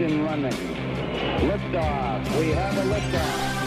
Running. 0.00 0.52
Liftoff. 0.52 2.38
We 2.38 2.50
have 2.50 2.78
a 2.78 2.82
liftoff. 2.82 3.58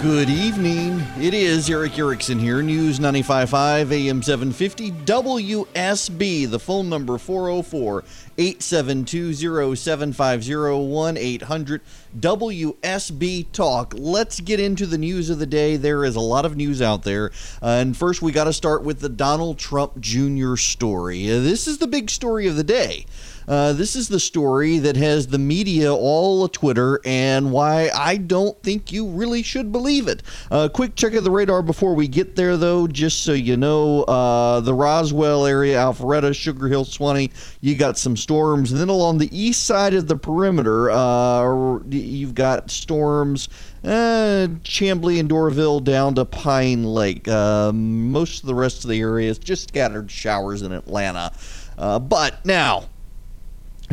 Good 0.00 0.30
evening. 0.30 1.04
It 1.18 1.34
is 1.34 1.68
Erick 1.68 1.98
Erickson 1.98 2.38
here, 2.38 2.62
News 2.62 3.00
95.5 3.00 3.90
AM 3.90 4.22
750 4.22 4.92
WSB. 4.92 6.48
The 6.48 6.58
phone 6.60 6.88
number 6.88 7.18
404 7.18 8.04
872 8.38 9.74
7501 9.74 11.16
800 11.16 11.80
WSB 12.18 13.50
Talk. 13.52 13.94
Let's 13.96 14.40
get 14.40 14.60
into 14.60 14.86
the 14.86 14.98
news 14.98 15.30
of 15.30 15.38
the 15.38 15.46
day. 15.46 15.76
There 15.76 16.04
is 16.04 16.16
a 16.16 16.20
lot 16.20 16.44
of 16.44 16.56
news 16.56 16.82
out 16.82 17.02
there. 17.02 17.30
Uh, 17.62 17.78
and 17.80 17.96
first, 17.96 18.22
we 18.22 18.32
got 18.32 18.44
to 18.44 18.52
start 18.52 18.82
with 18.82 19.00
the 19.00 19.08
Donald 19.08 19.58
Trump 19.58 20.00
Jr. 20.00 20.56
story. 20.56 21.30
Uh, 21.30 21.40
this 21.40 21.66
is 21.66 21.78
the 21.78 21.86
big 21.86 22.10
story 22.10 22.46
of 22.46 22.56
the 22.56 22.64
day. 22.64 23.06
Uh, 23.48 23.72
this 23.72 23.96
is 23.96 24.08
the 24.08 24.20
story 24.20 24.78
that 24.78 24.96
has 24.96 25.26
the 25.26 25.38
media 25.38 25.92
all 25.92 26.44
a 26.44 26.48
Twitter 26.48 27.00
and 27.04 27.50
why 27.50 27.90
I 27.94 28.16
don't 28.16 28.60
think 28.62 28.92
you 28.92 29.06
really 29.08 29.42
should 29.42 29.72
believe 29.72 30.08
it. 30.08 30.22
Uh, 30.50 30.68
quick 30.68 30.94
check 30.94 31.14
of 31.14 31.24
the 31.24 31.30
radar 31.30 31.62
before 31.62 31.94
we 31.94 32.08
get 32.08 32.36
there, 32.36 32.56
though, 32.56 32.86
just 32.86 33.22
so 33.24 33.32
you 33.32 33.56
know 33.56 34.02
uh, 34.04 34.60
the 34.60 34.74
Roswell 34.74 35.46
area, 35.46 35.76
Alpharetta, 35.76 36.34
Sugar 36.34 36.68
Hill, 36.68 36.84
Suwanee, 36.84 37.30
you 37.60 37.74
got 37.74 37.98
some 37.98 38.16
storms. 38.16 38.72
And 38.72 38.80
then 38.80 38.88
along 38.88 39.18
the 39.18 39.36
east 39.36 39.66
side 39.66 39.94
of 39.94 40.06
the 40.08 40.16
perimeter, 40.16 40.90
uh, 40.90 41.78
you've 42.02 42.34
got 42.34 42.70
storms. 42.70 43.48
Uh, 43.84 44.48
Chamblee 44.62 45.18
and 45.18 45.28
Doraville 45.28 45.82
down 45.82 46.14
to 46.16 46.24
Pine 46.24 46.84
Lake. 46.84 47.26
Uh, 47.28 47.72
most 47.72 48.42
of 48.42 48.46
the 48.46 48.54
rest 48.54 48.84
of 48.84 48.90
the 48.90 49.00
area 49.00 49.30
is 49.30 49.38
just 49.38 49.68
scattered 49.68 50.10
showers 50.10 50.62
in 50.62 50.72
Atlanta. 50.72 51.32
Uh, 51.78 51.98
but 51.98 52.44
now, 52.44 52.84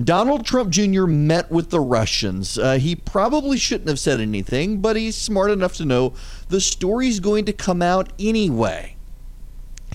Donald 0.03 0.45
Trump 0.45 0.69
Jr. 0.69 1.05
met 1.05 1.51
with 1.51 1.69
the 1.69 1.79
Russians. 1.79 2.57
Uh, 2.57 2.77
he 2.77 2.95
probably 2.95 3.57
shouldn't 3.57 3.89
have 3.89 3.99
said 3.99 4.19
anything, 4.19 4.79
but 4.79 4.95
he's 4.95 5.15
smart 5.15 5.51
enough 5.51 5.75
to 5.75 5.85
know 5.85 6.13
the 6.49 6.61
story's 6.61 7.19
going 7.19 7.45
to 7.45 7.53
come 7.53 7.81
out 7.81 8.11
anyway. 8.19 8.95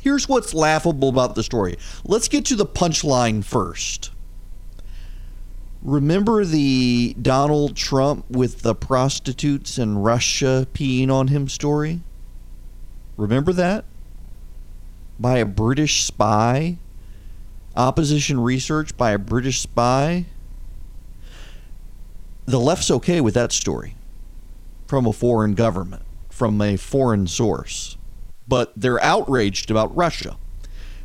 Here's 0.03 0.29
what's 0.29 0.53
laughable 0.53 1.09
about 1.09 1.35
the 1.35 1.43
story. 1.43 1.79
Let's 2.05 2.29
get 2.29 2.45
to 2.47 2.57
the 2.57 2.67
punchline 2.67 3.43
first. 3.45 4.11
Remember 5.85 6.45
the 6.45 7.15
Donald 7.21 7.77
Trump 7.77 8.25
with 8.31 8.63
the 8.63 8.75
prostitutes 8.75 9.79
in 9.79 9.99
Russia 9.99 10.67
peeing 10.73 11.11
on 11.11 11.29
him 11.29 11.47
story? 11.47 12.01
Remember 13.19 13.53
that? 13.53 13.85
By 15.21 15.39
a 15.39 15.45
British 15.45 16.03
spy? 16.03 16.79
opposition 17.77 18.41
research 18.41 18.97
by 18.97 19.11
a 19.13 19.19
British 19.19 19.61
spy. 19.61 20.27
The 22.47 22.61
left's 22.61 22.91
okay 22.91 23.21
with 23.21 23.35
that 23.35 23.53
story 23.53 23.97
from 24.87 25.07
a 25.07 25.13
foreign 25.13 25.55
government, 25.55 26.03
from 26.31 26.61
a 26.61 26.77
foreign 26.77 27.27
source. 27.27 27.97
But 28.47 28.73
they're 28.77 29.03
outraged 29.03 29.71
about 29.71 29.95
Russia 29.97 30.37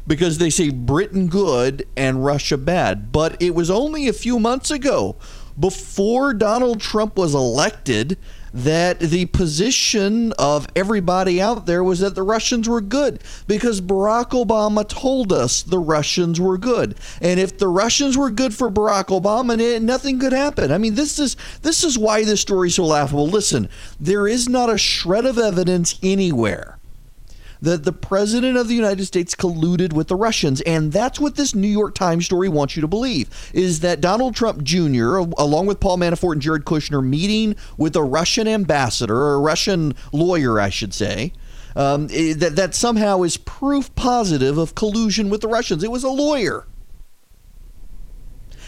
because 0.08 0.38
they 0.38 0.50
say 0.50 0.70
Britain 0.70 1.28
good 1.28 1.86
and 1.96 2.26
Russia 2.26 2.58
bad. 2.58 3.12
But 3.12 3.42
it 3.42 3.56
was 3.56 3.70
only 3.70 4.08
a 4.08 4.14
few 4.14 4.40
months 4.40 4.72
ago, 4.72 5.16
before 5.60 6.34
Donald 6.34 6.80
Trump 6.80 7.18
was 7.18 7.36
elected, 7.36 8.18
that 8.54 9.00
the 9.00 9.26
position 9.28 10.34
of 10.34 10.68
everybody 10.76 11.42
out 11.42 11.66
there 11.66 11.84
was 11.84 12.00
that 12.00 12.16
the 12.16 12.24
Russians 12.24 12.68
were 12.68 12.82
good 12.82 13.22
because 13.48 13.82
Barack 13.82 14.30
Obama 14.32 14.88
told 14.88 15.32
us 15.32 15.62
the 15.62 15.80
Russians 15.80 16.40
were 16.40 16.58
good. 16.58 16.96
And 17.22 17.40
if 17.40 17.58
the 17.58 17.68
Russians 17.68 18.18
were 18.18 18.32
good 18.32 18.54
for 18.54 18.72
Barack 18.72 19.08
Obama, 19.08 19.82
nothing 19.82 20.20
could 20.20 20.34
happen. 20.34 20.72
I 20.72 20.78
mean, 20.78 20.96
this 20.96 21.20
is 21.20 21.36
this 21.62 21.84
is 21.84 21.98
why 21.98 22.24
this 22.24 22.42
story 22.42 22.70
is 22.70 22.76
so 22.76 22.86
laughable. 22.86 23.28
Listen, 23.28 23.70
there 24.00 24.28
is 24.28 24.50
not 24.50 24.70
a 24.70 24.78
shred 24.78 25.26
of 25.26 25.38
evidence 25.38 26.00
anywhere 26.02 26.79
that 27.62 27.84
the 27.84 27.92
president 27.92 28.58
of 28.58 28.68
the 28.68 28.76
United 28.76 29.06
States 29.06 29.36
colluded 29.36 29.94
with 29.94 30.08
the 30.08 30.16
Russians. 30.16 30.62
And 30.62 30.92
that's 30.92 31.20
what 31.20 31.36
this 31.36 31.54
New 31.54 31.68
York 31.68 31.96
Times 31.96 32.26
story 32.26 32.50
wants 32.50 32.76
you 32.76 32.82
to 32.82 32.88
believe 32.88 33.30
is 33.54 33.82
that 33.82 34.02
Donald 34.02 34.36
Trump 34.36 34.64
Jr., 34.64 35.18
along 35.38 35.66
with 35.66 35.80
Paul 35.80 35.98
Manafort 35.98 36.34
and 36.34 36.42
Jared 36.42 36.66
Kushner, 36.66 37.06
meeting 37.06 37.56
with 37.78 37.96
a 37.96 38.04
Russian 38.04 38.48
ambassador, 38.48 39.16
or 39.16 39.36
a 39.36 39.40
Russian 39.40 39.94
lawyer, 40.12 40.60
I 40.60 40.70
should 40.70 40.94
say. 40.94 41.34
Um, 41.76 42.08
that, 42.08 42.54
that 42.56 42.76
somehow 42.76 43.22
is 43.22 43.38
proof 43.38 43.94
positive 43.96 44.58
of 44.58 44.76
collusion 44.76 45.30
with 45.30 45.42
the 45.42 45.48
Russians. 45.48 45.84
It 45.84 45.92
was 45.92 46.04
a 46.04 46.10
lawyer. 46.10 46.66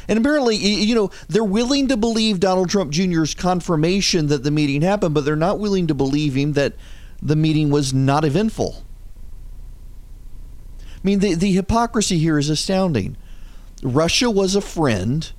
And 0.08 0.20
apparently, 0.20 0.56
you 0.56 0.96
know, 0.96 1.12
they're 1.30 1.44
willing 1.44 1.88
to 1.88 1.98
believe 1.98 2.40
Donald 2.40 2.70
Trump 2.70 2.92
Jr.'s 2.92 3.34
confirmation 3.34 4.28
that 4.28 4.44
the 4.44 4.52
meeting 4.52 4.82
happened, 4.82 5.14
but 5.14 5.26
they're 5.26 5.36
not 5.36 5.60
willing 5.60 5.88
to 5.88 5.94
believe 5.94 6.36
him 6.36 6.54
that 6.54 6.74
the 7.22 7.36
meeting 7.36 7.70
was 7.70 7.94
not 7.94 8.26
eventful. 8.26 8.84
I 10.80 11.00
mean, 11.04 11.20
the, 11.20 11.36
the 11.36 11.52
hypocrisy 11.52 12.18
here 12.18 12.38
is 12.38 12.50
astounding. 12.50 13.18
Russia 13.84 14.30
was 14.30 14.56
a 14.56 14.62
friend 14.62 15.32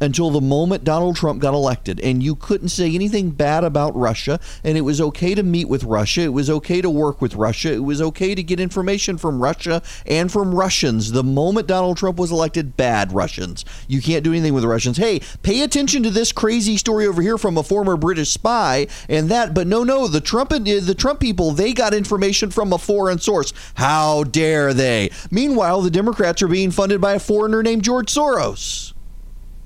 until 0.00 0.30
the 0.30 0.40
moment 0.40 0.84
Donald 0.84 1.16
Trump 1.16 1.40
got 1.40 1.54
elected. 1.54 2.00
And 2.00 2.22
you 2.22 2.34
couldn't 2.34 2.68
say 2.68 2.94
anything 2.94 3.30
bad 3.30 3.64
about 3.64 3.96
Russia. 3.96 4.40
And 4.64 4.76
it 4.76 4.82
was 4.82 5.00
okay 5.00 5.34
to 5.34 5.42
meet 5.42 5.68
with 5.68 5.84
Russia. 5.84 6.22
It 6.22 6.32
was 6.32 6.50
okay 6.50 6.80
to 6.80 6.90
work 6.90 7.20
with 7.20 7.34
Russia. 7.34 7.72
It 7.72 7.84
was 7.84 8.00
okay 8.00 8.34
to 8.34 8.42
get 8.42 8.60
information 8.60 9.18
from 9.18 9.42
Russia 9.42 9.82
and 10.06 10.30
from 10.30 10.54
Russians. 10.54 11.12
The 11.12 11.24
moment 11.24 11.66
Donald 11.66 11.96
Trump 11.96 12.18
was 12.18 12.30
elected, 12.30 12.76
bad 12.76 13.12
Russians. 13.12 13.64
You 13.86 14.00
can't 14.00 14.24
do 14.24 14.32
anything 14.32 14.54
with 14.54 14.64
Russians. 14.64 14.96
Hey, 14.96 15.20
pay 15.42 15.62
attention 15.62 16.02
to 16.02 16.10
this 16.10 16.32
crazy 16.32 16.76
story 16.76 17.06
over 17.06 17.22
here 17.22 17.38
from 17.38 17.58
a 17.58 17.62
former 17.62 17.96
British 17.96 18.30
spy 18.30 18.86
and 19.08 19.28
that. 19.30 19.54
But 19.54 19.66
no, 19.66 19.84
no, 19.84 20.06
the 20.06 20.20
Trump 20.20 20.52
uh, 20.52 20.58
the 20.58 20.94
Trump 20.96 21.20
people 21.20 21.50
they 21.52 21.72
got 21.72 21.94
information 21.94 22.50
from 22.50 22.72
a 22.72 22.78
foreign 22.78 23.18
source. 23.18 23.52
How 23.74 24.24
dare 24.24 24.74
they? 24.74 25.10
Meanwhile, 25.30 25.82
the 25.82 25.90
Democrats 25.90 26.42
are 26.42 26.48
being 26.48 26.70
funded 26.70 27.00
by 27.00 27.14
a 27.14 27.18
foreigner 27.18 27.62
named 27.62 27.82
George 27.82 28.12
Soros 28.12 28.92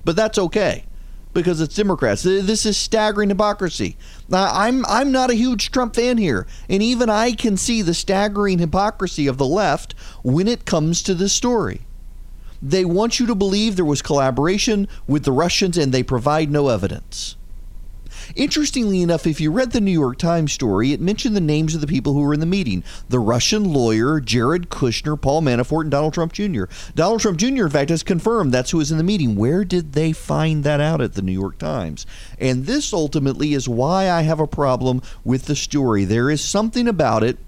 but 0.04 0.16
that's 0.16 0.38
okay 0.38 0.84
because 1.34 1.60
it's 1.60 1.74
Democrats. 1.74 2.22
This 2.22 2.66
is 2.66 2.76
staggering 2.76 3.30
hypocrisy. 3.30 3.96
Now, 4.28 4.50
I'm 4.52 4.84
I'm 4.86 5.12
not 5.12 5.30
a 5.30 5.34
huge 5.34 5.70
Trump 5.70 5.94
fan 5.94 6.18
here, 6.18 6.46
and 6.68 6.82
even 6.82 7.08
I 7.08 7.32
can 7.32 7.56
see 7.56 7.82
the 7.82 7.94
staggering 7.94 8.58
hypocrisy 8.58 9.26
of 9.26 9.38
the 9.38 9.46
left 9.46 9.94
when 10.22 10.48
it 10.48 10.66
comes 10.66 11.02
to 11.02 11.14
this 11.14 11.32
story. 11.32 11.82
They 12.60 12.84
want 12.84 13.18
you 13.18 13.26
to 13.26 13.34
believe 13.34 13.74
there 13.74 13.84
was 13.84 14.02
collaboration 14.02 14.86
with 15.06 15.24
the 15.24 15.32
Russians, 15.32 15.76
and 15.76 15.92
they 15.92 16.02
provide 16.02 16.50
no 16.50 16.68
evidence. 16.68 17.36
Interestingly 18.36 19.02
enough, 19.02 19.26
if 19.26 19.40
you 19.40 19.50
read 19.50 19.72
the 19.72 19.80
New 19.80 19.92
York 19.92 20.18
Times 20.18 20.52
story, 20.52 20.92
it 20.92 21.00
mentioned 21.00 21.36
the 21.36 21.40
names 21.40 21.74
of 21.74 21.80
the 21.80 21.86
people 21.86 22.14
who 22.14 22.20
were 22.20 22.34
in 22.34 22.40
the 22.40 22.46
meeting 22.46 22.82
the 23.08 23.18
Russian 23.18 23.72
lawyer, 23.72 24.20
Jared 24.20 24.70
Kushner, 24.70 25.20
Paul 25.20 25.42
Manafort, 25.42 25.82
and 25.82 25.90
Donald 25.90 26.14
Trump 26.14 26.32
Jr. 26.32 26.64
Donald 26.94 27.20
Trump 27.20 27.38
Jr., 27.38 27.64
in 27.64 27.70
fact, 27.70 27.90
has 27.90 28.02
confirmed 28.02 28.52
that's 28.52 28.70
who 28.70 28.78
was 28.78 28.90
in 28.90 28.98
the 28.98 29.04
meeting. 29.04 29.36
Where 29.36 29.64
did 29.64 29.92
they 29.92 30.12
find 30.12 30.64
that 30.64 30.80
out 30.80 31.00
at 31.00 31.14
the 31.14 31.22
New 31.22 31.32
York 31.32 31.58
Times? 31.58 32.06
And 32.38 32.66
this 32.66 32.92
ultimately 32.92 33.54
is 33.54 33.68
why 33.68 34.10
I 34.10 34.22
have 34.22 34.40
a 34.40 34.46
problem 34.46 35.02
with 35.24 35.46
the 35.46 35.56
story. 35.56 36.04
There 36.04 36.30
is 36.30 36.42
something 36.42 36.88
about 36.88 37.22
it 37.22 37.38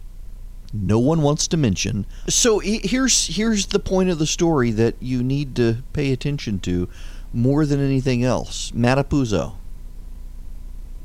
no 0.74 0.98
one 0.98 1.22
wants 1.22 1.46
to 1.48 1.56
mention. 1.56 2.04
So 2.28 2.58
here's 2.58 3.28
here's 3.28 3.66
the 3.66 3.78
point 3.78 4.10
of 4.10 4.18
the 4.18 4.26
story 4.26 4.72
that 4.72 4.96
you 5.00 5.22
need 5.22 5.54
to 5.56 5.84
pay 5.92 6.12
attention 6.12 6.58
to 6.60 6.88
more 7.32 7.64
than 7.64 7.80
anything 7.80 8.24
else. 8.24 8.72
Matt 8.74 8.98
Apuzzo. 8.98 9.54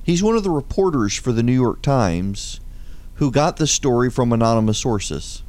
He's 0.10 0.24
one 0.24 0.36
of 0.36 0.42
the 0.42 0.50
reporters 0.50 1.14
for 1.14 1.32
the 1.32 1.44
New 1.44 1.54
York 1.54 1.84
Times 1.84 2.60
who 3.18 3.30
got 3.30 3.58
the 3.58 3.68
story 3.68 4.10
from 4.10 4.34
anonymous 4.34 4.80
sources. 4.80 5.44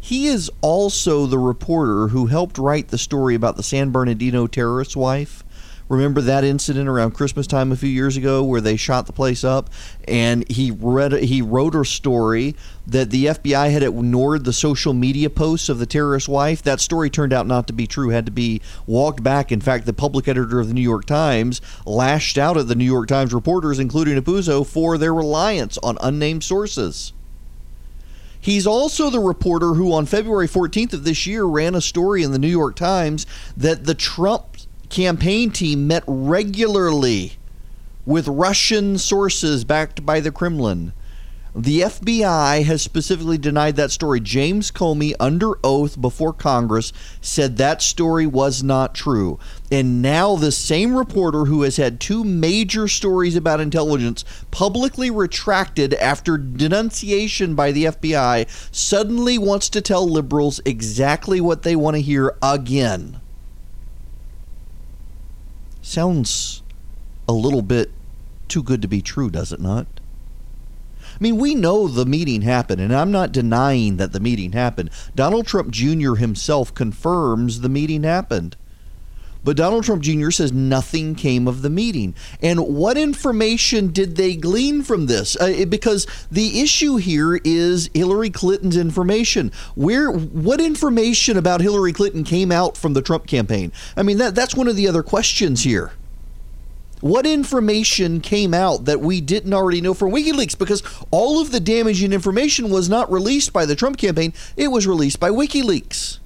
He 0.00 0.26
is 0.26 0.50
also 0.62 1.26
the 1.26 1.38
reporter 1.38 2.08
who 2.08 2.28
helped 2.28 2.56
write 2.56 2.88
the 2.88 2.96
story 2.96 3.34
about 3.34 3.58
the 3.58 3.62
San 3.62 3.90
Bernardino 3.90 4.46
terrorist 4.46 4.96
wife 4.96 5.44
Remember 5.88 6.20
that 6.20 6.44
incident 6.44 6.86
around 6.86 7.12
Christmas 7.12 7.46
time 7.46 7.72
a 7.72 7.76
few 7.76 7.88
years 7.88 8.16
ago 8.16 8.44
where 8.44 8.60
they 8.60 8.76
shot 8.76 9.06
the 9.06 9.12
place 9.12 9.42
up, 9.42 9.70
and 10.06 10.48
he 10.50 10.70
read 10.70 11.12
he 11.12 11.40
wrote 11.40 11.74
a 11.74 11.84
story 11.84 12.54
that 12.86 13.10
the 13.10 13.26
FBI 13.26 13.70
had 13.70 13.82
ignored 13.82 14.44
the 14.44 14.52
social 14.52 14.92
media 14.92 15.30
posts 15.30 15.70
of 15.70 15.78
the 15.78 15.86
terrorist 15.86 16.28
wife. 16.28 16.62
That 16.62 16.80
story 16.80 17.08
turned 17.08 17.32
out 17.32 17.46
not 17.46 17.66
to 17.68 17.72
be 17.72 17.86
true; 17.86 18.10
had 18.10 18.26
to 18.26 18.32
be 18.32 18.60
walked 18.86 19.22
back. 19.22 19.50
In 19.50 19.62
fact, 19.62 19.86
the 19.86 19.94
public 19.94 20.28
editor 20.28 20.60
of 20.60 20.68
the 20.68 20.74
New 20.74 20.82
York 20.82 21.06
Times 21.06 21.62
lashed 21.86 22.36
out 22.36 22.58
at 22.58 22.68
the 22.68 22.74
New 22.74 22.84
York 22.84 23.08
Times 23.08 23.32
reporters, 23.32 23.78
including 23.78 24.20
Apuzzo, 24.20 24.66
for 24.66 24.98
their 24.98 25.14
reliance 25.14 25.78
on 25.78 25.96
unnamed 26.02 26.44
sources. 26.44 27.14
He's 28.40 28.66
also 28.66 29.10
the 29.10 29.20
reporter 29.20 29.74
who, 29.74 29.92
on 29.92 30.06
February 30.06 30.46
14th 30.46 30.92
of 30.92 31.04
this 31.04 31.26
year, 31.26 31.44
ran 31.44 31.74
a 31.74 31.80
story 31.80 32.22
in 32.22 32.32
the 32.32 32.38
New 32.38 32.46
York 32.48 32.76
Times 32.76 33.26
that 33.56 33.84
the 33.84 33.94
Trump 33.94 34.57
campaign 34.88 35.50
team 35.50 35.86
met 35.86 36.04
regularly 36.06 37.34
with 38.06 38.26
Russian 38.26 38.96
sources 38.98 39.64
backed 39.64 40.06
by 40.06 40.20
the 40.20 40.32
Kremlin. 40.32 40.92
The 41.54 41.80
FBI 41.80 42.64
has 42.64 42.82
specifically 42.82 43.36
denied 43.36 43.76
that 43.76 43.90
story. 43.90 44.20
James 44.20 44.70
Comey, 44.70 45.14
under 45.18 45.54
oath 45.64 46.00
before 46.00 46.32
Congress, 46.32 46.92
said 47.20 47.56
that 47.56 47.82
story 47.82 48.26
was 48.26 48.62
not 48.62 48.94
true. 48.94 49.38
And 49.70 50.00
now 50.00 50.36
the 50.36 50.52
same 50.52 50.94
reporter 50.94 51.46
who 51.46 51.62
has 51.62 51.76
had 51.76 52.00
two 52.00 52.22
major 52.22 52.86
stories 52.86 53.34
about 53.34 53.60
intelligence 53.60 54.24
publicly 54.50 55.10
retracted 55.10 55.94
after 55.94 56.38
denunciation 56.38 57.54
by 57.54 57.72
the 57.72 57.86
FBI 57.86 58.46
suddenly 58.70 59.36
wants 59.36 59.68
to 59.70 59.80
tell 59.80 60.08
liberals 60.08 60.60
exactly 60.64 61.40
what 61.40 61.62
they 61.62 61.74
want 61.74 61.96
to 61.96 62.02
hear 62.02 62.36
again. 62.40 63.20
Sounds 65.88 66.62
a 67.26 67.32
little 67.32 67.62
bit 67.62 67.90
too 68.46 68.62
good 68.62 68.82
to 68.82 68.88
be 68.88 69.00
true, 69.00 69.30
does 69.30 69.52
it 69.52 69.58
not? 69.58 69.86
I 71.00 71.16
mean, 71.18 71.38
we 71.38 71.54
know 71.54 71.88
the 71.88 72.04
meeting 72.04 72.42
happened, 72.42 72.82
and 72.82 72.94
I'm 72.94 73.10
not 73.10 73.32
denying 73.32 73.96
that 73.96 74.12
the 74.12 74.20
meeting 74.20 74.52
happened. 74.52 74.90
Donald 75.14 75.46
Trump 75.46 75.70
Jr. 75.70 76.16
himself 76.16 76.74
confirms 76.74 77.62
the 77.62 77.70
meeting 77.70 78.02
happened. 78.02 78.54
But 79.44 79.56
Donald 79.56 79.84
Trump 79.84 80.02
Jr. 80.02 80.30
says 80.30 80.52
nothing 80.52 81.14
came 81.14 81.48
of 81.48 81.62
the 81.62 81.70
meeting. 81.70 82.14
And 82.42 82.60
what 82.74 82.96
information 82.96 83.88
did 83.92 84.16
they 84.16 84.36
glean 84.36 84.82
from 84.82 85.06
this? 85.06 85.36
Uh, 85.36 85.64
because 85.68 86.06
the 86.30 86.60
issue 86.60 86.96
here 86.96 87.36
is 87.44 87.90
Hillary 87.94 88.30
Clinton's 88.30 88.76
information. 88.76 89.52
Where 89.74 90.10
what 90.10 90.60
information 90.60 91.36
about 91.36 91.60
Hillary 91.60 91.92
Clinton 91.92 92.24
came 92.24 92.52
out 92.52 92.76
from 92.76 92.94
the 92.94 93.02
Trump 93.02 93.26
campaign? 93.26 93.72
I 93.96 94.02
mean, 94.02 94.18
that 94.18 94.34
that's 94.34 94.54
one 94.54 94.68
of 94.68 94.76
the 94.76 94.88
other 94.88 95.02
questions 95.02 95.62
here. 95.62 95.92
What 97.00 97.26
information 97.26 98.20
came 98.20 98.52
out 98.52 98.86
that 98.86 99.00
we 99.00 99.20
didn't 99.20 99.54
already 99.54 99.80
know 99.80 99.94
from 99.94 100.10
WikiLeaks? 100.10 100.58
Because 100.58 100.82
all 101.12 101.40
of 101.40 101.52
the 101.52 101.60
damaging 101.60 102.12
information 102.12 102.70
was 102.70 102.88
not 102.88 103.10
released 103.10 103.52
by 103.52 103.66
the 103.66 103.76
Trump 103.76 103.98
campaign, 103.98 104.32
it 104.56 104.68
was 104.68 104.86
released 104.86 105.20
by 105.20 105.30
WikiLeaks. 105.30 106.18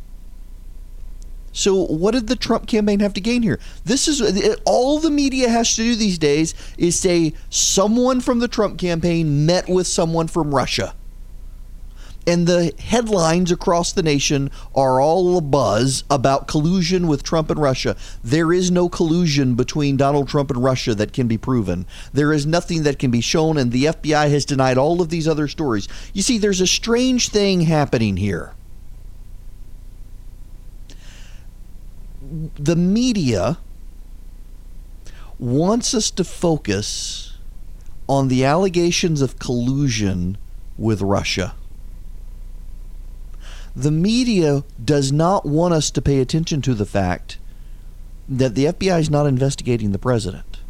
So, 1.52 1.75
what 1.75 2.12
did 2.12 2.26
the 2.26 2.37
Trump 2.37 2.66
campaign 2.66 3.00
have 3.00 3.14
to 3.14 3.20
gain 3.20 3.43
here? 3.43 3.60
This 3.84 4.08
is 4.08 4.22
all 4.64 4.99
the 4.99 5.10
media 5.10 5.49
has 5.49 5.76
to 5.76 5.82
do 5.82 5.94
these 5.94 6.19
days 6.19 6.54
is 6.78 6.99
say 6.99 7.34
someone 7.50 8.20
from 8.20 8.38
the 8.38 8.49
Trump 8.49 8.78
campaign 8.78 9.46
met 9.46 9.69
with 9.69 9.87
someone 9.87 10.28
from 10.28 10.54
Russia 10.54 10.94
and 12.26 12.46
the 12.46 12.72
headlines 12.78 13.50
across 13.50 13.93
the 13.93 14.02
nation 14.02 14.50
are 14.75 15.00
all 15.00 15.37
a 15.37 15.40
buzz 15.40 16.04
about 16.10 16.46
collusion 16.46 17.06
with 17.06 17.22
Trump 17.22 17.50
and 17.50 17.60
Russia. 17.60 17.96
There 18.22 18.52
is 18.52 18.70
no 18.70 18.88
collusion 18.88 19.54
between 19.54 19.96
Donald 19.96 20.28
Trump 20.28 20.50
and 20.50 20.62
Russia 20.62 20.94
that 20.94 21.12
can 21.12 21.26
be 21.26 21.38
proven. 21.38 21.87
There 22.12 22.32
is 22.32 22.46
nothing 22.46 22.84
that 22.84 22.99
can 22.99 23.10
be 23.10 23.20
shown, 23.20 23.56
and 23.56 23.72
the 23.72 23.87
FBI 23.87 24.31
has 24.31 24.44
denied 24.44 24.78
all 24.78 25.00
of 25.00 25.08
these 25.08 25.26
other 25.26 25.49
stories. 25.49 25.88
You 26.12 26.22
see, 26.22 26.38
there's 26.38 26.60
a 26.60 26.66
strange 26.66 27.28
thing 27.28 27.62
happening 27.62 28.16
here. 28.16 28.54
The 32.55 32.76
media 32.76 33.58
wants 35.38 35.94
us 35.94 36.11
to 36.12 36.25
focus 36.25 37.37
on 38.08 38.29
the 38.29 38.44
allegations 38.44 39.20
of 39.20 39.38
collusion 39.38 40.38
with 40.79 41.02
Russia 41.02 41.55
the 43.75 43.90
media 43.90 44.64
does 44.82 45.12
not 45.12 45.46
want 45.46 45.75
us 45.75 45.90
to 45.90 46.02
pay 46.02 46.20
attention 46.20 46.61
to 46.62 46.75
the 46.75 46.87
fact 46.87 47.38
that 48.29 48.55
the 48.55 48.67
FBI 48.67 49.00
is 49.00 49.11
not 49.11 49.26
investigating 49.26 49.93
the 49.93 49.99
president. 49.99 50.61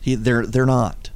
He, 0.00 0.14
they're 0.14 0.46
they're 0.46 0.66
not. 0.66 1.10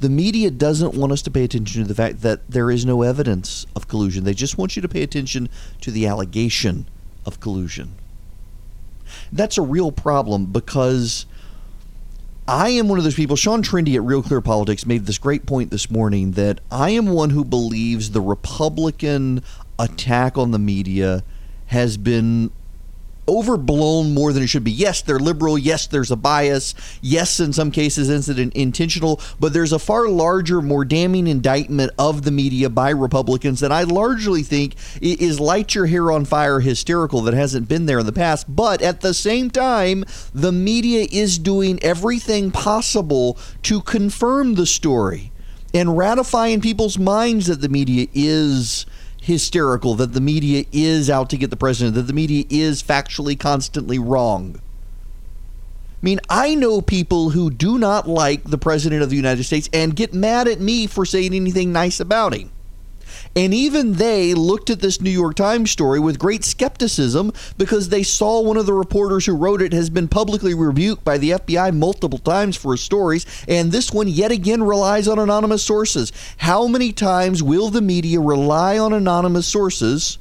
The 0.00 0.10
media 0.10 0.50
doesn't 0.50 0.94
want 0.94 1.12
us 1.12 1.22
to 1.22 1.30
pay 1.30 1.44
attention 1.44 1.82
to 1.82 1.88
the 1.88 1.94
fact 1.94 2.20
that 2.20 2.50
there 2.50 2.70
is 2.70 2.84
no 2.84 3.02
evidence 3.02 3.66
of 3.74 3.88
collusion. 3.88 4.24
They 4.24 4.34
just 4.34 4.58
want 4.58 4.76
you 4.76 4.82
to 4.82 4.88
pay 4.88 5.02
attention 5.02 5.48
to 5.80 5.90
the 5.90 6.06
allegation 6.06 6.86
of 7.24 7.40
collusion. 7.40 7.94
That's 9.32 9.58
a 9.58 9.62
real 9.62 9.92
problem 9.92 10.46
because 10.46 11.26
I 12.48 12.68
am 12.70 12.88
one 12.88 12.98
of 12.98 13.04
those 13.04 13.14
people. 13.14 13.36
Sean 13.36 13.62
Trende 13.62 13.94
at 13.94 14.02
Real 14.02 14.22
Clear 14.22 14.40
Politics 14.40 14.86
made 14.86 15.06
this 15.06 15.18
great 15.18 15.46
point 15.46 15.70
this 15.70 15.90
morning 15.90 16.32
that 16.32 16.60
I 16.70 16.90
am 16.90 17.06
one 17.06 17.30
who 17.30 17.44
believes 17.44 18.12
the 18.12 18.20
Republican 18.20 19.42
attack 19.78 20.38
on 20.38 20.52
the 20.52 20.58
media 20.58 21.24
has 21.66 21.96
been 21.96 22.52
overblown 23.28 24.14
more 24.14 24.32
than 24.32 24.42
it 24.42 24.48
should 24.48 24.64
be. 24.64 24.72
Yes, 24.72 25.02
they're 25.02 25.18
liberal. 25.18 25.58
Yes, 25.58 25.86
there's 25.86 26.10
a 26.10 26.16
bias. 26.16 26.74
Yes, 27.00 27.40
in 27.40 27.52
some 27.52 27.70
cases, 27.70 28.10
incident 28.10 28.54
intentional. 28.54 29.20
But 29.40 29.52
there's 29.52 29.72
a 29.72 29.78
far 29.78 30.08
larger, 30.08 30.62
more 30.62 30.84
damning 30.84 31.26
indictment 31.26 31.92
of 31.98 32.22
the 32.22 32.30
media 32.30 32.70
by 32.70 32.90
Republicans 32.90 33.60
that 33.60 33.72
I 33.72 33.82
largely 33.82 34.42
think 34.42 34.74
is 35.00 35.40
light 35.40 35.74
your 35.74 35.86
hair 35.86 36.10
on 36.10 36.24
fire 36.24 36.60
hysterical 36.60 37.20
that 37.22 37.34
hasn't 37.34 37.68
been 37.68 37.86
there 37.86 38.00
in 38.00 38.06
the 38.06 38.12
past. 38.12 38.54
But 38.54 38.82
at 38.82 39.00
the 39.00 39.14
same 39.14 39.50
time, 39.50 40.04
the 40.34 40.52
media 40.52 41.06
is 41.10 41.38
doing 41.38 41.82
everything 41.82 42.50
possible 42.50 43.38
to 43.62 43.80
confirm 43.80 44.54
the 44.54 44.66
story 44.66 45.32
and 45.74 45.96
ratify 45.96 46.46
in 46.48 46.60
people's 46.60 46.98
minds 46.98 47.46
that 47.46 47.60
the 47.60 47.68
media 47.68 48.06
is 48.14 48.86
hysterical 49.26 49.96
that 49.96 50.12
the 50.12 50.20
media 50.20 50.64
is 50.70 51.10
out 51.10 51.28
to 51.30 51.36
get 51.36 51.50
the 51.50 51.56
president, 51.56 51.96
that 51.96 52.02
the 52.02 52.12
media 52.12 52.44
is 52.48 52.80
factually 52.80 53.38
constantly 53.38 53.98
wrong. 53.98 54.60
I 54.60 55.98
mean, 56.00 56.20
I 56.30 56.54
know 56.54 56.80
people 56.80 57.30
who 57.30 57.50
do 57.50 57.76
not 57.76 58.08
like 58.08 58.44
the 58.44 58.56
president 58.56 59.02
of 59.02 59.10
the 59.10 59.16
United 59.16 59.42
States 59.42 59.68
and 59.72 59.96
get 59.96 60.14
mad 60.14 60.46
at 60.46 60.60
me 60.60 60.86
for 60.86 61.04
saying 61.04 61.34
anything 61.34 61.72
nice 61.72 61.98
about 61.98 62.34
him. 62.34 62.52
And 63.34 63.52
even 63.52 63.94
they 63.94 64.34
looked 64.34 64.70
at 64.70 64.80
this 64.80 65.00
New 65.00 65.10
York 65.10 65.34
Times 65.34 65.70
story 65.70 65.98
with 65.98 66.18
great 66.18 66.44
skepticism 66.44 67.32
because 67.58 67.88
they 67.88 68.02
saw 68.02 68.40
one 68.40 68.56
of 68.56 68.66
the 68.66 68.72
reporters 68.72 69.26
who 69.26 69.34
wrote 69.34 69.62
it 69.62 69.72
has 69.72 69.90
been 69.90 70.08
publicly 70.08 70.54
rebuked 70.54 71.04
by 71.04 71.18
the 71.18 71.30
FBI 71.30 71.74
multiple 71.74 72.18
times 72.18 72.56
for 72.56 72.72
his 72.72 72.80
stories, 72.80 73.26
and 73.48 73.72
this 73.72 73.92
one 73.92 74.08
yet 74.08 74.30
again 74.30 74.62
relies 74.62 75.08
on 75.08 75.18
anonymous 75.18 75.62
sources. 75.62 76.12
How 76.38 76.66
many 76.66 76.92
times 76.92 77.42
will 77.42 77.70
the 77.70 77.82
media 77.82 78.20
rely 78.20 78.78
on 78.78 78.92
anonymous 78.92 79.46
sources? 79.46 80.18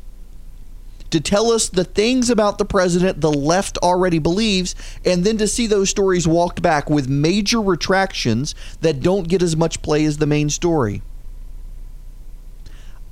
to 1.12 1.22
tell 1.22 1.52
us 1.52 1.70
the 1.70 1.86
things 1.86 2.30
about 2.30 2.58
the 2.58 2.66
president 2.66 3.22
the 3.22 3.32
left 3.32 3.78
already 3.78 4.20
believes, 4.20 4.76
and 5.06 5.24
then 5.24 5.38
to 5.38 5.48
see 5.48 5.66
those 5.66 5.90
stories 5.90 6.28
walked 6.28 6.62
back 6.62 6.90
with 6.90 7.08
major 7.08 7.62
retractions 7.62 8.54
that 8.82 9.00
don't 9.00 9.30
get 9.30 9.42
as 9.42 9.56
much 9.56 9.82
play 9.82 10.04
as 10.04 10.18
the 10.18 10.26
main 10.26 10.50
story. 10.50 11.02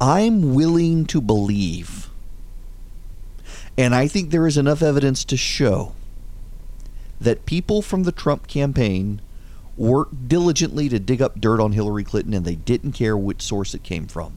I'm 0.03 0.53
willing 0.53 1.05
to 1.05 1.21
believe, 1.21 2.09
and 3.77 3.95
I 3.95 4.09
think 4.09 4.31
there 4.31 4.45
is 4.45 4.57
enough 4.57 4.81
evidence 4.81 5.23
to 5.23 5.37
show 5.37 5.93
that 7.21 7.45
people 7.45 7.81
from 7.81 8.03
the 8.03 8.11
Trump 8.11 8.47
campaign 8.47 9.21
worked 9.77 10.27
diligently 10.27 10.89
to 10.89 10.99
dig 10.99 11.21
up 11.21 11.39
dirt 11.39 11.61
on 11.61 11.71
Hillary 11.71 12.03
Clinton 12.03 12.33
and 12.33 12.43
they 12.43 12.55
didn't 12.55 12.91
care 12.91 13.15
which 13.15 13.41
source 13.41 13.73
it 13.73 13.83
came 13.83 14.05
from. 14.05 14.35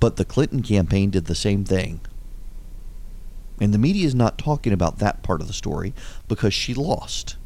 But 0.00 0.16
the 0.16 0.24
Clinton 0.24 0.64
campaign 0.64 1.10
did 1.10 1.26
the 1.26 1.36
same 1.36 1.64
thing. 1.64 2.00
And 3.60 3.72
the 3.72 3.78
media 3.78 4.04
is 4.04 4.16
not 4.16 4.36
talking 4.36 4.72
about 4.72 4.98
that 4.98 5.22
part 5.22 5.40
of 5.40 5.46
the 5.46 5.52
story 5.52 5.94
because 6.26 6.52
she 6.52 6.74
lost. 6.74 7.36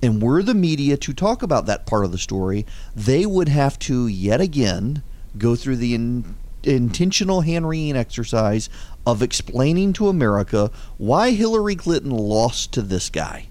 And 0.00 0.22
were 0.22 0.44
the 0.44 0.54
media 0.54 0.96
to 0.98 1.12
talk 1.12 1.42
about 1.42 1.66
that 1.66 1.86
part 1.86 2.04
of 2.04 2.12
the 2.12 2.18
story, 2.18 2.66
they 2.94 3.26
would 3.26 3.48
have 3.48 3.80
to 3.80 4.06
yet 4.06 4.40
again 4.40 5.02
go 5.38 5.56
through 5.56 5.76
the 5.76 5.94
in, 5.94 6.36
intentional 6.62 7.42
hand 7.42 7.68
wringing 7.68 7.96
exercise 7.96 8.68
of 9.06 9.22
explaining 9.22 9.92
to 9.94 10.08
America 10.08 10.70
why 10.98 11.30
Hillary 11.30 11.76
Clinton 11.76 12.10
lost 12.10 12.72
to 12.72 12.82
this 12.82 13.08
guy. 13.10 13.48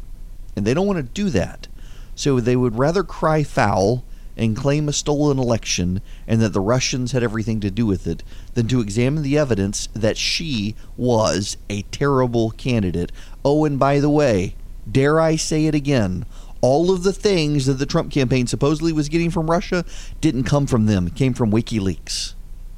And 0.55 0.65
they 0.65 0.73
don't 0.73 0.87
want 0.87 0.97
to 0.97 1.03
do 1.03 1.29
that. 1.29 1.67
So 2.15 2.39
they 2.39 2.55
would 2.55 2.77
rather 2.77 3.03
cry 3.03 3.43
foul 3.43 4.03
and 4.35 4.55
claim 4.55 4.87
a 4.87 4.93
stolen 4.93 5.37
election 5.37 6.01
and 6.27 6.41
that 6.41 6.53
the 6.53 6.61
Russians 6.61 7.11
had 7.11 7.23
everything 7.23 7.59
to 7.59 7.71
do 7.71 7.85
with 7.85 8.07
it 8.07 8.23
than 8.53 8.67
to 8.69 8.79
examine 8.79 9.23
the 9.23 9.37
evidence 9.37 9.89
that 9.93 10.17
she 10.17 10.75
was 10.95 11.57
a 11.69 11.81
terrible 11.83 12.51
candidate. 12.51 13.11
Oh, 13.43 13.65
and 13.65 13.77
by 13.77 13.99
the 13.99 14.09
way, 14.09 14.55
dare 14.89 15.19
I 15.19 15.35
say 15.35 15.65
it 15.65 15.75
again, 15.75 16.25
all 16.61 16.91
of 16.91 17.03
the 17.03 17.13
things 17.13 17.65
that 17.65 17.73
the 17.73 17.85
Trump 17.85 18.11
campaign 18.11 18.47
supposedly 18.47 18.91
was 18.91 19.09
getting 19.09 19.31
from 19.31 19.49
Russia 19.49 19.85
didn't 20.21 20.43
come 20.43 20.67
from 20.67 20.85
them. 20.85 21.07
It 21.07 21.15
came 21.15 21.33
from 21.33 21.51
WikiLeaks. 21.51 22.33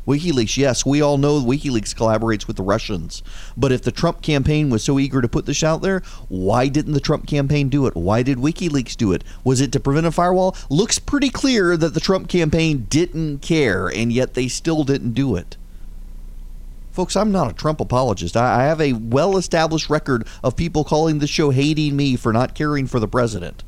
WikiLeaks, 0.08 0.58
yes, 0.58 0.84
we 0.84 1.00
all 1.00 1.18
know 1.18 1.40
WikiLeaks 1.40 1.96
collaborates 1.96 2.48
with 2.48 2.58
the 2.58 2.64
Russians. 2.64 3.22
But 3.56 3.72
if 3.72 3.84
the 3.84 3.92
Trump 3.92 4.24
campaign 4.24 4.72
was 4.72 4.84
so 4.84 4.98
eager 4.98 5.22
to 5.22 5.28
put 5.28 5.46
this 5.46 5.64
out 5.64 5.84
there, 5.84 6.02
why 6.28 6.68
didn't 6.70 6.94
the 6.94 7.00
Trump 7.00 7.28
campaign 7.28 7.70
do 7.70 7.86
it? 7.86 7.96
Why 7.96 8.24
did 8.24 8.40
WikiLeaks 8.40 8.98
do 8.98 9.12
it? 9.12 9.24
Was 9.44 9.62
it 9.62 9.72
to 9.74 9.80
prevent 9.80 10.08
a 10.08 10.12
firewall? 10.12 10.56
Looks 10.70 10.98
pretty 10.98 11.30
clear 11.30 11.78
that 11.78 11.94
the 11.94 12.00
Trump 12.00 12.30
campaign 12.30 12.88
didn't 12.90 13.40
care, 13.40 13.88
and 13.88 14.12
yet 14.12 14.34
they 14.34 14.48
still 14.48 14.84
didn't 14.84 15.14
do 15.14 15.36
it. 15.36 15.56
Folks, 16.92 17.16
I'm 17.16 17.32
not 17.32 17.52
a 17.52 17.54
Trump 17.54 17.80
apologist. 17.80 18.36
I 18.36 18.64
have 18.64 18.82
a 18.82 18.94
well 18.94 19.38
established 19.38 19.90
record 19.90 20.28
of 20.44 20.58
people 20.58 20.84
calling 20.84 21.20
the 21.20 21.28
show 21.28 21.52
hating 21.52 21.96
me 21.96 22.16
for 22.16 22.34
not 22.34 22.56
caring 22.56 22.86
for 22.88 23.00
the 23.00 23.08
president 23.08 23.64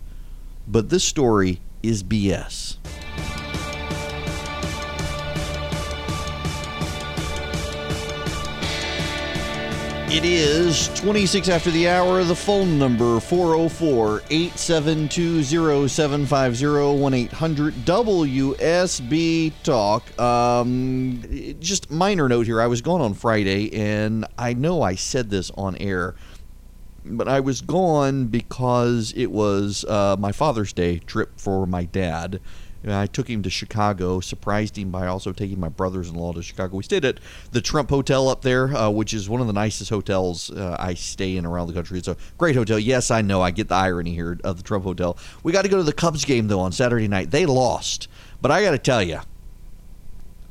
but 0.67 0.89
this 0.89 1.03
story 1.03 1.60
is 1.82 2.03
BS. 2.03 2.77
It 10.13 10.25
is 10.25 10.89
26 11.00 11.50
after 11.50 11.72
the 11.72 11.89
hour. 11.89 12.24
The 12.24 12.36
phone 12.36 12.77
number 12.77 13.20
404 13.20 14.22
872 14.29 15.41
0750 15.88 17.01
1 17.01 17.13
800 17.15 17.74
WSB 17.74 19.53
Talk. 19.63 20.20
Um, 20.22 21.55
just 21.60 21.89
minor 21.89 22.29
note 22.29 22.46
here. 22.46 22.62
I 22.62 22.67
was 22.67 22.82
gone 22.82 23.01
on 23.01 23.15
Friday, 23.15 23.74
and 23.74 24.27
I 24.38 24.53
know 24.53 24.84
I 24.84 24.93
said 24.93 25.32
this 25.32 25.50
on 25.58 25.75
air 25.77 26.13
but 27.06 27.28
I 27.28 27.40
was 27.40 27.62
gone 27.62 28.28
because 28.28 29.14
it 29.16 29.32
was 29.32 29.86
uh, 29.86 30.16
my 30.18 30.32
Father's 30.32 30.74
Day 30.74 31.00
trip 31.00 31.40
for 31.40 31.66
my 31.66 31.86
dad. 31.86 32.40
I 32.86 33.08
took 33.08 33.30
him 33.30 33.44
to 33.44 33.50
Chicago, 33.50 34.20
surprised 34.20 34.78
him 34.78 34.92
by 34.92 35.08
also 35.08 35.32
taking 35.32 35.58
my 35.58 35.70
brothers 35.70 36.10
in 36.10 36.16
law 36.16 36.34
to 36.34 36.44
Chicago. 36.44 36.76
We 36.76 36.84
stayed 36.84 37.06
at 37.06 37.20
the 37.52 37.62
Trump 37.62 37.90
Hotel 37.90 38.28
up 38.28 38.42
there, 38.42 38.76
uh, 38.76 38.90
which 38.90 39.14
is 39.14 39.30
one 39.30 39.40
of 39.40 39.48
the 39.48 39.54
nicest 39.54 39.90
hotels 39.90 40.52
uh, 40.52 40.76
I 40.78 40.94
stay 40.96 41.38
in 41.38 41.46
around 41.46 41.68
the 41.68 41.74
country. 41.74 41.98
It's 41.98 42.10
a 42.10 42.18
great 42.38 42.56
hotel. 42.56 42.78
Yes, 42.78 43.10
I 43.10 43.22
know. 43.22 43.42
I 43.42 43.52
get 43.52 43.70
the 43.70 43.76
irony 43.76 44.14
here 44.14 44.38
of 44.44 44.58
the 44.58 44.64
Trump 44.64 44.84
Hotel. 44.84 45.18
We 45.44 45.54
got 45.54 45.62
to 45.62 45.70
go 45.70 45.78
to 45.78 45.84
the 45.84 45.94
Cubs 45.94 46.26
game, 46.26 46.50
though, 46.50 46.60
on 46.60 46.74
Saturday 46.74 47.08
night. 47.08 47.32
They 47.32 47.46
lost. 47.46 48.10
But 48.42 48.52
I 48.52 48.62
got 48.64 48.72
to 48.72 48.78
tell 48.78 49.02
you, 49.02 49.20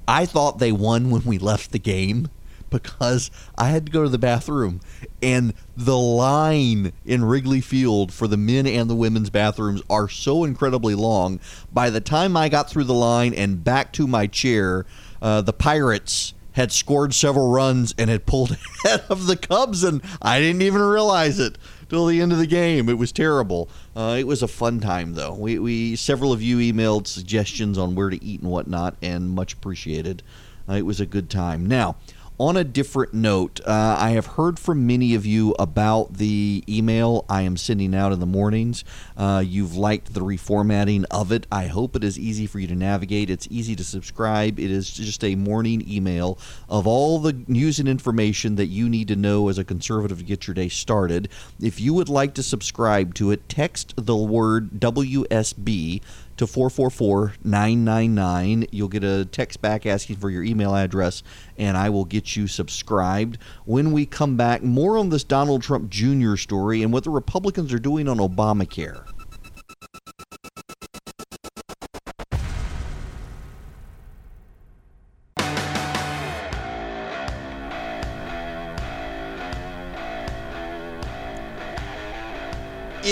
I 0.09 0.25
thought 0.25 0.59
they 0.59 0.73
won 0.73 1.11
when 1.11 1.25
we 1.25 1.37
left 1.37 1.73
the 1.73 1.79
game 1.79 2.31
because 2.73 3.31
I 3.57 3.69
had 3.69 3.87
to 3.87 3.93
go 3.93 4.03
to 4.03 4.09
the 4.09 4.19
bathroom 4.19 4.81
and 5.23 5.55
the 5.77 5.97
line 5.97 6.93
in 7.05 7.25
Wrigley 7.25 7.61
Field 7.61 8.13
for 8.13 8.27
the 8.27 8.37
men 8.37 8.67
and 8.67 8.91
the 8.91 8.97
women's 8.97 9.31
bathrooms 9.31 9.83
are 9.89 10.09
so 10.09 10.45
incredibly 10.45 10.95
long. 10.95 11.39
By 11.73 11.91
the 11.91 12.01
time 12.01 12.37
I 12.37 12.49
got 12.49 12.69
through 12.69 12.85
the 12.85 12.95
line 12.95 13.35
and 13.35 13.63
back 13.63 13.93
to 13.95 14.07
my 14.07 14.27
chair, 14.27 14.87
uh, 15.21 15.43
the 15.43 15.53
Pirates 15.53 16.35
had 16.53 16.71
scored 16.71 17.15
several 17.15 17.51
runs 17.51 17.95
and 17.99 18.11
had 18.11 18.27
pulled 18.27 18.57
ahead 18.85 19.05
of 19.09 19.27
the 19.27 19.37
Cubs, 19.37 19.85
and 19.85 20.03
I 20.21 20.41
didn't 20.41 20.63
even 20.63 20.83
realize 20.83 21.39
it 21.39 21.57
till 21.89 22.07
the 22.07 22.21
end 22.21 22.33
of 22.33 22.39
the 22.39 22.47
game. 22.47 22.89
It 22.89 22.99
was 22.99 23.13
terrible. 23.13 23.69
Uh, 23.97 24.17
it 24.19 24.27
was 24.27 24.43
a 24.43 24.49
fun 24.49 24.81
time, 24.81 25.15
though. 25.15 25.35
We, 25.35 25.59
we 25.59 25.97
several 25.97 26.33
of 26.33 26.43
you 26.43 26.59
emailed 26.59 27.07
suggestions 27.07 27.79
on 27.79 27.95
where 27.95 28.11
to 28.11 28.23
eat 28.23 28.41
and 28.41 28.51
whatnot, 28.51 28.97
and 29.03 29.31
much 29.31 29.55
appreciated. 29.55 30.23
Uh, 30.69 30.75
it 30.75 30.87
was 30.87 31.01
a 31.01 31.07
good 31.07 31.29
time. 31.29 31.67
Now, 31.67 31.97
on 32.43 32.57
a 32.57 32.65
different 32.65 33.15
note, 33.15 33.61
uh, 33.65 33.97
I 33.97 34.11
have 34.11 34.27
heard 34.27 34.59
from 34.59 34.85
many 34.85 35.15
of 35.15 35.25
you 35.25 35.55
about 35.61 36.15
the 36.15 36.65
email 36.69 37.25
I 37.29 37.43
am 37.43 37.57
sending 37.57 37.95
out 37.95 38.11
in 38.11 38.19
the 38.19 38.27
mornings. 38.27 38.83
Uh, 39.17 39.45
you've 39.47 39.77
liked 39.77 40.13
the 40.13 40.23
reformatting 40.23 41.05
of 41.09 41.31
it. 41.31 41.47
I 41.53 41.69
hope 41.69 41.95
it 41.95 42.03
is 42.03 42.19
easy 42.19 42.49
for 42.49 42.59
you 42.59 42.67
to 42.67 42.75
navigate. 42.75 43.31
It's 43.31 43.47
easy 43.49 43.77
to 43.77 43.85
subscribe. 43.85 44.59
It 44.59 44.73
is 44.73 44.91
just 44.91 45.23
a 45.23 45.37
morning 45.37 45.89
email 45.89 46.37
of 46.69 46.85
all 46.85 47.21
the 47.21 47.45
news 47.47 47.79
and 47.79 47.89
information 47.89 48.57
that 48.57 48.67
you 48.67 48.89
need 48.89 49.07
to 49.07 49.17
know 49.17 49.49
as 49.49 49.57
a 49.57 49.65
conservative 49.65 50.19
to 50.19 50.25
get 50.25 50.49
your 50.49 50.55
day 50.55 50.69
started. 50.69 51.29
If 51.61 51.81
you 51.81 51.95
would 51.95 52.09
like 52.09 52.35
to 52.35 52.43
subscribe 52.43 53.15
to 53.15 53.31
it, 53.31 53.49
text 53.49 53.95
the 53.97 54.17
word 54.17 54.81
WSB 54.81 56.01
to 56.43 56.47
444 56.49 57.35
999. 57.45 58.67
You'll 58.73 58.89
get 58.89 59.05
a 59.05 59.25
text 59.25 59.63
back 59.63 59.87
asking 59.87 60.17
for 60.17 60.29
your 60.29 60.43
email 60.43 60.75
address, 60.75 61.23
and 61.57 61.77
I 61.77 61.89
will 61.89 62.05
get 62.05 62.35
you 62.35 62.49
subscribed. 62.49 63.39
When 63.65 63.93
we 63.93 64.07
come 64.07 64.37
back, 64.37 64.63
more 64.63 64.99
on 64.99 65.11
this 65.11 65.23
Donald 65.23 65.63
Trump 65.63 65.89
Jr. 65.89 66.35
story 66.35 66.83
and 66.83 66.93
what 66.93 67.05
the 67.05 67.11
Republicans 67.11 67.73
are 67.73 67.79
doing 67.79 68.09
on 68.09 68.19
Obamacare. 68.19 69.05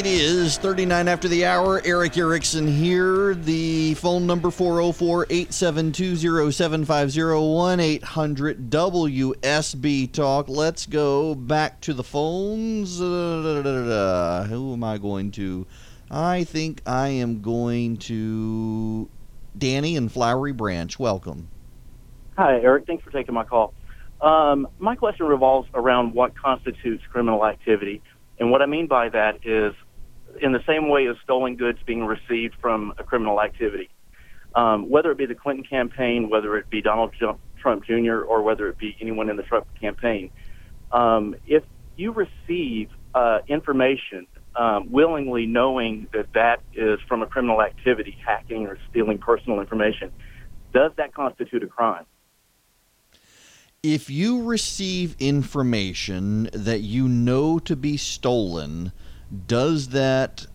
It 0.01 0.07
is 0.07 0.57
39 0.57 1.09
after 1.09 1.29
the 1.29 1.45
hour. 1.45 1.83
Erick 1.85 2.17
Erickson 2.17 2.67
here. 2.67 3.35
The 3.35 3.93
phone 3.93 4.27
number 4.27 4.51
404 4.51 5.27
872 5.29 6.51
0750 6.51 7.83
800 7.83 8.71
WSB 8.71 10.11
Talk. 10.11 10.49
Let's 10.49 10.87
go 10.87 11.35
back 11.35 11.83
to 11.83 11.93
the 11.93 12.03
phones. 12.03 12.99
Uh, 12.99 14.47
who 14.49 14.73
am 14.73 14.83
I 14.83 14.97
going 14.97 15.33
to? 15.33 15.67
I 16.11 16.45
think 16.45 16.81
I 16.87 17.09
am 17.09 17.43
going 17.43 17.99
to 17.99 19.07
Danny 19.59 19.99
and 19.99 20.11
Flowery 20.11 20.53
Branch. 20.53 20.99
Welcome. 20.99 21.49
Hi, 22.39 22.59
Erick. 22.59 22.87
Thanks 22.87 23.05
for 23.05 23.11
taking 23.11 23.35
my 23.35 23.45
call. 23.45 23.75
Um, 24.23 24.67
my 24.79 24.97
question 24.97 25.27
revolves 25.27 25.69
around 25.75 26.15
what 26.15 26.35
constitutes 26.35 27.05
criminal 27.13 27.45
activity. 27.45 28.01
And 28.39 28.51
what 28.51 28.63
I 28.63 28.67
mean 28.67 28.87
by 28.87 29.11
that 29.11 29.41
is, 29.45 29.75
in 30.41 30.53
the 30.53 30.63
same 30.67 30.89
way 30.89 31.07
as 31.07 31.17
stolen 31.25 31.57
goods 31.57 31.79
being 31.85 32.05
received 32.05 32.55
from 32.61 32.93
a 32.99 33.05
criminal 33.05 33.41
activity, 33.41 33.91
um, 34.55 34.89
whether 34.89 35.11
it 35.11 35.19
be 35.19 35.27
the 35.27 35.35
Clinton 35.35 35.65
campaign, 35.65 36.29
whether 36.29 36.57
it 36.57 36.71
be 36.71 36.83
Donald 36.83 37.15
Trump 37.15 37.85
Jr., 37.85 38.21
or 38.21 38.43
whether 38.43 38.69
it 38.69 38.79
be 38.79 38.97
anyone 39.01 39.29
in 39.29 39.37
the 39.37 39.43
Trump 39.43 39.67
campaign, 39.81 40.31
um, 40.93 41.37
if 41.47 41.63
you 41.97 42.13
receive 42.13 42.89
uh, 43.15 43.39
information 43.49 44.27
um, 44.57 44.91
willingly 44.91 45.47
knowing 45.47 46.09
that 46.13 46.33
that 46.35 46.61
is 46.75 46.99
from 47.07 47.23
a 47.23 47.27
criminal 47.27 47.63
activity, 47.63 48.17
hacking 48.25 48.67
or 48.67 48.79
stealing 48.91 49.19
personal 49.19 49.61
information, 49.61 50.11
does 50.73 50.93
that 50.97 51.15
constitute 51.15 51.63
a 51.63 51.67
crime? 51.67 52.07
if 53.83 54.11
you 54.11 54.43
receive 54.43 55.17
information 55.19 56.51
that 56.53 56.81
you 56.81 57.09
know 57.09 57.59
to 57.59 57.75
be 57.75 57.97
stolen, 57.97 58.93
does 59.47 59.89
that, 59.89 60.47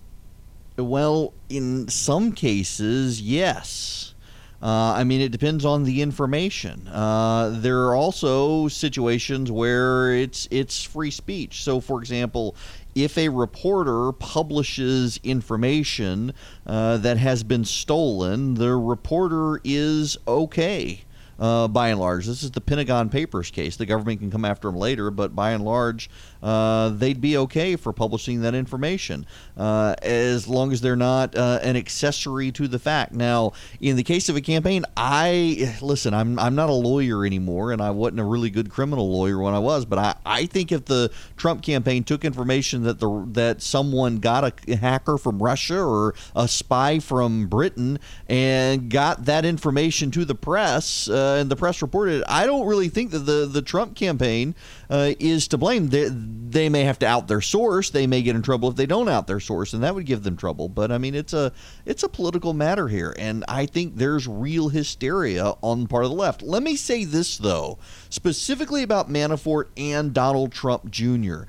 well, 0.77 1.33
in 1.49 1.87
some 1.87 2.31
cases, 2.31 3.21
yes. 3.21 4.13
Uh, 4.61 4.93
I 4.93 5.03
mean, 5.03 5.21
it 5.21 5.31
depends 5.31 5.63
on 5.63 5.83
the 5.83 6.01
information. 6.01 6.87
Uh, 6.87 7.51
there 7.53 7.85
are 7.85 7.95
also 7.95 8.67
situations 8.67 9.51
where 9.51 10.13
it's 10.13 10.47
it's 10.49 10.81
free 10.81 11.11
speech. 11.11 11.61
So, 11.61 11.79
for 11.79 11.99
example, 11.99 12.55
if 12.95 13.17
a 13.17 13.29
reporter 13.29 14.11
publishes 14.13 15.19
information 15.23 16.33
uh, 16.65 16.97
that 16.97 17.17
has 17.17 17.43
been 17.43 17.65
stolen, 17.65 18.55
the 18.55 18.75
reporter 18.75 19.61
is 19.63 20.17
okay 20.27 21.04
uh, 21.39 21.67
by 21.67 21.89
and 21.89 21.99
large. 21.99 22.25
This 22.25 22.43
is 22.43 22.51
the 22.51 22.61
Pentagon 22.61 23.09
Papers 23.09 23.51
case. 23.51 23.75
The 23.75 23.85
government 23.85 24.19
can 24.19 24.31
come 24.31 24.45
after 24.45 24.67
them 24.67 24.77
later, 24.77 25.11
but 25.11 25.35
by 25.35 25.51
and 25.51 25.63
large, 25.63 26.09
uh, 26.41 26.89
they'd 26.89 27.21
be 27.21 27.37
okay 27.37 27.75
for 27.75 27.91
publishing 27.91 28.41
that 28.41 28.53
information 28.53 29.25
uh, 29.57 29.95
as 30.01 30.47
long 30.47 30.71
as 30.71 30.81
they're 30.81 30.95
not 30.95 31.35
uh, 31.35 31.59
an 31.63 31.75
accessory 31.75 32.51
to 32.51 32.67
the 32.67 32.79
fact. 32.79 33.11
Now, 33.13 33.53
in 33.79 33.95
the 33.95 34.03
case 34.03 34.29
of 34.29 34.35
a 34.35 34.41
campaign, 34.41 34.85
I 34.95 35.75
listen. 35.81 36.13
I'm 36.13 36.37
I'm 36.39 36.55
not 36.55 36.69
a 36.69 36.73
lawyer 36.73 37.25
anymore, 37.25 37.71
and 37.71 37.81
I 37.81 37.91
wasn't 37.91 38.19
a 38.19 38.23
really 38.23 38.49
good 38.49 38.69
criminal 38.69 39.11
lawyer 39.11 39.39
when 39.39 39.53
I 39.53 39.59
was. 39.59 39.85
But 39.85 39.99
I, 39.99 40.15
I 40.25 40.45
think 40.45 40.71
if 40.71 40.85
the 40.85 41.11
Trump 41.37 41.61
campaign 41.61 42.03
took 42.03 42.23
information 42.23 42.83
that 42.83 42.99
the 42.99 43.25
that 43.31 43.61
someone 43.61 44.17
got 44.17 44.43
a 44.67 44.75
hacker 44.75 45.17
from 45.17 45.41
Russia 45.41 45.79
or 45.79 46.15
a 46.35 46.47
spy 46.47 46.99
from 46.99 47.47
Britain 47.47 47.99
and 48.27 48.89
got 48.89 49.25
that 49.25 49.45
information 49.45 50.11
to 50.11 50.25
the 50.25 50.35
press 50.35 51.07
uh, 51.25 51.35
and 51.39 51.49
the 51.49 51.55
press 51.55 51.81
reported 51.81 52.23
I 52.27 52.45
don't 52.45 52.67
really 52.67 52.89
think 52.89 53.11
that 53.11 53.19
the 53.19 53.45
the 53.45 53.61
Trump 53.61 53.95
campaign 53.95 54.55
uh, 54.89 55.13
is 55.19 55.47
to 55.49 55.57
blame. 55.57 55.89
They, 55.89 56.09
they 56.09 56.69
may 56.69 56.83
have 56.83 56.99
to 56.99 57.07
out 57.07 57.27
their 57.27 57.41
source. 57.41 57.89
They 57.89 58.07
may 58.07 58.21
get 58.21 58.35
in 58.35 58.41
trouble 58.41 58.69
if 58.69 58.75
they 58.75 58.85
don't 58.85 59.09
out 59.09 59.27
their 59.27 59.39
source, 59.39 59.73
and 59.73 59.83
that 59.83 59.95
would 59.95 60.05
give 60.05 60.23
them 60.23 60.37
trouble. 60.37 60.69
But 60.69 60.91
I 60.91 60.97
mean, 60.97 61.15
it's 61.15 61.33
a 61.33 61.51
it's 61.85 62.03
a 62.03 62.09
political 62.09 62.53
matter 62.53 62.87
here, 62.87 63.15
and 63.17 63.43
I 63.47 63.65
think 63.65 63.95
there's 63.95 64.27
real 64.27 64.69
hysteria 64.69 65.55
on 65.61 65.83
the 65.83 65.87
part 65.87 66.05
of 66.05 66.11
the 66.11 66.17
left. 66.17 66.41
Let 66.41 66.63
me 66.63 66.75
say 66.75 67.03
this 67.03 67.37
though, 67.37 67.79
specifically 68.09 68.83
about 68.83 69.09
Manafort 69.09 69.65
and 69.77 70.13
Donald 70.13 70.51
Trump 70.51 70.89
Jr 70.91 71.43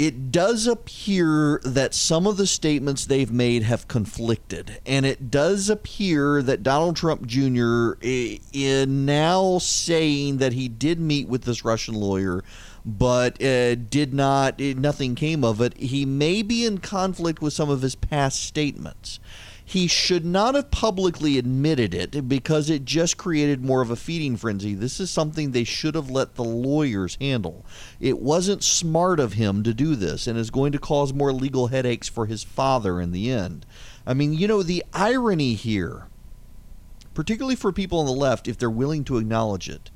it 0.00 0.32
does 0.32 0.66
appear 0.66 1.60
that 1.62 1.92
some 1.92 2.26
of 2.26 2.38
the 2.38 2.46
statements 2.46 3.04
they've 3.04 3.30
made 3.30 3.64
have 3.64 3.86
conflicted. 3.86 4.80
And 4.86 5.04
it 5.04 5.30
does 5.30 5.68
appear 5.68 6.40
that 6.40 6.62
Donald 6.62 6.96
Trump 6.96 7.26
Jr. 7.26 7.92
is 8.00 8.38
eh, 8.54 8.82
eh, 8.82 8.86
now 8.88 9.58
saying 9.58 10.38
that 10.38 10.54
he 10.54 10.68
did 10.68 10.98
meet 10.98 11.28
with 11.28 11.42
this 11.42 11.66
Russian 11.66 11.94
lawyer, 11.94 12.42
but 12.82 13.34
uh, 13.42 13.74
did 13.74 14.14
not, 14.14 14.58
nothing 14.58 15.14
came 15.16 15.44
of 15.44 15.60
it. 15.60 15.76
He 15.76 16.06
may 16.06 16.40
be 16.40 16.64
in 16.64 16.78
conflict 16.78 17.42
with 17.42 17.52
some 17.52 17.68
of 17.68 17.82
his 17.82 17.94
past 17.94 18.42
statements 18.42 19.20
he 19.70 19.86
should 19.86 20.26
not 20.26 20.56
have 20.56 20.72
publicly 20.72 21.38
admitted 21.38 21.94
it 21.94 22.26
because 22.28 22.68
it 22.68 22.84
just 22.84 23.16
created 23.16 23.64
more 23.64 23.80
of 23.80 23.88
a 23.88 23.94
feeding 23.94 24.36
frenzy. 24.36 24.74
This 24.74 24.98
is 24.98 25.12
something 25.12 25.52
they 25.52 25.62
should 25.62 25.94
have 25.94 26.10
let 26.10 26.34
the 26.34 26.42
lawyers 26.42 27.16
handle. 27.20 27.64
It 28.00 28.18
wasn't 28.18 28.64
smart 28.64 29.20
of 29.20 29.34
him 29.34 29.62
to 29.62 29.72
do 29.72 29.94
this 29.94 30.26
and 30.26 30.36
is 30.36 30.50
going 30.50 30.72
to 30.72 30.80
cause 30.80 31.14
more 31.14 31.32
legal 31.32 31.68
headaches 31.68 32.08
for 32.08 32.26
his 32.26 32.42
father 32.42 33.00
in 33.00 33.12
the 33.12 33.30
end. 33.30 33.64
I 34.04 34.12
mean, 34.12 34.32
you 34.32 34.48
know, 34.48 34.64
the 34.64 34.84
irony 34.92 35.54
here, 35.54 36.08
particularly 37.14 37.54
for 37.54 37.70
people 37.70 38.00
on 38.00 38.06
the 38.06 38.12
left, 38.12 38.48
if 38.48 38.58
they're 38.58 38.68
willing 38.68 39.04
to 39.04 39.18
acknowledge 39.18 39.68
it, 39.68 39.92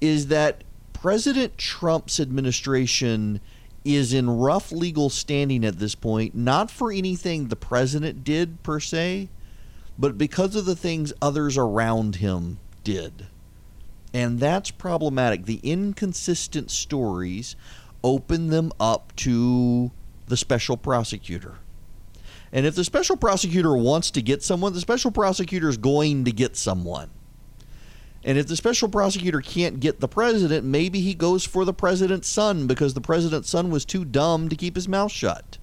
is 0.00 0.28
that 0.28 0.64
President 0.94 1.58
Trump's 1.58 2.18
administration 2.18 3.42
is 3.84 4.12
in 4.12 4.28
rough 4.28 4.72
legal 4.72 5.08
standing 5.08 5.64
at 5.64 5.78
this 5.78 5.94
point, 5.94 6.34
not 6.34 6.70
for 6.70 6.92
anything 6.92 7.48
the 7.48 7.56
president 7.56 8.24
did 8.24 8.62
per 8.62 8.78
se, 8.78 9.28
but 9.98 10.18
because 10.18 10.54
of 10.56 10.66
the 10.66 10.76
things 10.76 11.12
others 11.20 11.56
around 11.56 12.16
him 12.16 12.58
did. 12.84 13.26
And 14.12 14.40
that's 14.40 14.70
problematic. 14.70 15.44
The 15.44 15.60
inconsistent 15.62 16.70
stories 16.70 17.56
open 18.02 18.48
them 18.48 18.72
up 18.80 19.14
to 19.16 19.90
the 20.26 20.36
special 20.36 20.76
prosecutor. 20.76 21.56
And 22.52 22.66
if 22.66 22.74
the 22.74 22.84
special 22.84 23.16
prosecutor 23.16 23.76
wants 23.76 24.10
to 24.12 24.22
get 24.22 24.42
someone, 24.42 24.72
the 24.72 24.80
special 24.80 25.10
prosecutor 25.10 25.68
is 25.68 25.76
going 25.76 26.24
to 26.24 26.32
get 26.32 26.56
someone. 26.56 27.10
And 28.22 28.36
if 28.36 28.46
the 28.46 28.56
special 28.56 28.88
prosecutor 28.88 29.40
can't 29.40 29.80
get 29.80 30.00
the 30.00 30.08
president, 30.08 30.64
maybe 30.64 31.00
he 31.00 31.14
goes 31.14 31.46
for 31.46 31.64
the 31.64 31.72
president's 31.72 32.28
son 32.28 32.66
because 32.66 32.92
the 32.94 33.00
president's 33.00 33.48
son 33.48 33.70
was 33.70 33.84
too 33.84 34.04
dumb 34.04 34.48
to 34.50 34.56
keep 34.56 34.74
his 34.74 34.88
mouth 34.88 35.10
shut. 35.10 35.58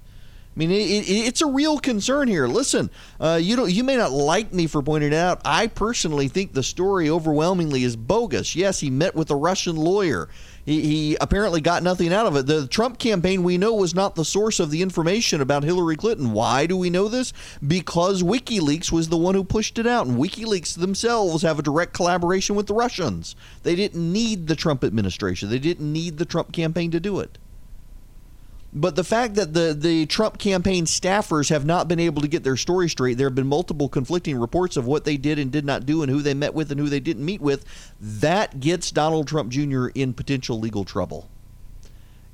I 0.55 0.59
mean, 0.59 0.71
it, 0.71 1.07
it, 1.07 1.27
it's 1.27 1.41
a 1.41 1.45
real 1.45 1.77
concern 1.77 2.27
here. 2.27 2.47
Listen, 2.47 2.89
uh, 3.19 3.37
you 3.39 3.55
don't, 3.55 3.71
you 3.71 3.83
may 3.83 3.95
not 3.95 4.11
like 4.11 4.51
me 4.51 4.65
for 4.65 4.81
pointing 4.81 5.13
it 5.13 5.15
out. 5.15 5.39
I 5.45 5.67
personally 5.67 6.29
think 6.29 6.53
the 6.53 6.63
story 6.63 7.11
overwhelmingly 7.11 7.83
is 7.83 7.95
bogus. 7.95 8.55
Yes, 8.55 8.79
he 8.79 8.89
met 8.89 9.13
with 9.13 9.29
a 9.29 9.35
Russian 9.35 9.75
lawyer. 9.75 10.29
He, 10.67 10.81
he 10.81 11.17
apparently 11.21 11.61
got 11.61 11.81
nothing 11.81 12.11
out 12.13 12.25
of 12.25 12.35
it. 12.35 12.45
The 12.45 12.67
Trump 12.67 12.99
campaign, 12.99 13.41
we 13.41 13.57
know, 13.57 13.73
was 13.73 13.95
not 13.95 14.15
the 14.15 14.25
source 14.25 14.59
of 14.59 14.69
the 14.69 14.81
information 14.81 15.39
about 15.39 15.63
Hillary 15.63 15.95
Clinton. 15.95 16.33
Why 16.33 16.65
do 16.65 16.75
we 16.75 16.89
know 16.89 17.07
this? 17.07 17.31
Because 17.65 18.21
WikiLeaks 18.21 18.91
was 18.91 19.07
the 19.07 19.15
one 19.15 19.33
who 19.33 19.45
pushed 19.45 19.79
it 19.79 19.87
out, 19.87 20.07
and 20.07 20.17
WikiLeaks 20.17 20.77
themselves 20.77 21.41
have 21.43 21.57
a 21.57 21.63
direct 21.63 21.93
collaboration 21.93 22.57
with 22.57 22.67
the 22.67 22.73
Russians. 22.73 23.33
They 23.63 23.77
didn't 23.77 24.11
need 24.11 24.47
the 24.47 24.57
Trump 24.57 24.83
administration. 24.83 25.49
They 25.49 25.57
didn't 25.57 25.91
need 25.91 26.17
the 26.17 26.25
Trump 26.25 26.51
campaign 26.51 26.91
to 26.91 26.99
do 26.99 27.21
it. 27.21 27.37
But 28.73 28.95
the 28.95 29.03
fact 29.03 29.35
that 29.35 29.53
the, 29.53 29.73
the 29.73 30.05
Trump 30.07 30.37
campaign 30.37 30.85
staffers 30.85 31.49
have 31.49 31.65
not 31.65 31.87
been 31.87 31.99
able 31.99 32.21
to 32.21 32.27
get 32.27 32.43
their 32.43 32.57
story 32.57 32.89
straight, 32.89 33.17
there 33.17 33.27
have 33.27 33.35
been 33.35 33.47
multiple 33.47 33.87
conflicting 33.87 34.37
reports 34.37 34.75
of 34.75 34.85
what 34.85 35.05
they 35.05 35.15
did 35.15 35.39
and 35.39 35.51
did 35.51 35.65
not 35.65 35.85
do 35.85 36.03
and 36.03 36.11
who 36.11 36.21
they 36.21 36.33
met 36.33 36.53
with 36.53 36.69
and 36.71 36.79
who 36.79 36.89
they 36.89 36.99
didn't 36.99 37.23
meet 37.23 37.41
with, 37.41 37.65
that 37.99 38.59
gets 38.59 38.91
Donald 38.91 39.27
Trump 39.27 39.51
Jr. 39.51 39.87
in 39.95 40.13
potential 40.13 40.59
legal 40.59 40.83
trouble. 40.83 41.29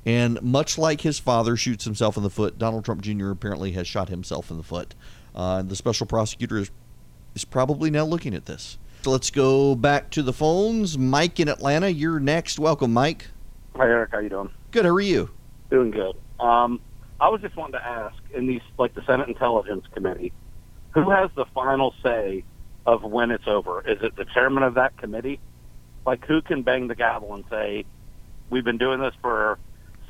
And 0.04 0.42
much 0.42 0.76
like 0.76 1.00
his 1.00 1.18
father 1.18 1.56
shoots 1.56 1.84
himself 1.84 2.16
in 2.16 2.22
the 2.22 2.30
foot, 2.30 2.58
Donald 2.58 2.84
Trump 2.84 3.00
Jr. 3.00 3.30
apparently 3.30 3.72
has 3.72 3.86
shot 3.86 4.08
himself 4.08 4.50
in 4.50 4.56
the 4.56 4.62
foot. 4.62 4.94
Uh, 5.34 5.62
the 5.62 5.76
special 5.76 6.06
prosecutor 6.06 6.58
is, 6.58 6.70
is 7.34 7.44
probably 7.44 7.90
now 7.90 8.04
looking 8.04 8.34
at 8.34 8.46
this. 8.46 8.76
So 9.02 9.10
let's 9.10 9.30
go 9.30 9.74
back 9.74 10.10
to 10.10 10.22
the 10.22 10.32
phones. 10.32 10.98
Mike 10.98 11.40
in 11.40 11.48
Atlanta, 11.48 11.88
you're 11.88 12.20
next. 12.20 12.58
Welcome, 12.58 12.92
Mike. 12.92 13.28
Hi, 13.76 13.84
Erick. 13.84 14.10
How 14.12 14.18
you 14.18 14.28
doing? 14.28 14.50
Good. 14.70 14.84
How 14.84 14.92
are 14.92 15.00
you? 15.00 15.30
Doing 15.70 15.90
good. 15.90 16.16
Um, 16.44 16.80
I 17.20 17.30
was 17.30 17.40
just 17.40 17.56
wanting 17.56 17.72
to 17.72 17.84
ask 17.84 18.16
in 18.34 18.46
these, 18.46 18.60
like 18.78 18.94
the 18.94 19.02
Senate 19.06 19.28
Intelligence 19.28 19.86
Committee, 19.94 20.32
who 20.90 21.10
has 21.10 21.30
the 21.34 21.46
final 21.46 21.94
say 22.02 22.44
of 22.84 23.02
when 23.02 23.30
it's 23.30 23.46
over? 23.46 23.80
Is 23.88 24.02
it 24.02 24.14
the 24.16 24.26
chairman 24.26 24.62
of 24.62 24.74
that 24.74 24.96
committee? 24.98 25.40
Like, 26.04 26.26
who 26.26 26.42
can 26.42 26.62
bang 26.62 26.86
the 26.88 26.94
gavel 26.94 27.32
and 27.32 27.44
say, 27.48 27.86
"We've 28.50 28.64
been 28.64 28.76
doing 28.76 29.00
this 29.00 29.14
for 29.22 29.58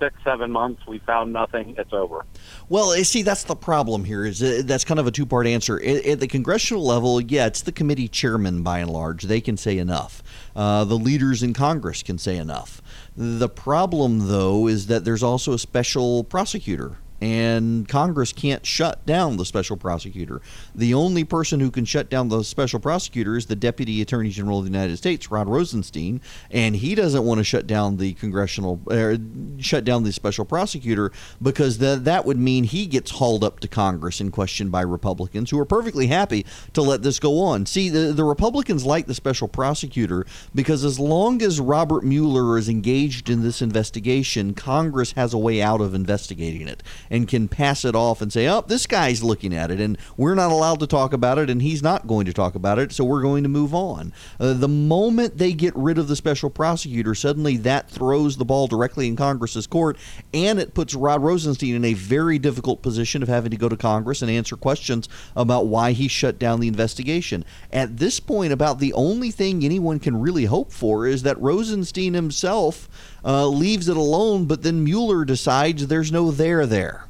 six, 0.00 0.16
seven 0.24 0.50
months. 0.50 0.84
We 0.88 0.98
found 0.98 1.32
nothing. 1.32 1.76
It's 1.78 1.92
over." 1.92 2.26
Well, 2.68 2.90
see, 3.04 3.22
that's 3.22 3.44
the 3.44 3.54
problem 3.54 4.04
here. 4.04 4.24
Is 4.24 4.42
uh, 4.42 4.62
that's 4.64 4.84
kind 4.84 4.98
of 4.98 5.06
a 5.06 5.12
two-part 5.12 5.46
answer. 5.46 5.80
At, 5.80 6.04
at, 6.04 6.20
the 6.20 6.26
congressional 6.26 6.84
level, 6.84 7.20
yeah, 7.20 7.46
it's 7.46 7.62
the 7.62 7.70
committee 7.70 8.08
chairman 8.08 8.64
by 8.64 8.80
and 8.80 8.90
large. 8.90 9.22
They 9.22 9.40
can 9.40 9.56
say 9.56 9.78
enough. 9.78 10.20
Uh, 10.56 10.84
the 10.84 10.98
leaders 10.98 11.44
in 11.44 11.52
Congress 11.54 12.02
can 12.02 12.18
say 12.18 12.36
enough. 12.36 12.82
The 13.16 13.48
problem, 13.48 14.28
though, 14.28 14.66
is 14.66 14.88
that 14.88 15.04
there's 15.04 15.22
also 15.22 15.52
a 15.52 15.58
special 15.58 16.24
prosecutor 16.24 16.98
and 17.24 17.88
Congress 17.88 18.34
can't 18.34 18.66
shut 18.66 19.06
down 19.06 19.38
the 19.38 19.46
special 19.46 19.78
prosecutor. 19.78 20.42
The 20.74 20.92
only 20.92 21.24
person 21.24 21.58
who 21.58 21.70
can 21.70 21.86
shut 21.86 22.10
down 22.10 22.28
the 22.28 22.44
special 22.44 22.78
prosecutor 22.78 23.34
is 23.38 23.46
the 23.46 23.56
Deputy 23.56 24.02
Attorney 24.02 24.28
General 24.28 24.58
of 24.58 24.66
the 24.66 24.70
United 24.70 24.98
States, 24.98 25.30
Rod 25.30 25.48
Rosenstein, 25.48 26.20
and 26.50 26.76
he 26.76 26.94
doesn't 26.94 27.24
want 27.24 27.38
to 27.38 27.44
shut 27.44 27.66
down 27.66 27.96
the 27.96 28.12
congressional, 28.12 28.78
uh, 28.90 29.16
shut 29.58 29.86
down 29.86 30.02
the 30.02 30.12
special 30.12 30.44
prosecutor 30.44 31.12
because 31.40 31.78
that 31.78 32.04
that 32.04 32.26
would 32.26 32.36
mean 32.36 32.64
he 32.64 32.84
gets 32.84 33.12
hauled 33.12 33.42
up 33.42 33.58
to 33.60 33.68
Congress 33.68 34.20
and 34.20 34.30
questioned 34.30 34.70
by 34.70 34.82
Republicans 34.82 35.48
who 35.48 35.58
are 35.58 35.64
perfectly 35.64 36.08
happy 36.08 36.44
to 36.74 36.82
let 36.82 37.02
this 37.02 37.18
go 37.18 37.40
on. 37.40 37.64
See, 37.64 37.88
the, 37.88 38.12
the 38.12 38.24
Republicans 38.24 38.84
like 38.84 39.06
the 39.06 39.14
special 39.14 39.48
prosecutor 39.48 40.26
because 40.54 40.84
as 40.84 41.00
long 41.00 41.40
as 41.40 41.58
Robert 41.58 42.04
Mueller 42.04 42.58
is 42.58 42.68
engaged 42.68 43.30
in 43.30 43.42
this 43.42 43.62
investigation, 43.62 44.52
Congress 44.52 45.12
has 45.12 45.32
a 45.32 45.38
way 45.38 45.62
out 45.62 45.80
of 45.80 45.94
investigating 45.94 46.68
it 46.68 46.82
and 47.14 47.28
can 47.28 47.46
pass 47.46 47.84
it 47.84 47.94
off 47.94 48.20
and 48.20 48.32
say, 48.32 48.48
oh, 48.48 48.60
this 48.62 48.88
guy's 48.88 49.22
looking 49.22 49.54
at 49.54 49.70
it, 49.70 49.78
and 49.78 49.96
we're 50.16 50.34
not 50.34 50.50
allowed 50.50 50.80
to 50.80 50.86
talk 50.86 51.12
about 51.12 51.38
it, 51.38 51.48
and 51.48 51.62
he's 51.62 51.80
not 51.80 52.08
going 52.08 52.26
to 52.26 52.32
talk 52.32 52.56
about 52.56 52.76
it, 52.76 52.90
so 52.90 53.04
we're 53.04 53.22
going 53.22 53.44
to 53.44 53.48
move 53.48 53.72
on. 53.72 54.12
Uh, 54.40 54.52
the 54.52 54.66
moment 54.66 55.38
they 55.38 55.52
get 55.52 55.72
rid 55.76 55.96
of 55.96 56.08
the 56.08 56.16
special 56.16 56.50
prosecutor, 56.50 57.14
suddenly 57.14 57.56
that 57.56 57.88
throws 57.88 58.36
the 58.36 58.44
ball 58.44 58.66
directly 58.66 59.06
in 59.06 59.14
Congress's 59.14 59.68
court, 59.68 59.96
and 60.32 60.58
it 60.58 60.74
puts 60.74 60.92
Rod 60.92 61.22
Rosenstein 61.22 61.76
in 61.76 61.84
a 61.84 61.94
very 61.94 62.36
difficult 62.36 62.82
position 62.82 63.22
of 63.22 63.28
having 63.28 63.52
to 63.52 63.56
go 63.56 63.68
to 63.68 63.76
Congress 63.76 64.20
and 64.20 64.28
answer 64.28 64.56
questions 64.56 65.08
about 65.36 65.66
why 65.66 65.92
he 65.92 66.08
shut 66.08 66.36
down 66.40 66.58
the 66.58 66.66
investigation. 66.66 67.44
At 67.72 67.98
this 67.98 68.18
point, 68.18 68.52
about 68.52 68.80
the 68.80 68.92
only 68.92 69.30
thing 69.30 69.64
anyone 69.64 70.00
can 70.00 70.20
really 70.20 70.46
hope 70.46 70.72
for 70.72 71.06
is 71.06 71.22
that 71.22 71.40
Rosenstein 71.40 72.14
himself 72.14 72.88
uh, 73.24 73.46
leaves 73.46 73.88
it 73.88 73.96
alone, 73.96 74.44
but 74.44 74.62
then 74.62 74.84
Mueller 74.84 75.24
decides 75.24 75.86
there's 75.86 76.12
no 76.12 76.30
there 76.30 76.66
there. 76.66 77.08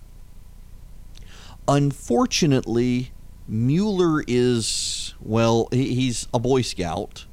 Unfortunately, 1.66 3.10
Mueller 3.48 4.22
is, 4.26 5.14
well, 5.20 5.68
he's 5.72 6.28
a 6.32 6.38
Boy 6.38 6.62
Scout. 6.62 7.26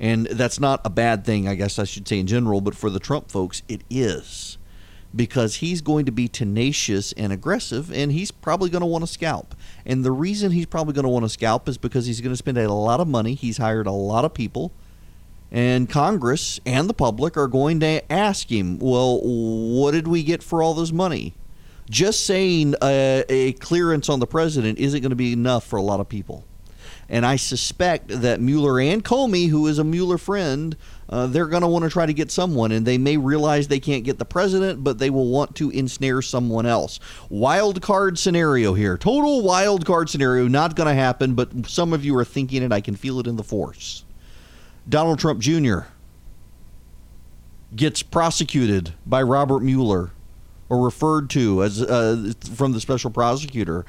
And 0.00 0.26
that's 0.26 0.58
not 0.58 0.80
a 0.84 0.90
bad 0.90 1.24
thing, 1.24 1.46
I 1.46 1.54
guess 1.54 1.78
I 1.78 1.84
should 1.84 2.08
say 2.08 2.18
in 2.18 2.26
general, 2.26 2.60
but 2.60 2.74
for 2.74 2.90
the 2.90 2.98
Trump 2.98 3.30
folks, 3.30 3.62
it 3.68 3.82
is. 3.88 4.58
Because 5.14 5.56
he's 5.56 5.80
going 5.80 6.06
to 6.06 6.12
be 6.12 6.26
tenacious 6.26 7.12
and 7.12 7.32
aggressive, 7.32 7.92
and 7.92 8.10
he's 8.10 8.32
probably 8.32 8.68
going 8.68 8.80
to 8.80 8.86
want 8.86 9.02
to 9.02 9.10
scalp. 9.10 9.54
And 9.86 10.04
the 10.04 10.10
reason 10.10 10.50
he's 10.50 10.66
probably 10.66 10.92
going 10.92 11.04
to 11.04 11.08
want 11.08 11.24
to 11.24 11.28
scalp 11.28 11.68
is 11.68 11.78
because 11.78 12.06
he's 12.06 12.20
going 12.20 12.32
to 12.32 12.36
spend 12.36 12.58
a 12.58 12.72
lot 12.72 12.98
of 12.98 13.06
money. 13.06 13.34
He's 13.34 13.58
hired 13.58 13.86
a 13.86 13.92
lot 13.92 14.24
of 14.24 14.34
people 14.34 14.72
and 15.54 15.88
Congress 15.88 16.58
and 16.66 16.90
the 16.90 16.94
public 16.94 17.36
are 17.36 17.46
going 17.46 17.78
to 17.78 18.12
ask 18.12 18.50
him, 18.50 18.76
well, 18.80 19.20
what 19.22 19.92
did 19.92 20.08
we 20.08 20.24
get 20.24 20.42
for 20.42 20.64
all 20.64 20.74
this 20.74 20.90
money? 20.90 21.32
Just 21.88 22.26
saying 22.26 22.74
a, 22.82 23.24
a 23.28 23.52
clearance 23.52 24.08
on 24.08 24.18
the 24.18 24.26
president 24.26 24.80
isn't 24.80 25.00
going 25.00 25.10
to 25.10 25.16
be 25.16 25.32
enough 25.32 25.64
for 25.64 25.76
a 25.76 25.82
lot 25.82 26.00
of 26.00 26.08
people. 26.08 26.44
And 27.08 27.24
I 27.24 27.36
suspect 27.36 28.08
that 28.08 28.40
Mueller 28.40 28.80
and 28.80 29.04
Comey, 29.04 29.48
who 29.48 29.68
is 29.68 29.78
a 29.78 29.84
Mueller 29.84 30.18
friend, 30.18 30.76
uh, 31.08 31.28
they're 31.28 31.46
going 31.46 31.62
to 31.62 31.68
want 31.68 31.84
to 31.84 31.90
try 31.90 32.04
to 32.04 32.12
get 32.12 32.32
someone, 32.32 32.72
and 32.72 32.84
they 32.84 32.98
may 32.98 33.16
realize 33.16 33.68
they 33.68 33.78
can't 33.78 34.02
get 34.02 34.18
the 34.18 34.24
president, 34.24 34.82
but 34.82 34.98
they 34.98 35.10
will 35.10 35.28
want 35.28 35.54
to 35.56 35.70
ensnare 35.70 36.20
someone 36.20 36.66
else. 36.66 36.98
Wild 37.28 37.80
card 37.80 38.18
scenario 38.18 38.74
here. 38.74 38.98
Total 38.98 39.40
wild 39.40 39.86
card 39.86 40.10
scenario. 40.10 40.48
Not 40.48 40.74
going 40.74 40.88
to 40.88 40.94
happen, 40.94 41.34
but 41.34 41.68
some 41.68 41.92
of 41.92 42.04
you 42.04 42.16
are 42.16 42.24
thinking 42.24 42.64
it. 42.64 42.72
I 42.72 42.80
can 42.80 42.96
feel 42.96 43.20
it 43.20 43.28
in 43.28 43.36
the 43.36 43.44
force. 43.44 44.04
Donald 44.88 45.18
Trump 45.18 45.40
Jr. 45.40 45.80
gets 47.74 48.02
prosecuted 48.02 48.94
by 49.06 49.22
Robert 49.22 49.60
Mueller 49.60 50.10
or 50.68 50.84
referred 50.84 51.30
to 51.30 51.62
as 51.62 51.82
uh, 51.82 52.32
from 52.54 52.72
the 52.72 52.80
special 52.80 53.10
prosecutor. 53.10 53.84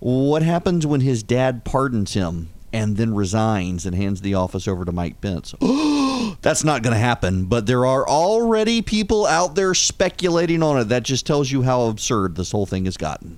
What 0.00 0.42
happens 0.42 0.86
when 0.86 1.00
his 1.00 1.22
dad 1.22 1.64
pardons 1.64 2.14
him 2.14 2.50
and 2.72 2.96
then 2.96 3.14
resigns 3.14 3.84
and 3.84 3.94
hands 3.94 4.20
the 4.20 4.34
office 4.34 4.66
over 4.66 4.84
to 4.84 4.92
Mike 4.92 5.20
Pence? 5.20 5.54
That's 6.42 6.64
not 6.64 6.82
going 6.82 6.94
to 6.94 7.00
happen, 7.00 7.44
but 7.44 7.66
there 7.66 7.84
are 7.84 8.08
already 8.08 8.82
people 8.82 9.26
out 9.26 9.54
there 9.54 9.74
speculating 9.74 10.62
on 10.62 10.78
it. 10.78 10.84
That 10.84 11.02
just 11.02 11.26
tells 11.26 11.50
you 11.50 11.62
how 11.62 11.82
absurd 11.82 12.36
this 12.36 12.52
whole 12.52 12.66
thing 12.66 12.86
has 12.86 12.96
gotten. 12.96 13.36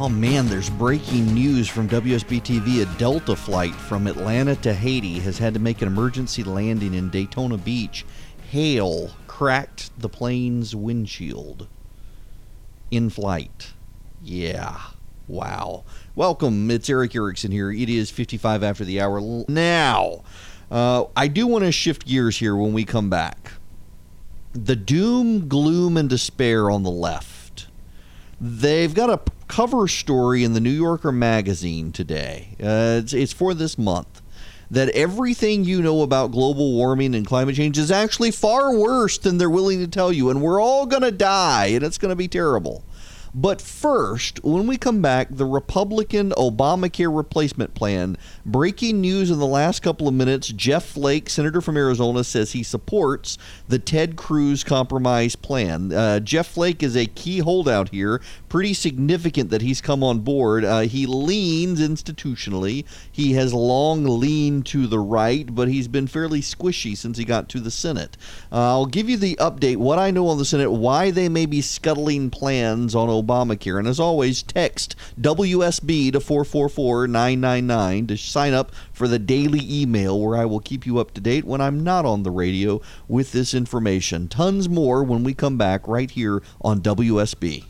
Oh 0.00 0.08
man, 0.08 0.46
there's 0.46 0.70
breaking 0.70 1.34
news 1.34 1.66
from 1.66 1.88
WSB 1.88 2.40
TV. 2.40 2.82
A 2.82 2.98
Delta 2.98 3.34
flight 3.34 3.74
from 3.74 4.06
Atlanta 4.06 4.54
to 4.56 4.72
Haiti 4.72 5.18
has 5.18 5.38
had 5.38 5.54
to 5.54 5.60
make 5.60 5.82
an 5.82 5.88
emergency 5.88 6.44
landing 6.44 6.94
in 6.94 7.10
Daytona 7.10 7.56
Beach. 7.56 8.06
Hail 8.50 9.10
cracked 9.26 9.90
the 9.98 10.08
plane's 10.08 10.72
windshield 10.72 11.66
in 12.92 13.10
flight. 13.10 13.72
Yeah. 14.22 14.78
Wow. 15.26 15.82
Welcome. 16.14 16.70
It's 16.70 16.88
Erick 16.88 17.16
Erickson 17.16 17.50
here. 17.50 17.72
It 17.72 17.88
is 17.88 18.08
55 18.08 18.62
after 18.62 18.84
the 18.84 19.00
hour. 19.00 19.20
Now, 19.48 20.22
uh, 20.70 21.06
I 21.16 21.26
do 21.26 21.48
want 21.48 21.64
to 21.64 21.72
shift 21.72 22.06
gears 22.06 22.38
here 22.38 22.54
when 22.54 22.72
we 22.72 22.84
come 22.84 23.10
back. 23.10 23.54
The 24.52 24.76
doom, 24.76 25.48
gloom, 25.48 25.96
and 25.96 26.08
despair 26.08 26.70
on 26.70 26.84
the 26.84 26.90
left. 26.90 27.37
They've 28.40 28.94
got 28.94 29.10
a 29.10 29.20
cover 29.48 29.88
story 29.88 30.44
in 30.44 30.52
the 30.52 30.60
New 30.60 30.70
Yorker 30.70 31.10
magazine 31.10 31.90
today. 31.92 32.50
Uh, 32.62 33.00
it's, 33.02 33.12
it's 33.12 33.32
for 33.32 33.52
this 33.54 33.76
month. 33.76 34.22
that 34.70 34.90
everything 34.90 35.64
you 35.64 35.80
know 35.80 36.02
about 36.02 36.30
global 36.30 36.74
warming 36.74 37.14
and 37.14 37.26
climate 37.26 37.56
change 37.56 37.78
is 37.78 37.90
actually 37.90 38.30
far 38.30 38.76
worse 38.76 39.16
than 39.18 39.38
they're 39.38 39.48
willing 39.48 39.78
to 39.78 39.88
tell 39.88 40.12
you, 40.12 40.28
and 40.30 40.42
we're 40.42 40.60
all 40.60 40.84
going 40.86 41.02
to 41.02 41.10
die, 41.10 41.66
and 41.66 41.82
it's 41.82 41.98
going 41.98 42.10
to 42.10 42.16
be 42.16 42.28
terrible. 42.28 42.84
But 43.34 43.60
first, 43.60 44.42
when 44.42 44.66
we 44.66 44.76
come 44.76 45.02
back, 45.02 45.28
the 45.30 45.44
Republican 45.44 46.30
Obamacare 46.30 47.14
replacement 47.14 47.74
plan. 47.74 48.16
Breaking 48.44 49.00
news 49.00 49.30
in 49.30 49.38
the 49.38 49.46
last 49.46 49.80
couple 49.80 50.08
of 50.08 50.14
minutes 50.14 50.48
Jeff 50.48 50.84
Flake, 50.84 51.28
Senator 51.28 51.60
from 51.60 51.76
Arizona, 51.76 52.24
says 52.24 52.52
he 52.52 52.62
supports 52.62 53.38
the 53.68 53.78
Ted 53.78 54.16
Cruz 54.16 54.64
compromise 54.64 55.36
plan. 55.36 55.92
Uh, 55.92 56.20
Jeff 56.20 56.48
Flake 56.48 56.82
is 56.82 56.96
a 56.96 57.06
key 57.06 57.40
holdout 57.40 57.90
here. 57.90 58.20
Pretty 58.48 58.72
significant 58.72 59.50
that 59.50 59.62
he's 59.62 59.80
come 59.80 60.02
on 60.02 60.20
board. 60.20 60.64
Uh, 60.64 60.80
he 60.80 61.06
leans 61.06 61.80
institutionally. 61.80 62.84
He 63.10 63.34
has 63.34 63.52
long 63.52 64.04
leaned 64.04 64.66
to 64.66 64.86
the 64.86 64.98
right, 64.98 65.54
but 65.54 65.68
he's 65.68 65.88
been 65.88 66.06
fairly 66.06 66.40
squishy 66.40 66.96
since 66.96 67.18
he 67.18 67.24
got 67.24 67.48
to 67.50 67.60
the 67.60 67.70
Senate. 67.70 68.16
Uh, 68.50 68.70
I'll 68.70 68.86
give 68.86 69.08
you 69.08 69.16
the 69.16 69.36
update, 69.36 69.76
what 69.76 69.98
I 69.98 70.10
know 70.10 70.28
on 70.28 70.38
the 70.38 70.44
Senate, 70.44 70.70
why 70.70 71.10
they 71.10 71.28
may 71.28 71.46
be 71.46 71.60
scuttling 71.60 72.30
plans 72.30 72.94
on 72.94 73.08
Obamacare. 73.08 73.78
And 73.78 73.88
as 73.88 74.00
always, 74.00 74.42
text 74.42 74.96
WSB 75.20 76.12
to 76.12 76.20
444 76.20 77.06
999 77.06 78.06
to 78.06 78.16
sign 78.16 78.54
up 78.54 78.72
for 78.92 79.08
the 79.08 79.18
daily 79.18 79.60
email 79.62 80.18
where 80.18 80.38
I 80.38 80.44
will 80.44 80.60
keep 80.60 80.86
you 80.86 80.98
up 80.98 81.12
to 81.14 81.20
date 81.20 81.44
when 81.44 81.60
I'm 81.60 81.84
not 81.84 82.04
on 82.04 82.22
the 82.22 82.30
radio 82.30 82.80
with 83.06 83.32
this 83.32 83.54
information. 83.54 84.28
Tons 84.28 84.68
more 84.68 85.04
when 85.04 85.22
we 85.22 85.34
come 85.34 85.58
back 85.58 85.86
right 85.86 86.10
here 86.10 86.42
on 86.60 86.80
WSB. 86.80 87.64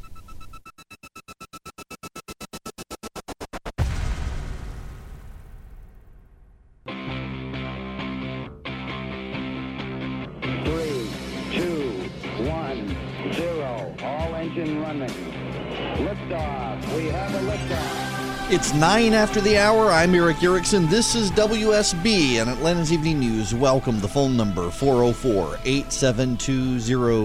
It's 18.51 18.73
nine 18.73 19.13
after 19.13 19.43
the 19.43 19.59
hour. 19.59 19.91
I'm 19.91 20.15
Erick 20.15 20.43
Erickson. 20.43 20.89
This 20.89 21.15
is 21.15 21.31
WSB 21.33 22.41
and 22.41 22.49
Atlanta's 22.49 22.91
Evening 22.91 23.21
News. 23.21 23.55
Welcome. 23.55 24.01
The 24.01 24.09
phone 24.09 24.39
number 24.39 24.71
404 24.71 25.59
872 25.67 26.81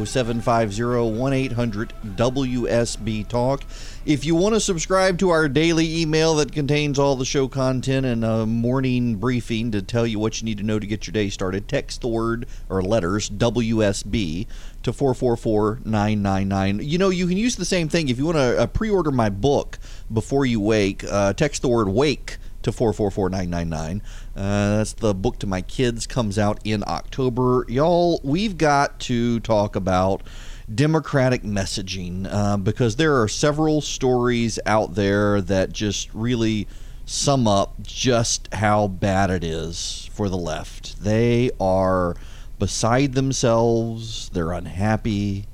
0750 0.05 1.17
1 1.17 1.33
800 1.33 1.93
WSB 2.03 3.25
Talk. 3.29 3.63
If 4.05 4.25
you 4.25 4.35
want 4.35 4.53
to 4.53 4.59
subscribe 4.59 5.17
to 5.19 5.29
our 5.29 5.47
daily 5.47 6.01
email 6.01 6.35
that 6.35 6.51
contains 6.51 6.99
all 6.99 7.15
the 7.15 7.23
show 7.23 7.47
content 7.47 8.05
and 8.05 8.25
a 8.25 8.45
morning 8.45 9.15
briefing 9.15 9.71
to 9.71 9.81
tell 9.81 10.05
you 10.05 10.19
what 10.19 10.41
you 10.41 10.45
need 10.45 10.57
to 10.57 10.63
know 10.65 10.77
to 10.77 10.85
get 10.85 11.07
your 11.07 11.13
day 11.13 11.29
started, 11.29 11.69
text 11.69 12.01
the 12.01 12.09
word 12.09 12.45
or 12.67 12.81
letters 12.81 13.29
WSB 13.29 14.45
to 14.83 14.91
444-999. 14.91 16.85
You 16.85 16.97
know, 16.97 17.11
you 17.11 17.27
can 17.27 17.37
use 17.37 17.55
the 17.55 17.63
same 17.63 17.87
thing 17.87 18.09
if 18.09 18.17
you 18.17 18.25
want 18.25 18.35
to 18.35 18.59
uh, 18.59 18.67
pre-order 18.67 19.09
my 19.09 19.29
book 19.29 19.79
before 20.11 20.45
you 20.45 20.59
wake. 20.59 21.05
Uh, 21.05 21.31
text 21.31 21.61
the 21.61 21.69
word 21.69 21.87
wake 21.87 22.39
to 22.63 22.71
444-999. 22.71 24.01
Uh, 24.35 24.77
that's 24.77 24.91
the 24.91 25.13
book 25.13 25.39
to 25.39 25.47
my 25.47 25.61
kids 25.61 26.07
comes 26.07 26.37
out 26.37 26.59
in 26.65 26.83
October. 26.87 27.65
Y'all, 27.69 28.19
we've 28.21 28.57
got 28.57 28.99
to 28.99 29.39
talk 29.39 29.77
about 29.77 30.23
democratic 30.73 31.43
messaging 31.43 32.27
uh, 32.29 32.57
because 32.57 32.95
there 32.95 33.21
are 33.21 33.27
several 33.27 33.81
stories 33.81 34.59
out 34.65 34.95
there 34.95 35.41
that 35.41 35.71
just 35.71 36.13
really 36.13 36.67
sum 37.05 37.47
up 37.47 37.81
just 37.83 38.51
how 38.53 38.87
bad 38.87 39.29
it 39.29 39.43
is 39.43 40.09
for 40.13 40.29
the 40.29 40.37
left. 40.37 41.03
They 41.03 41.51
are 41.59 42.15
beside 42.59 43.13
themselves, 43.13 44.29
they're 44.29 44.53
unhappy, 44.53 45.45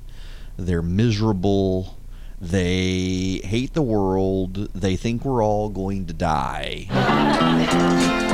they're 0.56 0.82
miserable, 0.82 1.98
they 2.40 3.40
hate 3.44 3.74
the 3.74 3.82
world, 3.82 4.72
they 4.74 4.96
think 4.96 5.24
we're 5.24 5.44
all 5.44 5.68
going 5.68 6.06
to 6.06 6.12
die. 6.12 6.86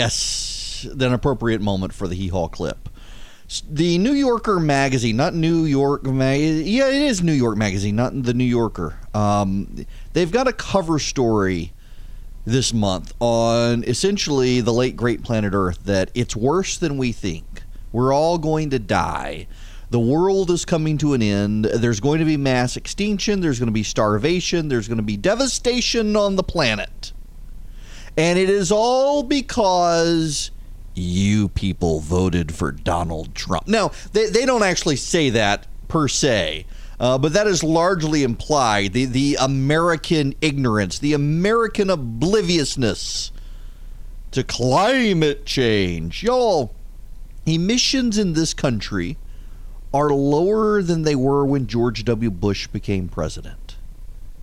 Yes, 0.00 0.86
an 0.98 1.12
appropriate 1.12 1.60
moment 1.60 1.92
for 1.92 2.08
the 2.08 2.14
hee 2.14 2.28
haw 2.28 2.48
clip. 2.48 2.88
The 3.68 3.98
New 3.98 4.14
Yorker 4.14 4.58
magazine, 4.58 5.18
not 5.18 5.34
New 5.34 5.64
York 5.64 6.04
mag, 6.04 6.40
yeah, 6.40 6.88
it 6.88 7.02
is 7.02 7.22
New 7.22 7.34
York 7.34 7.58
magazine, 7.58 7.96
not 7.96 8.22
the 8.22 8.32
New 8.32 8.44
Yorker. 8.44 8.96
Um, 9.12 9.84
they've 10.14 10.32
got 10.32 10.48
a 10.48 10.54
cover 10.54 10.98
story 10.98 11.74
this 12.46 12.72
month 12.72 13.12
on 13.20 13.84
essentially 13.84 14.62
the 14.62 14.72
late 14.72 14.96
great 14.96 15.22
planet 15.22 15.52
Earth 15.52 15.84
that 15.84 16.10
it's 16.14 16.34
worse 16.34 16.78
than 16.78 16.96
we 16.96 17.12
think. 17.12 17.64
We're 17.92 18.14
all 18.14 18.38
going 18.38 18.70
to 18.70 18.78
die. 18.78 19.48
The 19.90 20.00
world 20.00 20.50
is 20.50 20.64
coming 20.64 20.96
to 20.96 21.12
an 21.12 21.20
end. 21.20 21.66
There's 21.66 22.00
going 22.00 22.20
to 22.20 22.24
be 22.24 22.38
mass 22.38 22.78
extinction. 22.78 23.42
There's 23.42 23.58
going 23.58 23.66
to 23.66 23.72
be 23.72 23.82
starvation. 23.82 24.68
There's 24.68 24.88
going 24.88 24.96
to 24.96 25.02
be 25.02 25.18
devastation 25.18 26.16
on 26.16 26.36
the 26.36 26.42
planet. 26.42 26.99
And 28.16 28.38
it 28.38 28.50
is 28.50 28.72
all 28.72 29.22
because 29.22 30.50
you 30.94 31.48
people 31.48 32.00
voted 32.00 32.52
for 32.52 32.72
Donald 32.72 33.34
Trump. 33.34 33.66
Now, 33.66 33.92
they, 34.12 34.26
they 34.26 34.44
don't 34.44 34.62
actually 34.62 34.96
say 34.96 35.30
that 35.30 35.66
per 35.88 36.08
se, 36.08 36.66
uh, 36.98 37.18
but 37.18 37.32
that 37.32 37.46
is 37.46 37.62
largely 37.62 38.22
implied. 38.22 38.92
The, 38.92 39.04
the 39.06 39.36
American 39.40 40.34
ignorance, 40.40 40.98
the 40.98 41.14
American 41.14 41.90
obliviousness 41.90 43.32
to 44.32 44.44
climate 44.44 45.46
change. 45.46 46.22
Y'all, 46.22 46.74
emissions 47.46 48.18
in 48.18 48.34
this 48.34 48.52
country 48.54 49.16
are 49.92 50.10
lower 50.10 50.82
than 50.82 51.02
they 51.02 51.16
were 51.16 51.44
when 51.44 51.66
George 51.66 52.04
W. 52.04 52.30
Bush 52.30 52.66
became 52.68 53.08
president. 53.08 53.76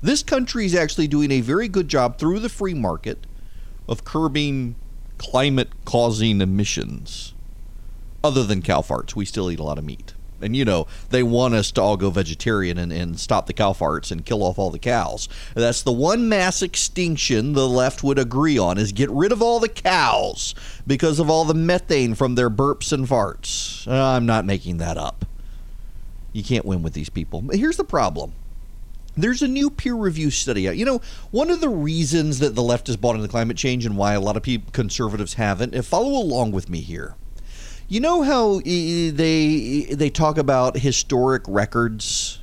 This 0.02 0.24
country 0.24 0.66
is 0.66 0.76
actually 0.76 1.08
doing 1.08 1.32
a 1.32 1.42
very 1.42 1.68
good 1.68 1.88
job 1.88 2.18
through 2.18 2.40
the 2.40 2.50
free 2.50 2.74
market 2.74 3.27
of 3.88 4.04
curbing 4.04 4.76
climate 5.18 5.70
causing 5.86 6.42
emissions. 6.42 7.34
Other 8.24 8.44
than 8.44 8.62
cow 8.62 8.82
farts, 8.82 9.16
we 9.16 9.26
still 9.26 9.50
eat 9.52 9.60
a 9.60 9.64
lot 9.64 9.78
of 9.78 9.86
meat. 9.86 10.14
And 10.42 10.56
you 10.56 10.66
know, 10.66 10.88
they 11.10 11.24
want 11.24 11.56
us 11.56 11.72
to 11.72 11.82
all 11.82 11.98
go 11.98 12.10
vegetarian 12.10 12.78
and, 12.78 12.92
and 12.92 13.20
stop 13.20 13.48
the 13.48 13.54
cow 13.54 13.74
farts 13.74 14.12
and 14.12 14.26
kill 14.26 14.44
off 14.44 14.60
all 14.60 14.70
the 14.70 14.80
cows. 14.80 15.28
That's 15.56 15.82
the 15.82 15.92
one 15.92 16.30
mass 16.30 16.62
extinction 16.62 17.54
the 17.54 17.68
left 17.68 18.04
would 18.04 18.20
agree 18.20 18.58
on 18.58 18.78
is 18.78 18.92
get 18.92 19.10
rid 19.10 19.32
of 19.32 19.42
all 19.42 19.60
the 19.60 19.70
cows 19.70 20.54
because 20.86 21.20
of 21.20 21.30
all 21.30 21.46
the 21.46 21.54
methane 21.54 22.14
from 22.14 22.36
their 22.36 22.50
burps 22.50 22.92
and 22.92 23.08
farts. 23.08 23.88
Uh, 23.88 24.16
I'm 24.16 24.26
not 24.26 24.46
making 24.46 24.78
that 24.78 24.98
up. 24.98 25.26
You 26.34 26.44
can't 26.44 26.66
win 26.66 26.84
with 26.84 26.94
these 26.94 27.10
people. 27.10 27.44
Here's 27.52 27.78
the 27.78 27.84
problem. 27.84 28.34
There's 29.18 29.42
a 29.42 29.48
new 29.48 29.70
peer 29.70 29.96
review 29.96 30.30
study 30.30 30.70
out. 30.70 30.78
You 30.78 30.86
know, 30.86 31.02
one 31.32 31.50
of 31.50 31.60
the 31.60 31.70
reasons 31.70 32.40
that 32.40 32.56
the 32.56 32.62
left 32.62 32.88
has 32.88 32.98
bought 32.98 33.16
into 33.16 33.28
climate 33.28 33.58
change 33.58 33.86
and 33.86 33.98
why 33.98 34.14
a 34.14 34.22
lot 34.22 34.38
of 34.38 34.44
people, 34.44 34.72
conservatives 34.72 35.34
haven't, 35.34 35.74
and 35.74 35.86
follow 35.86 36.12
along 36.12 36.52
with 36.52 36.70
me 36.70 36.82
here. 36.82 37.16
You 37.90 38.00
know 38.00 38.22
how 38.22 38.60
they 38.60 39.88
they 39.90 40.10
talk 40.10 40.38
about 40.38 40.78
historic 40.78 41.44
records 41.48 42.40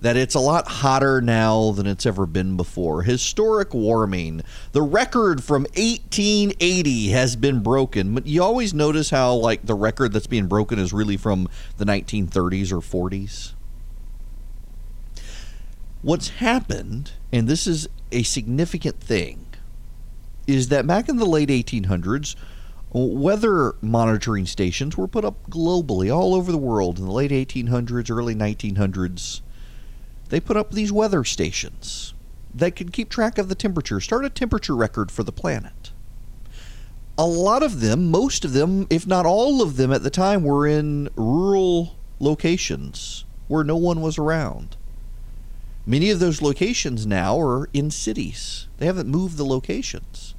that 0.00 0.16
it's 0.16 0.34
a 0.34 0.40
lot 0.40 0.68
hotter 0.68 1.20
now 1.20 1.72
than 1.72 1.86
it's 1.86 2.06
ever 2.06 2.26
been 2.26 2.56
before. 2.56 3.02
Historic 3.02 3.74
warming. 3.74 4.42
The 4.72 4.82
record 4.82 5.42
from 5.42 5.62
1880 5.74 7.08
has 7.08 7.36
been 7.36 7.60
broken. 7.60 8.14
But 8.14 8.26
you 8.26 8.42
always 8.42 8.72
notice 8.72 9.10
how 9.10 9.34
like 9.34 9.66
the 9.66 9.74
record 9.74 10.12
that's 10.12 10.26
being 10.26 10.46
broken 10.46 10.78
is 10.78 10.92
really 10.92 11.16
from 11.16 11.48
the 11.78 11.84
1930s 11.84 12.72
or 12.72 13.08
40s. 13.10 13.54
What's 16.00 16.28
happened, 16.28 17.12
and 17.32 17.48
this 17.48 17.66
is 17.66 17.88
a 18.12 18.22
significant 18.22 19.00
thing, 19.00 19.46
is 20.46 20.68
that 20.68 20.86
back 20.86 21.08
in 21.08 21.16
the 21.16 21.26
late 21.26 21.48
1800s, 21.48 22.36
weather 22.92 23.74
monitoring 23.80 24.46
stations 24.46 24.96
were 24.96 25.08
put 25.08 25.24
up 25.24 25.50
globally, 25.50 26.14
all 26.14 26.34
over 26.34 26.52
the 26.52 26.56
world 26.56 27.00
in 27.00 27.04
the 27.04 27.10
late 27.10 27.32
1800s, 27.32 28.10
early 28.10 28.34
1900s. 28.34 29.40
They 30.28 30.38
put 30.38 30.56
up 30.56 30.70
these 30.70 30.92
weather 30.92 31.24
stations 31.24 32.14
that 32.54 32.76
could 32.76 32.92
keep 32.92 33.08
track 33.08 33.36
of 33.36 33.48
the 33.48 33.56
temperature, 33.56 34.00
start 34.00 34.24
a 34.24 34.30
temperature 34.30 34.76
record 34.76 35.10
for 35.10 35.24
the 35.24 35.32
planet. 35.32 35.90
A 37.18 37.26
lot 37.26 37.64
of 37.64 37.80
them, 37.80 38.08
most 38.08 38.44
of 38.44 38.52
them, 38.52 38.86
if 38.88 39.04
not 39.04 39.26
all 39.26 39.60
of 39.60 39.76
them 39.76 39.92
at 39.92 40.04
the 40.04 40.10
time, 40.10 40.44
were 40.44 40.64
in 40.64 41.08
rural 41.16 41.96
locations 42.20 43.24
where 43.48 43.64
no 43.64 43.76
one 43.76 44.00
was 44.00 44.16
around. 44.16 44.76
Many 45.88 46.10
of 46.10 46.18
those 46.18 46.42
locations 46.42 47.06
now 47.06 47.40
are 47.40 47.70
in 47.72 47.90
cities. 47.90 48.68
They 48.76 48.84
haven't 48.84 49.08
moved 49.08 49.38
the 49.38 49.46
locations. 49.46 50.34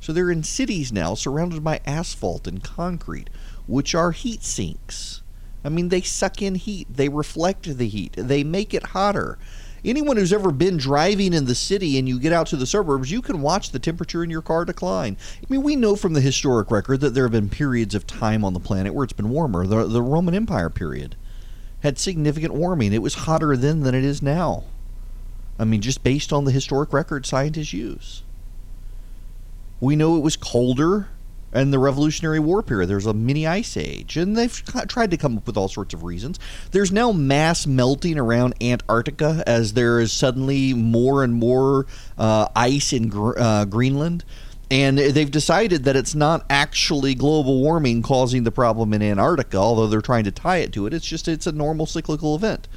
So 0.00 0.10
they're 0.10 0.30
in 0.30 0.42
cities 0.42 0.90
now, 0.90 1.14
surrounded 1.14 1.62
by 1.62 1.82
asphalt 1.84 2.46
and 2.46 2.64
concrete, 2.64 3.28
which 3.66 3.94
are 3.94 4.12
heat 4.12 4.42
sinks. 4.42 5.20
I 5.62 5.68
mean, 5.68 5.90
they 5.90 6.00
suck 6.00 6.40
in 6.40 6.54
heat, 6.54 6.86
they 6.88 7.10
reflect 7.10 7.76
the 7.76 7.88
heat, 7.88 8.14
they 8.16 8.42
make 8.42 8.72
it 8.72 8.86
hotter. 8.86 9.36
Anyone 9.84 10.16
who's 10.16 10.32
ever 10.32 10.50
been 10.50 10.78
driving 10.78 11.34
in 11.34 11.44
the 11.44 11.54
city 11.54 11.98
and 11.98 12.08
you 12.08 12.18
get 12.18 12.32
out 12.32 12.46
to 12.46 12.56
the 12.56 12.66
suburbs, 12.66 13.10
you 13.10 13.20
can 13.20 13.42
watch 13.42 13.70
the 13.70 13.78
temperature 13.78 14.24
in 14.24 14.30
your 14.30 14.40
car 14.40 14.64
decline. 14.64 15.18
I 15.42 15.46
mean, 15.52 15.62
we 15.62 15.76
know 15.76 15.94
from 15.94 16.14
the 16.14 16.22
historic 16.22 16.70
record 16.70 17.00
that 17.02 17.10
there 17.10 17.24
have 17.24 17.32
been 17.32 17.50
periods 17.50 17.94
of 17.94 18.06
time 18.06 18.46
on 18.46 18.54
the 18.54 18.60
planet 18.60 18.94
where 18.94 19.04
it's 19.04 19.12
been 19.12 19.28
warmer. 19.28 19.66
The, 19.66 19.84
the 19.84 20.00
Roman 20.00 20.34
Empire 20.34 20.70
period 20.70 21.16
had 21.80 21.98
significant 21.98 22.54
warming. 22.54 22.92
It 22.92 23.02
was 23.02 23.14
hotter 23.14 23.56
then 23.56 23.80
than 23.80 23.94
it 23.94 24.04
is 24.04 24.22
now. 24.22 24.64
I 25.58 25.64
mean, 25.64 25.80
just 25.80 26.02
based 26.02 26.32
on 26.32 26.44
the 26.44 26.52
historic 26.52 26.92
record 26.92 27.26
scientists 27.26 27.72
use. 27.72 28.22
We 29.80 29.96
know 29.96 30.16
it 30.16 30.20
was 30.20 30.36
colder 30.36 31.08
in 31.54 31.70
the 31.70 31.78
Revolutionary 31.78 32.38
War 32.38 32.62
period. 32.62 32.88
There's 32.88 33.06
a 33.06 33.14
mini 33.14 33.46
ice 33.46 33.76
age, 33.76 34.16
and 34.16 34.36
they've 34.36 34.52
tried 34.88 35.10
to 35.10 35.16
come 35.16 35.38
up 35.38 35.46
with 35.46 35.56
all 35.56 35.68
sorts 35.68 35.94
of 35.94 36.04
reasons. 36.04 36.38
There's 36.72 36.92
now 36.92 37.12
mass 37.12 37.66
melting 37.66 38.18
around 38.18 38.54
Antarctica 38.60 39.42
as 39.46 39.72
there 39.72 40.00
is 40.00 40.12
suddenly 40.12 40.74
more 40.74 41.24
and 41.24 41.34
more 41.34 41.86
uh, 42.18 42.48
ice 42.54 42.92
in 42.92 43.08
Gr- 43.08 43.38
uh, 43.38 43.64
Greenland. 43.64 44.24
And 44.70 44.98
they've 44.98 45.30
decided 45.30 45.84
that 45.84 45.96
it's 45.96 46.14
not 46.14 46.44
actually 46.50 47.14
global 47.14 47.60
warming 47.60 48.02
causing 48.02 48.44
the 48.44 48.50
problem 48.50 48.92
in 48.92 49.02
Antarctica, 49.02 49.56
although 49.56 49.86
they're 49.86 50.02
trying 50.02 50.24
to 50.24 50.30
tie 50.30 50.58
it 50.58 50.72
to 50.74 50.86
it. 50.86 50.92
It's 50.92 51.06
just 51.06 51.26
it's 51.26 51.46
a 51.46 51.52
normal 51.52 51.86
cyclical 51.86 52.34
event. 52.34 52.68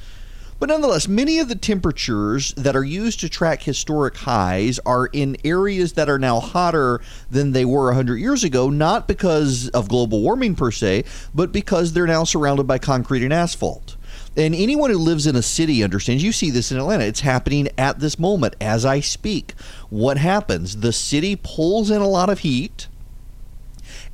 But 0.61 0.69
nonetheless, 0.69 1.07
many 1.07 1.39
of 1.39 1.49
the 1.49 1.55
temperatures 1.55 2.53
that 2.53 2.75
are 2.75 2.83
used 2.83 3.19
to 3.21 3.29
track 3.29 3.63
historic 3.63 4.15
highs 4.15 4.79
are 4.85 5.07
in 5.07 5.35
areas 5.43 5.93
that 5.93 6.07
are 6.07 6.19
now 6.19 6.39
hotter 6.39 7.01
than 7.31 7.51
they 7.51 7.65
were 7.65 7.85
100 7.87 8.17
years 8.17 8.43
ago, 8.43 8.69
not 8.69 9.07
because 9.07 9.69
of 9.69 9.89
global 9.89 10.21
warming 10.21 10.53
per 10.53 10.69
se, 10.69 11.05
but 11.33 11.51
because 11.51 11.93
they're 11.93 12.05
now 12.05 12.23
surrounded 12.23 12.67
by 12.67 12.77
concrete 12.77 13.23
and 13.23 13.33
asphalt. 13.33 13.97
And 14.37 14.55
anyone 14.55 14.91
who 14.91 14.97
lives 14.97 15.27
in 15.27 15.35
a 15.35 15.41
city 15.41 15.83
understands, 15.83 16.23
you 16.23 16.31
see 16.31 16.51
this 16.51 16.71
in 16.71 16.77
Atlanta, 16.77 17.05
it's 17.05 17.19
happening 17.19 17.67
at 17.77 17.99
this 17.99 18.17
moment 18.17 18.55
as 18.61 18.85
I 18.85 19.01
speak. 19.01 19.53
What 19.89 20.17
happens? 20.17 20.77
The 20.77 20.93
city 20.93 21.35
pulls 21.35 21.91
in 21.91 22.01
a 22.01 22.07
lot 22.07 22.29
of 22.29 22.39
heat 22.39 22.87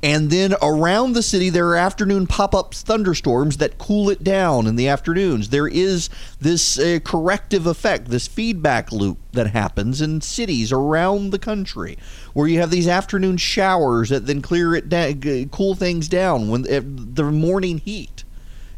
and 0.02 0.30
then 0.30 0.54
around 0.62 1.14
the 1.14 1.22
city, 1.22 1.50
there 1.50 1.68
are 1.68 1.76
afternoon 1.76 2.28
pop 2.28 2.54
up 2.54 2.72
thunderstorms 2.72 3.56
that 3.56 3.78
cool 3.78 4.08
it 4.10 4.22
down 4.22 4.68
in 4.68 4.76
the 4.76 4.86
afternoons. 4.86 5.48
There 5.48 5.66
is 5.66 6.08
this 6.40 6.78
uh, 6.78 7.00
corrective 7.02 7.66
effect, 7.66 8.08
this 8.08 8.28
feedback 8.28 8.92
loop 8.92 9.18
that 9.32 9.48
happens 9.48 10.00
in 10.00 10.20
cities 10.20 10.70
around 10.70 11.30
the 11.30 11.38
country, 11.38 11.98
where 12.32 12.46
you 12.46 12.60
have 12.60 12.70
these 12.70 12.86
afternoon 12.86 13.38
showers 13.38 14.10
that 14.10 14.26
then 14.26 14.40
clear 14.40 14.76
it 14.76 14.88
down, 14.88 15.48
cool 15.50 15.74
things 15.74 16.08
down 16.08 16.48
when 16.48 16.62
uh, 16.72 16.80
the 16.84 17.24
morning 17.24 17.78
heat. 17.78 18.22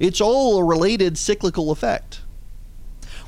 It's 0.00 0.20
all 0.20 0.58
a 0.58 0.64
related 0.64 1.16
cyclical 1.16 1.70
effect. 1.70 2.22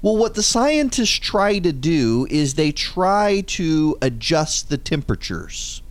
Well, 0.00 0.16
what 0.16 0.34
the 0.34 0.42
scientists 0.42 1.18
try 1.18 1.60
to 1.60 1.72
do 1.72 2.26
is 2.28 2.54
they 2.54 2.72
try 2.72 3.42
to 3.48 3.96
adjust 4.02 4.68
the 4.68 4.78
temperatures 4.78 5.82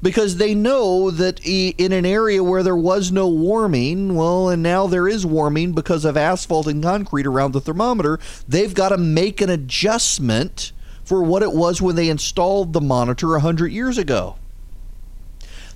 because 0.00 0.36
they 0.36 0.54
know 0.54 1.10
that 1.10 1.40
in 1.44 1.92
an 1.92 2.04
area 2.04 2.44
where 2.44 2.62
there 2.62 2.76
was 2.76 3.10
no 3.10 3.26
warming, 3.26 4.14
well, 4.14 4.50
and 4.50 4.62
now 4.62 4.86
there 4.86 5.08
is 5.08 5.24
warming 5.24 5.72
because 5.72 6.04
of 6.04 6.16
asphalt 6.16 6.66
and 6.66 6.82
concrete 6.82 7.26
around 7.26 7.52
the 7.52 7.60
thermometer, 7.60 8.20
they've 8.46 8.74
got 8.74 8.90
to 8.90 8.98
make 8.98 9.40
an 9.40 9.48
adjustment 9.48 10.72
for 11.04 11.22
what 11.22 11.42
it 11.42 11.52
was 11.52 11.80
when 11.80 11.96
they 11.96 12.10
installed 12.10 12.74
the 12.74 12.80
monitor 12.80 13.30
100 13.30 13.72
years 13.72 13.96
ago. 13.96 14.36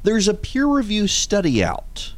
There's 0.02 0.28
a 0.28 0.34
peer 0.34 0.66
reviewed 0.66 1.10
study 1.10 1.64
out 1.64 2.12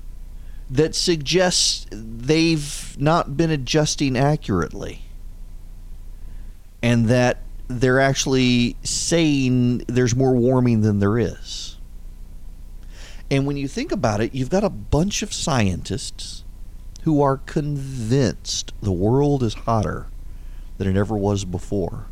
that 0.70 0.94
suggests 0.94 1.86
they've 1.90 2.96
not 2.98 3.36
been 3.36 3.50
adjusting 3.50 4.16
accurately 4.16 5.02
and 6.82 7.06
that 7.06 7.42
they're 7.66 8.00
actually 8.00 8.76
saying 8.82 9.78
there's 9.88 10.14
more 10.14 10.34
warming 10.34 10.80
than 10.82 11.00
there 11.00 11.18
is. 11.18 11.76
And 13.30 13.46
when 13.46 13.56
you 13.56 13.68
think 13.68 13.92
about 13.92 14.20
it, 14.20 14.34
you've 14.34 14.50
got 14.50 14.64
a 14.64 14.70
bunch 14.70 15.22
of 15.22 15.32
scientists 15.32 16.44
who 17.02 17.22
are 17.22 17.38
convinced 17.38 18.72
the 18.80 18.92
world 18.92 19.42
is 19.42 19.54
hotter 19.54 20.06
than 20.78 20.88
it 20.88 20.96
ever 20.96 21.16
was 21.16 21.44
before. 21.44 22.06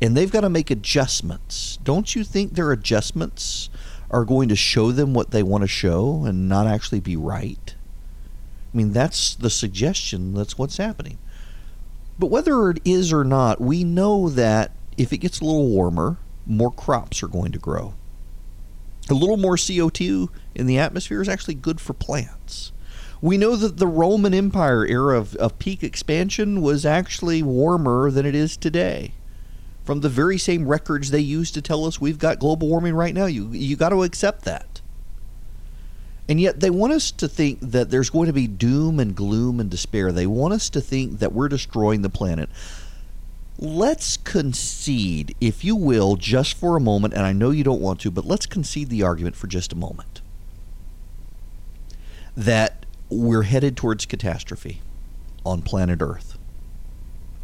And 0.00 0.16
they've 0.16 0.30
got 0.30 0.42
to 0.42 0.50
make 0.50 0.70
adjustments. 0.70 1.78
Don't 1.82 2.14
you 2.14 2.22
think 2.22 2.52
their 2.52 2.70
adjustments 2.70 3.70
are 4.10 4.24
going 4.24 4.48
to 4.48 4.56
show 4.56 4.92
them 4.92 5.14
what 5.14 5.30
they 5.30 5.42
want 5.42 5.62
to 5.62 5.68
show 5.68 6.24
and 6.24 6.48
not 6.48 6.66
actually 6.66 7.00
be 7.00 7.16
right? 7.16 7.74
I 8.72 8.76
mean, 8.76 8.92
that's 8.92 9.34
the 9.34 9.50
suggestion. 9.50 10.34
That's 10.34 10.58
what's 10.58 10.76
happening. 10.76 11.18
But 12.18 12.30
whether 12.30 12.70
it 12.70 12.80
is 12.84 13.12
or 13.12 13.24
not, 13.24 13.60
we 13.60 13.84
know 13.84 14.28
that 14.28 14.72
if 14.96 15.12
it 15.12 15.18
gets 15.18 15.40
a 15.40 15.44
little 15.44 15.68
warmer, 15.68 16.18
more 16.46 16.70
crops 16.70 17.22
are 17.22 17.28
going 17.28 17.52
to 17.52 17.58
grow 17.58 17.94
a 19.08 19.14
little 19.14 19.36
more 19.36 19.56
CO2 19.56 20.28
in 20.54 20.66
the 20.66 20.78
atmosphere 20.78 21.22
is 21.22 21.28
actually 21.28 21.54
good 21.54 21.80
for 21.80 21.92
plants. 21.92 22.72
We 23.20 23.38
know 23.38 23.56
that 23.56 23.78
the 23.78 23.86
Roman 23.86 24.34
Empire 24.34 24.84
era 24.84 25.18
of, 25.18 25.34
of 25.36 25.58
peak 25.58 25.82
expansion 25.82 26.60
was 26.60 26.84
actually 26.84 27.42
warmer 27.42 28.10
than 28.10 28.26
it 28.26 28.34
is 28.34 28.56
today. 28.56 29.12
From 29.86 30.00
the 30.00 30.08
very 30.08 30.36
same 30.36 30.66
records 30.66 31.10
they 31.10 31.20
used 31.20 31.54
to 31.54 31.62
tell 31.62 31.84
us 31.84 32.00
we've 32.00 32.18
got 32.18 32.38
global 32.38 32.68
warming 32.68 32.94
right 32.94 33.14
now, 33.14 33.26
you 33.26 33.48
you 33.52 33.76
got 33.76 33.90
to 33.90 34.02
accept 34.02 34.44
that. 34.44 34.82
And 36.28 36.40
yet 36.40 36.58
they 36.58 36.70
want 36.70 36.92
us 36.92 37.12
to 37.12 37.28
think 37.28 37.60
that 37.60 37.88
there's 37.88 38.10
going 38.10 38.26
to 38.26 38.32
be 38.32 38.48
doom 38.48 38.98
and 38.98 39.14
gloom 39.14 39.60
and 39.60 39.70
despair. 39.70 40.10
They 40.10 40.26
want 40.26 40.54
us 40.54 40.68
to 40.70 40.80
think 40.80 41.20
that 41.20 41.32
we're 41.32 41.48
destroying 41.48 42.02
the 42.02 42.10
planet 42.10 42.50
let's 43.58 44.16
concede, 44.16 45.34
if 45.40 45.64
you 45.64 45.74
will, 45.74 46.16
just 46.16 46.56
for 46.56 46.76
a 46.76 46.80
moment, 46.80 47.14
and 47.14 47.24
I 47.24 47.32
know 47.32 47.50
you 47.50 47.64
don't 47.64 47.80
want 47.80 48.00
to, 48.00 48.10
but 48.10 48.24
let's 48.24 48.46
concede 48.46 48.88
the 48.88 49.02
argument 49.02 49.36
for 49.36 49.46
just 49.46 49.72
a 49.72 49.76
moment 49.76 50.20
that 52.36 52.84
we're 53.08 53.42
headed 53.42 53.76
towards 53.76 54.04
catastrophe 54.04 54.82
on 55.44 55.62
planet 55.62 56.02
Earth. 56.02 56.35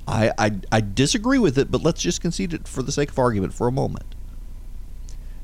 I, 0.06 0.32
I, 0.38 0.52
I 0.70 0.80
disagree 0.80 1.38
with 1.38 1.58
it, 1.58 1.70
but 1.70 1.82
let's 1.82 2.02
just 2.02 2.20
concede 2.20 2.52
it 2.52 2.66
for 2.66 2.82
the 2.82 2.92
sake 2.92 3.10
of 3.10 3.18
argument 3.18 3.54
for 3.54 3.66
a 3.66 3.72
moment. 3.72 4.14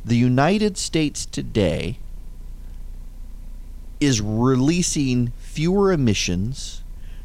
The 0.04 0.16
United 0.16 0.76
States 0.76 1.26
today 1.26 1.98
is 4.00 4.20
releasing 4.20 5.32
fewer 5.38 5.92
emissions 5.92 6.82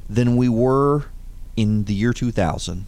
than 0.10 0.36
we 0.36 0.50
were 0.50 1.06
in 1.56 1.86
the 1.86 1.94
year 1.94 2.14
2000 2.14 2.88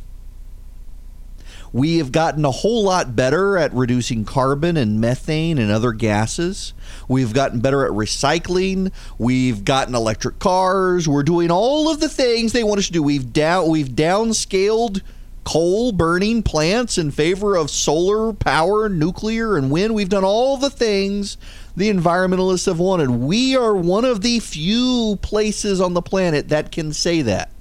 we 1.76 1.98
have 1.98 2.14
gotten 2.14 2.46
a 2.46 2.52
whole 2.52 2.86
lot 2.86 3.18
better 3.18 3.58
at 3.58 3.74
reducing 3.74 4.24
carbon 4.24 4.78
and 4.78 5.02
methane 5.02 5.58
and 5.58 5.70
other 5.70 5.92
gases. 5.92 6.74
We've 7.10 7.34
gotten 7.34 7.60
better 7.60 7.86
at 7.86 7.92
recycling. 7.92 8.94
We've 9.18 9.66
gotten 9.66 9.94
electric 9.94 10.40
cars. 10.40 11.06
We're 11.06 11.24
doing 11.24 11.52
all 11.52 11.92
of 11.92 12.00
the 12.00 12.08
things 12.08 12.54
they 12.54 12.64
want 12.64 12.80
us 12.80 12.86
to 12.86 12.94
do. 12.94 13.04
We've 13.04 13.34
down 13.34 13.70
we've 13.70 13.90
downscaled 13.90 15.02
coal 15.44 15.92
burning 15.92 16.44
plants 16.44 16.98
in 16.98 17.12
favor 17.12 17.58
of 17.58 17.70
solar 17.70 18.32
power, 18.32 18.88
nuclear, 18.88 19.58
and 19.58 19.70
wind. 19.70 19.94
We've 19.96 20.08
done 20.08 20.24
all 20.24 20.56
the 20.56 20.70
things 20.70 21.38
the 21.76 21.92
environmentalists 21.92 22.68
have 22.68 22.80
wanted. 22.80 23.10
We 23.10 23.58
are 23.58 23.76
one 23.76 24.06
of 24.06 24.22
the 24.22 24.40
few 24.40 25.20
places 25.22 25.82
on 25.82 25.94
the 25.94 26.02
planet 26.02 26.48
that 26.48 26.72
can 26.72 26.94
say 26.94 27.22
that. 27.24 27.55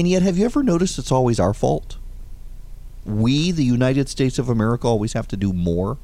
And 0.00 0.08
yet, 0.08 0.22
have 0.22 0.38
you 0.38 0.46
ever 0.46 0.62
noticed 0.62 0.98
it's 0.98 1.12
always 1.12 1.38
our 1.38 1.52
fault? 1.52 1.98
We, 3.04 3.50
the 3.50 3.62
United 3.62 4.08
States 4.08 4.38
of 4.38 4.48
America, 4.48 4.86
always 4.86 5.12
have 5.12 5.28
to 5.28 5.36
do 5.36 5.52
more. 5.52 5.98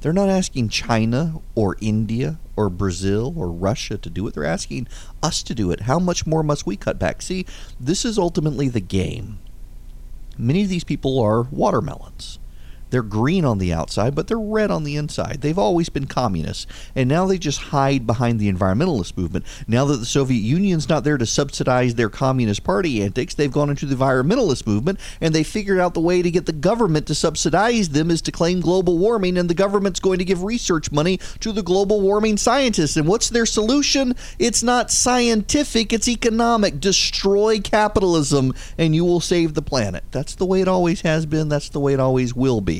They're 0.00 0.12
not 0.12 0.28
asking 0.28 0.70
China 0.70 1.42
or 1.54 1.76
India 1.80 2.40
or 2.56 2.68
Brazil 2.68 3.32
or 3.36 3.52
Russia 3.52 3.98
to 3.98 4.10
do 4.10 4.26
it. 4.26 4.34
They're 4.34 4.44
asking 4.44 4.88
us 5.22 5.44
to 5.44 5.54
do 5.54 5.70
it. 5.70 5.82
How 5.82 6.00
much 6.00 6.26
more 6.26 6.42
must 6.42 6.66
we 6.66 6.74
cut 6.74 6.98
back? 6.98 7.22
See, 7.22 7.46
this 7.78 8.04
is 8.04 8.18
ultimately 8.18 8.68
the 8.68 8.80
game. 8.80 9.38
Many 10.36 10.64
of 10.64 10.70
these 10.70 10.82
people 10.82 11.20
are 11.20 11.42
watermelons. 11.52 12.39
They're 12.90 13.02
green 13.02 13.44
on 13.44 13.58
the 13.58 13.72
outside, 13.72 14.14
but 14.14 14.26
they're 14.26 14.38
red 14.38 14.70
on 14.70 14.84
the 14.84 14.96
inside. 14.96 15.40
They've 15.40 15.58
always 15.58 15.88
been 15.88 16.06
communists. 16.06 16.66
And 16.94 17.08
now 17.08 17.26
they 17.26 17.38
just 17.38 17.58
hide 17.58 18.06
behind 18.06 18.40
the 18.40 18.52
environmentalist 18.52 19.16
movement. 19.16 19.46
Now 19.66 19.84
that 19.86 19.98
the 19.98 20.06
Soviet 20.06 20.40
Union's 20.40 20.88
not 20.88 21.04
there 21.04 21.16
to 21.16 21.26
subsidize 21.26 21.94
their 21.94 22.08
Communist 22.08 22.64
Party 22.64 23.02
antics, 23.02 23.34
they've 23.34 23.52
gone 23.52 23.70
into 23.70 23.86
the 23.86 23.94
environmentalist 23.94 24.66
movement 24.66 24.98
and 25.20 25.34
they 25.34 25.44
figured 25.44 25.78
out 25.78 25.94
the 25.94 26.00
way 26.00 26.20
to 26.22 26.30
get 26.30 26.46
the 26.46 26.52
government 26.52 27.06
to 27.06 27.14
subsidize 27.14 27.90
them 27.90 28.10
is 28.10 28.20
to 28.22 28.32
claim 28.32 28.60
global 28.60 28.98
warming, 28.98 29.38
and 29.38 29.48
the 29.48 29.54
government's 29.54 30.00
going 30.00 30.18
to 30.18 30.24
give 30.24 30.42
research 30.42 30.90
money 30.90 31.18
to 31.38 31.52
the 31.52 31.62
global 31.62 32.00
warming 32.00 32.36
scientists. 32.36 32.96
And 32.96 33.06
what's 33.06 33.30
their 33.30 33.46
solution? 33.46 34.14
It's 34.38 34.62
not 34.62 34.90
scientific, 34.90 35.92
it's 35.92 36.08
economic. 36.08 36.80
Destroy 36.80 37.60
capitalism 37.60 38.54
and 38.76 38.94
you 38.94 39.04
will 39.04 39.20
save 39.20 39.54
the 39.54 39.62
planet. 39.62 40.02
That's 40.10 40.34
the 40.34 40.46
way 40.46 40.60
it 40.60 40.68
always 40.68 41.02
has 41.02 41.26
been, 41.26 41.48
that's 41.48 41.68
the 41.68 41.80
way 41.80 41.92
it 41.92 42.00
always 42.00 42.34
will 42.34 42.60
be 42.60 42.79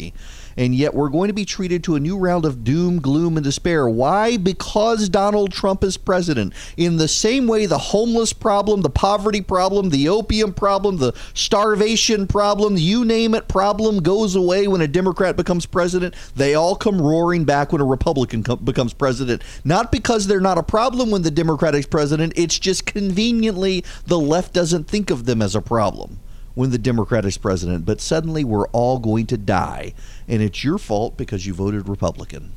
and 0.56 0.74
yet 0.74 0.94
we're 0.94 1.08
going 1.08 1.28
to 1.28 1.34
be 1.34 1.44
treated 1.44 1.84
to 1.84 1.94
a 1.94 2.00
new 2.00 2.16
round 2.16 2.44
of 2.44 2.64
doom, 2.64 3.00
gloom, 3.00 3.36
and 3.36 3.44
despair. 3.44 3.88
Why? 3.88 4.36
Because 4.36 5.08
Donald 5.08 5.52
Trump 5.52 5.84
is 5.84 5.96
president. 5.96 6.52
In 6.76 6.96
the 6.96 7.08
same 7.08 7.46
way, 7.46 7.66
the 7.66 7.78
homeless 7.78 8.32
problem, 8.32 8.82
the 8.82 8.90
poverty 8.90 9.40
problem, 9.40 9.90
the 9.90 10.08
opium 10.08 10.52
problem, 10.52 10.98
the 10.98 11.14
starvation 11.34 12.26
problem, 12.26 12.76
you 12.76 13.04
name 13.04 13.34
it, 13.34 13.48
problem 13.48 14.00
goes 14.00 14.34
away 14.34 14.68
when 14.68 14.80
a 14.80 14.88
Democrat 14.88 15.36
becomes 15.36 15.66
president. 15.66 16.14
They 16.36 16.54
all 16.54 16.76
come 16.76 17.00
roaring 17.00 17.44
back 17.44 17.72
when 17.72 17.80
a 17.80 17.86
Republican 17.86 18.42
co- 18.42 18.56
becomes 18.56 18.92
president. 18.92 19.42
Not 19.64 19.92
because 19.92 20.26
they're 20.26 20.40
not 20.40 20.58
a 20.58 20.62
problem 20.62 21.10
when 21.10 21.22
the 21.22 21.30
Democrat 21.30 21.74
is 21.74 21.86
president, 21.86 22.32
it's 22.36 22.58
just 22.58 22.86
conveniently 22.86 23.84
the 24.06 24.18
left 24.18 24.52
doesn't 24.52 24.88
think 24.88 25.10
of 25.10 25.26
them 25.26 25.42
as 25.42 25.54
a 25.54 25.62
problem 25.62 26.18
when 26.54 26.70
the 26.70 26.78
Democrat 26.78 27.24
is 27.24 27.38
president, 27.38 27.84
but 27.84 28.00
suddenly 28.00 28.44
we're 28.44 28.68
all 28.68 28.98
going 28.98 29.26
to 29.26 29.36
die. 29.36 29.94
And 30.28 30.42
it's 30.42 30.64
your 30.64 30.78
fault 30.78 31.16
because 31.16 31.46
you 31.46 31.54
voted 31.54 31.88
Republican. 31.88 32.52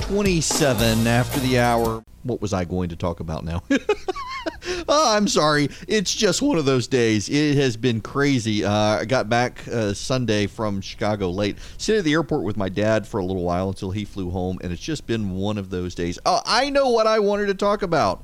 Twenty-seven 0.00 1.06
after 1.06 1.40
the 1.40 1.58
hour. 1.58 2.02
What 2.22 2.42
was 2.42 2.52
I 2.52 2.64
going 2.64 2.90
to 2.90 2.96
talk 2.96 3.20
about 3.20 3.44
now? 3.44 3.62
oh, 4.88 5.16
I'm 5.16 5.28
sorry. 5.28 5.68
It's 5.88 6.14
just 6.14 6.42
one 6.42 6.58
of 6.58 6.64
those 6.64 6.86
days. 6.86 7.28
It 7.28 7.56
has 7.56 7.76
been 7.76 8.00
crazy. 8.00 8.64
Uh, 8.64 8.72
I 8.72 9.04
got 9.04 9.28
back 9.28 9.66
uh, 9.68 9.94
Sunday 9.94 10.46
from 10.46 10.80
Chicago 10.80 11.30
late. 11.30 11.56
Stayed 11.78 11.98
at 11.98 12.04
the 12.04 12.12
airport 12.12 12.42
with 12.42 12.56
my 12.56 12.68
dad 12.68 13.06
for 13.06 13.20
a 13.20 13.24
little 13.24 13.44
while 13.44 13.68
until 13.68 13.90
he 13.90 14.04
flew 14.04 14.30
home, 14.30 14.58
and 14.62 14.72
it's 14.72 14.82
just 14.82 15.06
been 15.06 15.30
one 15.30 15.58
of 15.58 15.70
those 15.70 15.94
days. 15.94 16.18
Oh, 16.26 16.40
I 16.44 16.70
know 16.70 16.90
what 16.90 17.06
I 17.06 17.18
wanted 17.20 17.46
to 17.46 17.54
talk 17.54 17.82
about. 17.82 18.22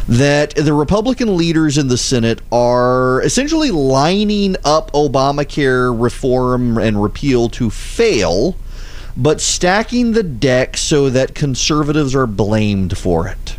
that 0.07 0.53
the 0.55 0.73
Republican 0.73 1.35
leaders 1.35 1.79
in 1.79 1.87
the 1.87 1.97
Senate 1.97 2.41
are 2.51 3.21
essentially 3.23 3.71
lining 3.71 4.55
up 4.63 4.91
Obamacare 4.91 5.99
reform 5.99 6.77
and 6.77 7.01
repeal 7.01 7.49
to 7.49 7.71
fail, 7.71 8.55
but 9.17 9.41
stacking 9.41 10.11
the 10.11 10.23
deck 10.23 10.77
so 10.77 11.09
that 11.09 11.33
conservatives 11.33 12.13
are 12.13 12.27
blamed 12.27 12.97
for 12.97 13.27
it. 13.27 13.55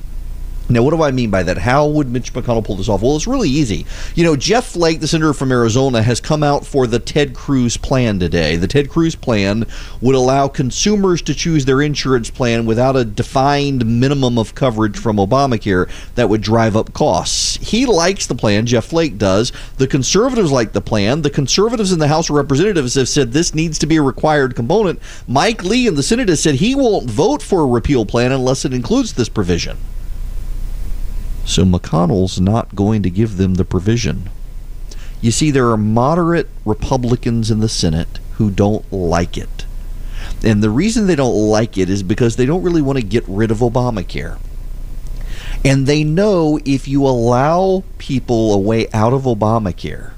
Now, 0.68 0.82
what 0.82 0.94
do 0.94 1.02
I 1.02 1.10
mean 1.10 1.30
by 1.30 1.42
that? 1.42 1.58
How 1.58 1.86
would 1.86 2.10
Mitch 2.10 2.32
McConnell 2.32 2.64
pull 2.64 2.76
this 2.76 2.88
off? 2.88 3.02
Well, 3.02 3.16
it's 3.16 3.26
really 3.26 3.50
easy. 3.50 3.84
You 4.14 4.24
know, 4.24 4.34
Jeff 4.34 4.64
Flake, 4.68 5.00
the 5.00 5.06
senator 5.06 5.34
from 5.34 5.52
Arizona, 5.52 6.02
has 6.02 6.22
come 6.22 6.42
out 6.42 6.64
for 6.64 6.86
the 6.86 6.98
Ted 6.98 7.34
Cruz 7.34 7.76
plan 7.76 8.18
today. 8.18 8.56
The 8.56 8.66
Ted 8.66 8.88
Cruz 8.88 9.14
plan 9.14 9.66
would 10.00 10.14
allow 10.14 10.48
consumers 10.48 11.20
to 11.22 11.34
choose 11.34 11.66
their 11.66 11.82
insurance 11.82 12.30
plan 12.30 12.64
without 12.64 12.96
a 12.96 13.04
defined 13.04 13.84
minimum 13.84 14.38
of 14.38 14.54
coverage 14.54 14.98
from 14.98 15.16
Obamacare 15.18 15.90
that 16.14 16.30
would 16.30 16.40
drive 16.40 16.76
up 16.76 16.94
costs. 16.94 17.56
He 17.56 17.84
likes 17.84 18.26
the 18.26 18.34
plan, 18.34 18.64
Jeff 18.64 18.86
Flake 18.86 19.18
does. 19.18 19.52
The 19.76 19.86
conservatives 19.86 20.50
like 20.50 20.72
the 20.72 20.80
plan. 20.80 21.20
The 21.20 21.30
conservatives 21.30 21.92
in 21.92 21.98
the 21.98 22.08
House 22.08 22.30
of 22.30 22.36
Representatives 22.36 22.94
have 22.94 23.08
said 23.10 23.32
this 23.32 23.54
needs 23.54 23.78
to 23.80 23.86
be 23.86 23.96
a 23.96 24.02
required 24.02 24.56
component. 24.56 24.98
Mike 25.28 25.62
Lee 25.62 25.86
in 25.86 25.94
the 25.94 26.02
Senate 26.02 26.30
has 26.30 26.40
said 26.40 26.54
he 26.54 26.74
won't 26.74 27.10
vote 27.10 27.42
for 27.42 27.60
a 27.60 27.66
repeal 27.66 28.06
plan 28.06 28.32
unless 28.32 28.64
it 28.64 28.72
includes 28.72 29.12
this 29.12 29.28
provision. 29.28 29.76
So 31.44 31.64
McConnell's 31.64 32.40
not 32.40 32.74
going 32.74 33.02
to 33.02 33.10
give 33.10 33.36
them 33.36 33.54
the 33.54 33.64
provision. 33.64 34.30
You 35.20 35.30
see, 35.30 35.50
there 35.50 35.70
are 35.70 35.76
moderate 35.76 36.48
Republicans 36.64 37.50
in 37.50 37.60
the 37.60 37.68
Senate 37.68 38.18
who 38.32 38.50
don't 38.50 38.90
like 38.92 39.36
it. 39.36 39.66
And 40.42 40.62
the 40.62 40.70
reason 40.70 41.06
they 41.06 41.16
don't 41.16 41.34
like 41.34 41.78
it 41.78 41.88
is 41.88 42.02
because 42.02 42.36
they 42.36 42.46
don't 42.46 42.62
really 42.62 42.82
want 42.82 42.98
to 42.98 43.04
get 43.04 43.24
rid 43.26 43.50
of 43.50 43.58
Obamacare. 43.58 44.38
And 45.64 45.86
they 45.86 46.04
know 46.04 46.58
if 46.64 46.86
you 46.86 47.06
allow 47.06 47.84
people 47.98 48.52
a 48.52 48.58
way 48.58 48.88
out 48.92 49.12
of 49.12 49.22
Obamacare, 49.22 50.12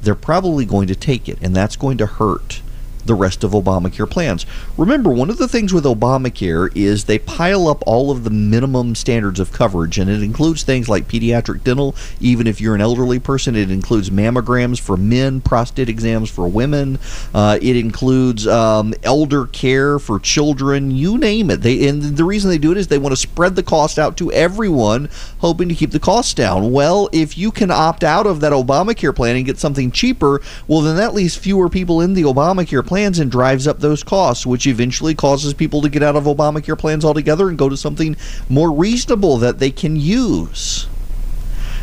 they're 0.00 0.14
probably 0.14 0.64
going 0.64 0.86
to 0.88 0.94
take 0.94 1.28
it, 1.28 1.38
and 1.42 1.54
that's 1.54 1.76
going 1.76 1.98
to 1.98 2.06
hurt 2.06 2.62
the 3.06 3.14
rest 3.14 3.44
of 3.44 3.52
Obamacare 3.52 4.08
plans. 4.08 4.46
Remember, 4.76 5.10
one 5.10 5.30
of 5.30 5.38
the 5.38 5.48
things 5.48 5.72
with 5.72 5.84
Obamacare 5.84 6.70
is 6.76 7.04
they 7.04 7.18
pile 7.18 7.68
up 7.68 7.82
all 7.86 8.10
of 8.10 8.24
the 8.24 8.30
minimum 8.30 8.94
standards 8.94 9.40
of 9.40 9.52
coverage, 9.52 9.98
and 9.98 10.10
it 10.10 10.22
includes 10.22 10.62
things 10.62 10.88
like 10.88 11.08
pediatric 11.08 11.64
dental, 11.64 11.94
even 12.20 12.46
if 12.46 12.60
you're 12.60 12.74
an 12.74 12.80
elderly 12.80 13.18
person. 13.18 13.56
It 13.56 13.70
includes 13.70 14.10
mammograms 14.10 14.80
for 14.80 14.96
men, 14.96 15.40
prostate 15.40 15.88
exams 15.88 16.30
for 16.30 16.48
women. 16.48 16.98
Uh, 17.34 17.58
it 17.60 17.76
includes 17.76 18.46
um, 18.46 18.94
elder 19.02 19.46
care 19.46 19.98
for 19.98 20.18
children. 20.18 20.90
You 20.90 21.18
name 21.18 21.50
it. 21.50 21.58
They 21.62 21.88
and 21.88 22.02
the 22.02 22.24
reason 22.24 22.50
they 22.50 22.58
do 22.58 22.72
it 22.72 22.78
is 22.78 22.88
they 22.88 22.98
want 22.98 23.12
to 23.12 23.16
spread 23.16 23.56
the 23.56 23.62
cost 23.62 23.98
out 23.98 24.16
to 24.18 24.32
everyone, 24.32 25.08
hoping 25.38 25.68
to 25.68 25.74
keep 25.74 25.90
the 25.90 26.00
costs 26.00 26.34
down. 26.34 26.72
Well, 26.72 27.08
if 27.12 27.36
you 27.36 27.50
can 27.50 27.70
opt 27.70 28.04
out 28.04 28.26
of 28.26 28.40
that 28.40 28.52
Obamacare 28.52 29.14
plan 29.14 29.36
and 29.36 29.46
get 29.46 29.58
something 29.58 29.90
cheaper, 29.90 30.40
well, 30.66 30.80
then 30.80 30.96
that 30.96 31.14
leaves 31.14 31.36
fewer 31.36 31.68
people 31.68 32.00
in 32.00 32.14
the 32.14 32.22
Obamacare 32.22 32.86
plans 32.90 33.20
and 33.20 33.30
drives 33.30 33.68
up 33.68 33.78
those 33.78 34.02
costs, 34.02 34.44
which 34.44 34.66
eventually 34.66 35.14
causes 35.14 35.54
people 35.54 35.80
to 35.80 35.88
get 35.88 36.02
out 36.02 36.16
of 36.16 36.24
Obamacare 36.24 36.76
plans 36.76 37.04
altogether 37.04 37.48
and 37.48 37.56
go 37.56 37.68
to 37.68 37.76
something 37.76 38.16
more 38.48 38.72
reasonable 38.72 39.36
that 39.36 39.60
they 39.60 39.70
can 39.70 39.94
use. 39.94 40.88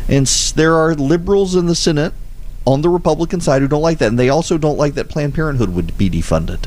And 0.06 0.26
there 0.54 0.74
are 0.74 0.94
liberals 0.94 1.56
in 1.56 1.64
the 1.64 1.74
Senate 1.74 2.12
on 2.66 2.82
the 2.82 2.90
Republican 2.90 3.40
side 3.40 3.62
who 3.62 3.68
don't 3.68 3.80
like 3.80 3.96
that. 3.96 4.08
And 4.08 4.18
they 4.18 4.28
also 4.28 4.58
don't 4.58 4.76
like 4.76 4.92
that 4.96 5.08
Planned 5.08 5.34
Parenthood 5.34 5.70
would 5.70 5.96
be 5.96 6.10
defunded. 6.10 6.66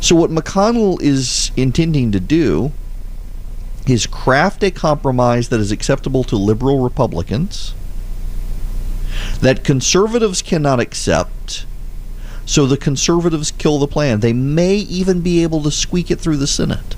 So, 0.00 0.16
what 0.16 0.30
McConnell 0.30 1.00
is 1.00 1.52
intending 1.56 2.10
to 2.10 2.18
do 2.18 2.72
is 3.86 4.04
craft 4.08 4.64
a 4.64 4.72
compromise 4.72 5.48
that 5.50 5.60
is 5.60 5.70
acceptable 5.70 6.24
to 6.24 6.34
liberal 6.34 6.80
Republicans, 6.80 7.72
that 9.40 9.62
conservatives 9.62 10.42
cannot 10.42 10.80
accept. 10.80 11.66
So 12.48 12.64
the 12.64 12.78
conservatives 12.78 13.50
kill 13.50 13.78
the 13.78 13.86
plan. 13.86 14.20
They 14.20 14.32
may 14.32 14.76
even 14.76 15.20
be 15.20 15.42
able 15.42 15.62
to 15.64 15.70
squeak 15.70 16.10
it 16.10 16.18
through 16.18 16.38
the 16.38 16.46
Senate. 16.46 16.96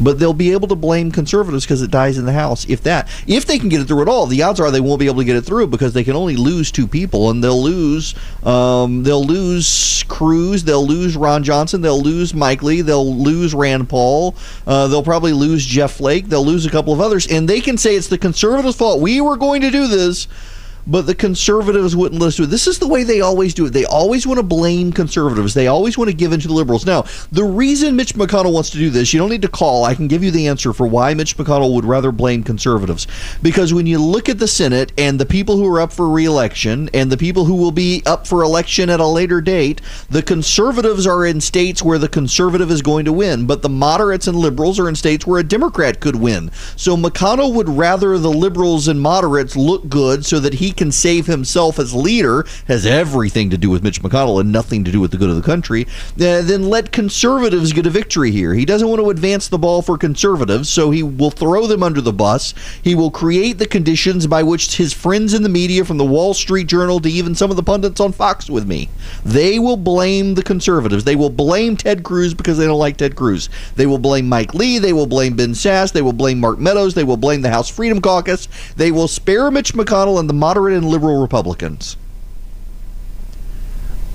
But 0.00 0.18
they'll 0.18 0.34
be 0.34 0.50
able 0.50 0.66
to 0.66 0.74
blame 0.74 1.12
conservatives 1.12 1.64
because 1.64 1.80
it 1.80 1.92
dies 1.92 2.18
in 2.18 2.26
the 2.26 2.32
House. 2.32 2.68
If 2.68 2.82
that, 2.82 3.08
if 3.28 3.46
they 3.46 3.56
can 3.60 3.68
get 3.68 3.80
it 3.80 3.86
through 3.86 4.02
at 4.02 4.08
all, 4.08 4.26
the 4.26 4.42
odds 4.42 4.58
are 4.58 4.72
they 4.72 4.80
won't 4.80 4.98
be 4.98 5.06
able 5.06 5.20
to 5.20 5.24
get 5.24 5.36
it 5.36 5.42
through 5.42 5.68
because 5.68 5.92
they 5.92 6.02
can 6.02 6.16
only 6.16 6.34
lose 6.34 6.72
two 6.72 6.88
people, 6.88 7.30
and 7.30 7.42
they'll 7.42 7.62
lose, 7.62 8.16
um, 8.42 9.04
they'll 9.04 9.24
lose 9.24 10.04
Cruz, 10.08 10.64
they'll 10.64 10.86
lose 10.86 11.16
Ron 11.16 11.44
Johnson, 11.44 11.80
they'll 11.80 12.02
lose 12.02 12.34
Mike 12.34 12.64
Lee, 12.64 12.80
they'll 12.82 13.16
lose 13.16 13.54
Rand 13.54 13.88
Paul, 13.88 14.34
uh, 14.66 14.88
they'll 14.88 15.04
probably 15.04 15.34
lose 15.34 15.64
Jeff 15.64 15.92
Flake, 15.92 16.28
they'll 16.28 16.44
lose 16.44 16.66
a 16.66 16.70
couple 16.70 16.92
of 16.92 17.00
others, 17.00 17.28
and 17.28 17.48
they 17.48 17.60
can 17.60 17.78
say 17.78 17.94
it's 17.94 18.08
the 18.08 18.18
conservatives' 18.18 18.76
fault. 18.76 19.00
We 19.00 19.20
were 19.20 19.36
going 19.36 19.62
to 19.62 19.70
do 19.70 19.86
this 19.86 20.26
but 20.86 21.06
the 21.06 21.14
conservatives 21.14 21.96
wouldn't 21.96 22.20
listen 22.20 22.44
to 22.44 22.48
it. 22.48 22.50
This 22.50 22.66
is 22.66 22.78
the 22.78 22.86
way 22.86 23.02
they 23.02 23.20
always 23.20 23.54
do 23.54 23.66
it. 23.66 23.70
They 23.70 23.84
always 23.84 24.26
want 24.26 24.38
to 24.38 24.42
blame 24.42 24.92
conservatives. 24.92 25.54
They 25.54 25.66
always 25.66 25.98
want 25.98 26.10
to 26.10 26.16
give 26.16 26.32
in 26.32 26.40
to 26.40 26.48
the 26.48 26.54
liberals. 26.54 26.86
Now, 26.86 27.04
the 27.32 27.44
reason 27.44 27.96
Mitch 27.96 28.14
McConnell 28.14 28.52
wants 28.52 28.70
to 28.70 28.78
do 28.78 28.90
this, 28.90 29.12
you 29.12 29.18
don't 29.18 29.30
need 29.30 29.42
to 29.42 29.48
call. 29.48 29.84
I 29.84 29.94
can 29.94 30.08
give 30.08 30.22
you 30.22 30.30
the 30.30 30.46
answer 30.48 30.72
for 30.72 30.86
why 30.86 31.14
Mitch 31.14 31.36
McConnell 31.36 31.74
would 31.74 31.84
rather 31.84 32.12
blame 32.12 32.42
conservatives. 32.42 33.06
Because 33.42 33.74
when 33.74 33.86
you 33.86 33.98
look 33.98 34.28
at 34.28 34.38
the 34.38 34.48
Senate 34.48 34.92
and 34.96 35.18
the 35.18 35.26
people 35.26 35.56
who 35.56 35.66
are 35.66 35.80
up 35.80 35.92
for 35.92 36.08
reelection 36.08 36.88
and 36.94 37.10
the 37.10 37.16
people 37.16 37.44
who 37.44 37.54
will 37.54 37.72
be 37.72 38.02
up 38.06 38.26
for 38.26 38.42
election 38.42 38.88
at 38.90 39.00
a 39.00 39.06
later 39.06 39.40
date, 39.40 39.80
the 40.08 40.22
conservatives 40.22 41.06
are 41.06 41.26
in 41.26 41.40
states 41.40 41.82
where 41.82 41.98
the 41.98 42.08
conservative 42.08 42.70
is 42.70 42.82
going 42.82 43.04
to 43.04 43.12
win, 43.12 43.46
but 43.46 43.62
the 43.62 43.68
moderates 43.68 44.26
and 44.26 44.38
liberals 44.38 44.78
are 44.78 44.88
in 44.88 44.94
states 44.94 45.26
where 45.26 45.40
a 45.40 45.44
Democrat 45.44 46.00
could 46.00 46.16
win. 46.16 46.50
So 46.76 46.96
McConnell 46.96 47.54
would 47.54 47.68
rather 47.68 48.18
the 48.18 48.30
liberals 48.30 48.88
and 48.88 49.00
moderates 49.00 49.56
look 49.56 49.88
good 49.88 50.24
so 50.24 50.38
that 50.40 50.54
he 50.54 50.72
can 50.76 50.92
save 50.92 51.26
himself 51.26 51.78
as 51.78 51.94
leader, 51.94 52.44
has 52.68 52.86
everything 52.86 53.50
to 53.50 53.58
do 53.58 53.70
with 53.70 53.82
Mitch 53.82 54.02
McConnell 54.02 54.40
and 54.40 54.52
nothing 54.52 54.84
to 54.84 54.92
do 54.92 55.00
with 55.00 55.10
the 55.10 55.16
good 55.16 55.30
of 55.30 55.36
the 55.36 55.42
country, 55.42 55.86
uh, 56.14 56.42
then 56.42 56.68
let 56.68 56.92
conservatives 56.92 57.72
get 57.72 57.86
a 57.86 57.90
victory 57.90 58.30
here. 58.30 58.54
He 58.54 58.64
doesn't 58.64 58.88
want 58.88 59.00
to 59.00 59.10
advance 59.10 59.48
the 59.48 59.58
ball 59.58 59.82
for 59.82 59.98
conservatives, 59.98 60.68
so 60.68 60.90
he 60.90 61.02
will 61.02 61.30
throw 61.30 61.66
them 61.66 61.82
under 61.82 62.00
the 62.00 62.12
bus. 62.12 62.54
He 62.82 62.94
will 62.94 63.10
create 63.10 63.58
the 63.58 63.66
conditions 63.66 64.26
by 64.26 64.42
which 64.42 64.76
his 64.76 64.92
friends 64.92 65.34
in 65.34 65.42
the 65.42 65.48
media, 65.48 65.84
from 65.84 65.98
the 65.98 66.04
Wall 66.04 66.34
Street 66.34 66.66
Journal 66.66 67.00
to 67.00 67.10
even 67.10 67.34
some 67.34 67.50
of 67.50 67.56
the 67.56 67.62
pundits 67.62 68.00
on 68.00 68.12
Fox 68.12 68.50
with 68.50 68.66
me, 68.66 68.88
they 69.24 69.58
will 69.58 69.76
blame 69.76 70.34
the 70.34 70.42
conservatives. 70.42 71.04
They 71.04 71.16
will 71.16 71.30
blame 71.30 71.76
Ted 71.76 72.02
Cruz 72.02 72.34
because 72.34 72.58
they 72.58 72.66
don't 72.66 72.78
like 72.78 72.96
Ted 72.96 73.16
Cruz. 73.16 73.48
They 73.76 73.86
will 73.86 73.98
blame 73.98 74.28
Mike 74.28 74.54
Lee. 74.54 74.78
They 74.78 74.92
will 74.92 75.06
blame 75.06 75.36
Ben 75.36 75.52
Sasse. 75.52 75.92
They 75.92 76.02
will 76.02 76.12
blame 76.12 76.40
Mark 76.40 76.58
Meadows. 76.58 76.94
They 76.94 77.04
will 77.04 77.16
blame 77.16 77.42
the 77.42 77.50
House 77.50 77.68
Freedom 77.68 78.00
Caucus. 78.00 78.48
They 78.76 78.90
will 78.90 79.08
spare 79.08 79.50
Mitch 79.50 79.74
McConnell 79.74 80.18
and 80.18 80.28
the 80.28 80.34
moderate 80.34 80.65
and 80.74 80.84
liberal 80.84 81.20
Republicans. 81.20 81.96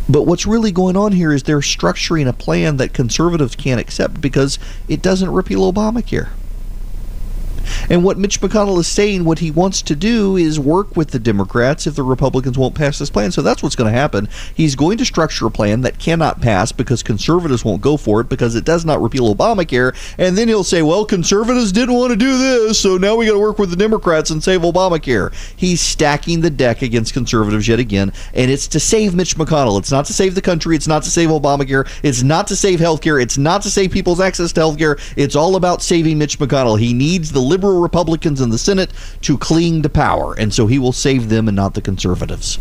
But 0.10 0.24
what's 0.24 0.46
really 0.46 0.72
going 0.72 0.98
on 0.98 1.14
here 1.14 1.32
is 1.32 1.44
they're 1.44 1.60
structuring 1.60 2.28
a 2.28 2.34
plan 2.34 2.78
that 2.78 2.94
conservatives 2.94 3.56
can't 3.56 3.80
accept 3.80 4.20
because 4.20 4.60
it 4.88 5.02
doesn't 5.02 5.32
repeal 5.32 5.72
Obamacare. 5.72 6.30
And 7.90 8.04
what 8.04 8.18
Mitch 8.18 8.42
McConnell 8.42 8.80
is 8.80 8.88
saying, 8.88 9.26
what 9.26 9.40
he 9.40 9.52
wants 9.52 9.82
to 9.84 9.96
do 9.96 10.38
is 10.38 10.60
work 10.60 10.96
with 10.96 11.12
the 11.12 11.20
Democrats 11.20 11.88
if 11.88 11.96
the 11.96 12.04
Republicans 12.04 12.58
won't 12.58 12.76
pass 12.76 13.00
this 13.00 13.10
plan. 13.10 13.32
So 13.32 13.42
that's 13.42 13.62
what's 13.62 13.76
going 13.76 13.92
to 13.92 13.98
happen. 13.98 14.30
He's 14.56 14.76
going 14.76 14.98
to 14.98 15.06
structure 15.06 15.48
a 15.48 15.52
plan 15.52 15.82
that 15.82 16.00
cannot 16.00 16.42
pass 16.42 16.72
because 16.72 17.04
conservatives 17.04 17.66
won't 17.66 17.82
go 17.82 17.98
for 17.98 18.22
it 18.22 18.30
because 18.30 18.56
it 18.56 18.66
does 18.66 18.86
not 18.86 19.02
repeal 19.02 19.34
Obamacare. 19.34 19.96
And 20.18 20.38
then 20.38 20.48
he'll 20.48 20.64
say, 20.64 20.82
well, 20.82 21.06
conservatives 21.06 21.72
didn't 21.72 21.96
want 21.96 22.12
to 22.12 22.18
do 22.18 22.38
this, 22.38 22.80
so 22.80 22.98
now 22.98 23.16
we 23.16 23.26
got 23.26 23.34
to 23.34 23.40
work 23.40 23.60
with 23.60 23.70
the 23.70 23.76
Democrats 23.76 24.30
and 24.30 24.44
save 24.44 24.62
Obamacare. 24.62 25.34
He's 25.56 25.82
stacking 25.82 26.42
the 26.42 26.50
deck 26.50 26.82
against 26.82 27.14
conservatives 27.14 27.68
yet 27.68 27.80
again, 27.80 28.14
and 28.34 28.52
it's 28.52 28.68
to 28.70 28.80
save 28.80 29.16
Mitch 29.16 29.36
McConnell. 29.36 29.80
It's 29.80 29.92
not 29.92 30.06
to 30.06 30.14
save 30.14 30.36
the 30.36 30.42
country. 30.42 30.76
It's 30.76 30.88
not 30.88 31.04
to 31.04 31.10
save 31.10 31.30
Obamacare. 31.30 31.88
It's 32.04 32.24
not 32.24 32.48
to 32.48 32.56
save 32.56 32.80
health 32.80 33.02
care. 33.02 33.20
It's 33.20 33.38
not 33.38 33.62
to 33.64 33.70
save 33.70 33.92
people's 33.92 34.20
access 34.20 34.52
to 34.54 34.62
health 34.62 34.78
care. 34.78 34.98
It's 35.16 35.36
all 35.36 35.56
about 35.56 35.82
saving 35.82 36.18
Mitch 36.18 36.40
McConnell. 36.40 36.80
He 36.80 36.94
needs 36.94 37.32
the 37.32 37.40
liberal 37.52 37.82
Republicans 37.82 38.40
in 38.40 38.50
the 38.50 38.58
Senate 38.58 38.92
to 39.22 39.38
cling 39.38 39.84
to 39.84 39.90
power, 39.90 40.34
and 40.34 40.54
so 40.54 40.68
he 40.68 40.80
will 40.80 40.94
save 40.94 41.28
them 41.28 41.50
and 41.50 41.56
not 41.56 41.74
the 41.74 41.82
conservatives. 41.82 42.58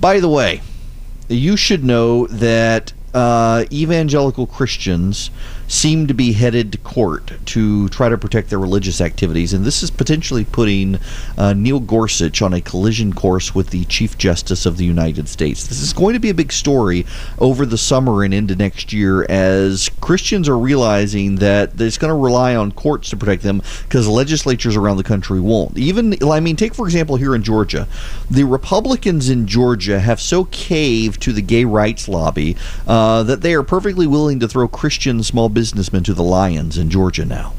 By 0.00 0.20
the 0.20 0.30
way, 0.30 0.62
you 1.28 1.56
should 1.56 1.84
know 1.84 2.28
that 2.28 2.94
uh, 3.12 3.66
evangelical 3.70 4.46
Christians 4.46 5.30
seem 5.66 6.06
to 6.06 6.14
be 6.14 6.32
headed 6.32 6.72
to 6.72 6.78
court 6.78 7.32
to 7.46 7.88
try 7.88 8.08
to 8.08 8.18
protect 8.18 8.50
their 8.50 8.58
religious 8.58 9.00
activities, 9.00 9.52
and 9.52 9.64
this 9.64 9.82
is 9.82 9.90
potentially 9.90 10.44
putting 10.44 10.98
uh, 11.36 11.52
Neil 11.52 11.80
Gorsuch 11.80 12.42
on 12.42 12.52
a 12.52 12.60
collision 12.60 13.12
course 13.12 13.54
with 13.54 13.70
the 13.70 13.84
Chief 13.86 14.18
Justice 14.18 14.66
of 14.66 14.76
the 14.76 14.84
United 14.84 15.28
States. 15.28 15.66
This 15.66 15.80
is 15.80 15.92
going 15.92 16.14
to 16.14 16.20
be 16.20 16.30
a 16.30 16.34
big 16.34 16.52
story 16.52 17.06
over 17.38 17.66
the 17.66 17.78
summer 17.78 18.22
and 18.22 18.34
into 18.34 18.54
next 18.54 18.92
year 18.92 19.24
as 19.28 19.90
Christians 20.00 20.48
are 20.48 20.58
realizing 20.58 21.36
that 21.36 21.80
it's 21.80 21.98
going 21.98 22.10
to 22.10 22.14
rely 22.14 22.54
on 22.54 22.72
courts 22.72 23.10
to 23.10 23.16
protect 23.16 23.42
them 23.42 23.62
because 23.84 24.06
legislatures 24.08 24.76
around 24.76 24.96
the 24.96 25.04
country 25.04 25.40
won't. 25.40 25.78
Even, 25.78 26.16
I 26.22 26.40
mean, 26.40 26.56
take 26.56 26.74
for 26.74 26.86
example 26.86 27.16
here 27.16 27.34
in 27.34 27.42
Georgia, 27.42 27.88
the 28.30 28.44
Republicans 28.44 29.28
in 29.28 29.46
Georgia 29.46 30.00
have 30.00 30.20
so 30.20 30.44
caved 30.46 31.22
to 31.22 31.32
the 31.32 31.42
gay 31.42 31.64
rights 31.64 32.08
lobby 32.08 32.56
uh, 32.86 33.22
that 33.22 33.40
they 33.40 33.54
are 33.54 33.62
perfectly 33.62 34.06
willing 34.06 34.40
to 34.40 34.48
throw 34.48 34.68
Christian 34.68 35.22
small 35.22 35.48
businessmen 35.54 36.02
to 36.04 36.14
the 36.14 36.22
lions 36.22 36.76
in 36.76 36.90
Georgia 36.90 37.24
now. 37.24 37.54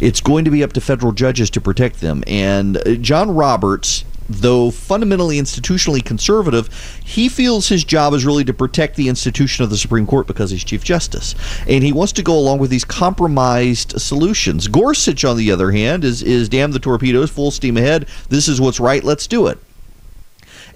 It's 0.00 0.20
going 0.20 0.44
to 0.44 0.50
be 0.50 0.62
up 0.62 0.72
to 0.74 0.80
federal 0.80 1.12
judges 1.12 1.50
to 1.50 1.60
protect 1.60 2.00
them. 2.00 2.24
And 2.26 2.76
uh, 2.76 2.94
John 2.94 3.34
Roberts, 3.34 4.04
though 4.28 4.70
fundamentally 4.70 5.40
institutionally 5.40 6.04
conservative, 6.04 6.68
he 7.04 7.28
feels 7.28 7.68
his 7.68 7.84
job 7.84 8.12
is 8.14 8.26
really 8.26 8.44
to 8.44 8.52
protect 8.52 8.96
the 8.96 9.08
institution 9.08 9.64
of 9.64 9.70
the 9.70 9.76
Supreme 9.76 10.06
Court 10.06 10.26
because 10.26 10.50
he's 10.50 10.64
Chief 10.64 10.84
Justice. 10.84 11.34
And 11.66 11.84
he 11.84 11.92
wants 11.92 12.12
to 12.14 12.22
go 12.22 12.36
along 12.36 12.58
with 12.58 12.70
these 12.70 12.84
compromised 12.84 14.00
solutions. 14.00 14.68
Gorsuch, 14.68 15.24
on 15.24 15.36
the 15.36 15.50
other 15.50 15.70
hand, 15.70 16.04
is, 16.04 16.22
is 16.22 16.48
damn 16.48 16.72
the 16.72 16.78
torpedoes, 16.78 17.30
full 17.30 17.50
steam 17.50 17.76
ahead. 17.76 18.08
This 18.28 18.48
is 18.48 18.60
what's 18.60 18.80
right, 18.80 19.02
let's 19.02 19.26
do 19.26 19.46
it. 19.46 19.58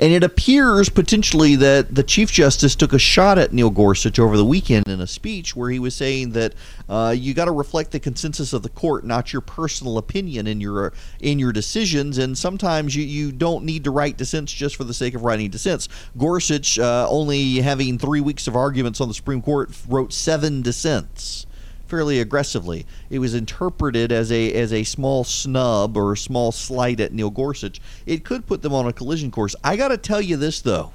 And 0.03 0.13
it 0.13 0.25
appears 0.25 0.89
potentially 0.89 1.55
that 1.55 1.95
the 1.95 2.03
Chief 2.03 2.33
Justice 2.33 2.75
took 2.75 2.93
a 2.93 2.99
shot 2.99 3.39
at 3.39 3.53
Neil 3.53 3.71
Gorsuch 3.71 4.19
over 4.19 4.37
the 4.37 4.45
weekend 4.45 4.89
in 4.89 5.01
a 5.01 5.07
speech 5.07 5.55
where 5.55 5.71
he 5.71 5.79
was 5.79 5.95
saying 5.95 6.31
that 6.31 6.55
uh, 6.89 7.15
you 7.17 7.35
got 7.35 7.45
to 7.45 7.53
reflect 7.53 7.93
the 7.93 8.01
consensus 8.01 8.53
of 8.53 8.65
the 8.65 8.69
court, 8.69 9.05
not 9.05 9.33
your 9.33 9.43
personal 9.43 9.99
opinion 9.99 10.49
in 10.49 10.61
your 10.61 10.93
in 11.21 11.39
your 11.39 11.53
decisions. 11.53 12.19
And 12.19 12.37
sometimes 12.37 12.97
you, 12.97 13.05
you 13.05 13.31
don't 13.31 13.65
need 13.65 13.85
to 13.85 13.93
write 13.93 14.17
dissents 14.17 14.53
just 14.53 14.75
for 14.75 14.83
the 14.83 14.93
sake 14.93 15.15
of 15.15 15.23
writing 15.23 15.51
dissents. 15.51 15.89
Gorsuch, 16.19 16.81
uh, 16.81 17.07
only 17.09 17.61
having 17.61 17.97
three 17.97 18.21
weeks 18.21 18.49
of 18.49 18.57
arguments 18.57 19.01
on 19.01 19.07
the 19.07 19.15
Supreme 19.15 19.41
Court, 19.41 19.71
wrote 19.87 20.13
seven 20.13 20.63
dissents 20.63 21.47
fairly 21.93 22.21
aggressively. 22.21 22.87
It 23.11 23.19
was 23.19 23.35
interpreted 23.35 24.13
as 24.13 24.33
a 24.33 24.51
as 24.55 24.73
a 24.73 24.83
small 24.83 25.25
snub 25.25 25.95
or 25.95 26.15
a 26.15 26.17
small 26.17 26.51
slight 26.51 27.01
at 27.01 27.13
Neil 27.13 27.29
Gorsuch. 27.29 27.83
It 28.07 28.25
could 28.25 28.47
put 28.47 28.63
them 28.63 28.73
on 28.73 28.87
a 28.87 28.95
collision 28.95 29.31
course. 29.31 29.55
I 29.63 29.77
got 29.77 29.89
to 29.89 29.99
tell 29.99 30.23
you 30.23 30.39
this 30.39 30.63
though. 30.63 30.95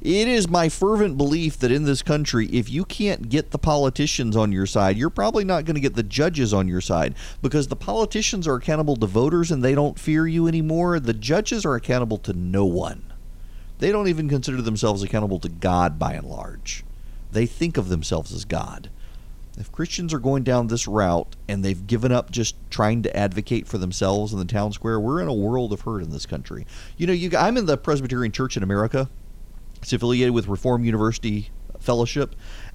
It 0.00 0.28
is 0.28 0.48
my 0.48 0.70
fervent 0.70 1.18
belief 1.18 1.58
that 1.58 1.70
in 1.70 1.84
this 1.84 2.00
country, 2.00 2.46
if 2.46 2.70
you 2.70 2.86
can't 2.86 3.28
get 3.28 3.50
the 3.50 3.58
politicians 3.58 4.34
on 4.34 4.50
your 4.50 4.64
side, 4.64 4.96
you're 4.96 5.10
probably 5.10 5.44
not 5.44 5.66
going 5.66 5.74
to 5.74 5.80
get 5.80 5.94
the 5.94 6.02
judges 6.02 6.54
on 6.54 6.66
your 6.66 6.80
side 6.80 7.14
because 7.42 7.68
the 7.68 7.76
politicians 7.76 8.48
are 8.48 8.54
accountable 8.54 8.96
to 8.96 9.06
voters 9.06 9.50
and 9.50 9.62
they 9.62 9.74
don't 9.74 9.98
fear 9.98 10.26
you 10.26 10.48
anymore. 10.48 10.98
The 11.00 11.12
judges 11.12 11.66
are 11.66 11.74
accountable 11.74 12.16
to 12.18 12.32
no 12.32 12.64
one. 12.64 13.12
They 13.78 13.92
don't 13.92 14.08
even 14.08 14.30
consider 14.30 14.62
themselves 14.62 15.02
accountable 15.02 15.40
to 15.40 15.50
God 15.50 15.98
by 15.98 16.14
and 16.14 16.26
large. 16.26 16.82
They 17.30 17.46
think 17.46 17.76
of 17.76 17.88
themselves 17.88 18.32
as 18.32 18.44
God. 18.44 18.90
If 19.58 19.72
Christians 19.72 20.14
are 20.14 20.18
going 20.18 20.44
down 20.44 20.68
this 20.68 20.86
route 20.86 21.36
and 21.48 21.64
they've 21.64 21.86
given 21.86 22.12
up 22.12 22.30
just 22.30 22.56
trying 22.70 23.02
to 23.02 23.16
advocate 23.16 23.66
for 23.66 23.76
themselves 23.76 24.32
in 24.32 24.38
the 24.38 24.44
town 24.44 24.72
square, 24.72 25.00
we're 25.00 25.20
in 25.20 25.28
a 25.28 25.34
world 25.34 25.72
of 25.72 25.80
hurt 25.80 26.02
in 26.02 26.10
this 26.10 26.26
country. 26.26 26.66
You 26.96 27.06
know, 27.06 27.12
you, 27.12 27.36
I'm 27.36 27.56
in 27.56 27.66
the 27.66 27.76
Presbyterian 27.76 28.32
Church 28.32 28.56
in 28.56 28.62
America. 28.62 29.10
It's 29.82 29.92
affiliated 29.92 30.32
with 30.32 30.48
Reformed 30.48 30.84
University 30.86 31.50
Fellowship. 31.80 32.34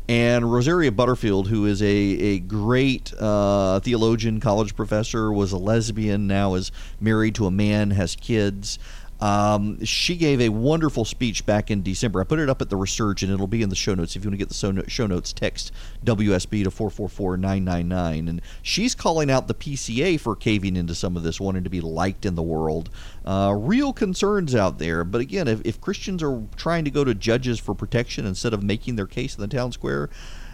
And 0.09 0.51
Rosaria 0.51 0.91
Butterfield, 0.91 1.47
who 1.47 1.65
is 1.65 1.81
a, 1.81 1.88
a 1.88 2.39
great 2.39 3.13
uh, 3.13 3.79
theologian, 3.79 4.41
college 4.41 4.75
professor, 4.75 5.31
was 5.31 5.53
a 5.53 5.57
lesbian, 5.57 6.27
now 6.27 6.55
is 6.55 6.73
married 6.99 7.36
to 7.36 7.45
a 7.45 7.51
man, 7.51 7.91
has 7.91 8.17
kids. 8.17 8.79
Um, 9.24 9.82
she 9.86 10.17
gave 10.17 10.41
a 10.41 10.49
wonderful 10.49 11.05
speech 11.05 11.45
back 11.45 11.71
in 11.71 11.82
December. 11.82 12.19
I 12.19 12.26
put 12.26 12.39
it 12.39 12.49
up 12.49 12.61
at 12.61 12.69
the 12.69 12.76
Resurgent. 12.76 13.32
And 13.32 13.36
it'll 13.36 13.47
be 13.47 13.61
in 13.61 13.69
the 13.69 13.76
show 13.76 13.95
notes. 13.95 14.17
If 14.17 14.26
you 14.26 14.30
want 14.30 14.34
to 14.34 14.45
get 14.45 14.49
the 14.49 14.86
show, 14.89 15.07
notes, 15.07 15.32
text 15.32 15.71
WSB 16.03 16.65
to 16.65 16.69
444-999. 16.69 18.28
And 18.28 18.41
she's 18.61 18.93
calling 18.93 19.32
out 19.32 19.47
the 19.47 19.53
PCA 19.53 20.19
for 20.19 20.36
caving 20.36 20.76
into 20.76 20.93
some 20.93 21.15
of 21.15 21.24
this, 21.24 21.39
wanting 21.39 21.63
to 21.63 21.69
be 21.69 21.80
liked 21.80 22.26
in 22.26 22.36
the 22.36 22.43
world. 22.43 22.89
Uh, 23.24 23.55
real 23.57 23.93
concerns 23.93 24.53
out 24.55 24.78
there. 24.78 25.05
But 25.05 25.21
again, 25.21 25.47
if, 25.47 25.61
if 25.63 25.80
Christians 25.80 26.21
are 26.21 26.43
trying 26.57 26.84
to 26.84 26.91
go 26.91 27.05
to 27.05 27.15
judges 27.15 27.59
for 27.59 27.74
protection 27.74 28.26
instead 28.26 28.53
of 28.53 28.61
making 28.61 28.97
their 28.97 29.07
case 29.07 29.36
in 29.36 29.41
the 29.41 29.47
town 29.47 29.71
square, 29.71 30.09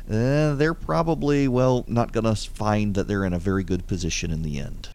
uh, 0.07 0.53
they're 0.53 0.75
probably, 0.75 1.47
well, 1.47 1.85
not 1.87 2.11
going 2.11 2.23
to 2.25 2.35
find 2.35 2.93
that 2.93 3.07
they're 3.07 3.25
in 3.25 3.33
a 3.33 3.39
very 3.39 3.63
good 3.63 3.87
position 3.87 4.29
in 4.29 4.43
the 4.43 4.59
end. 4.59 4.89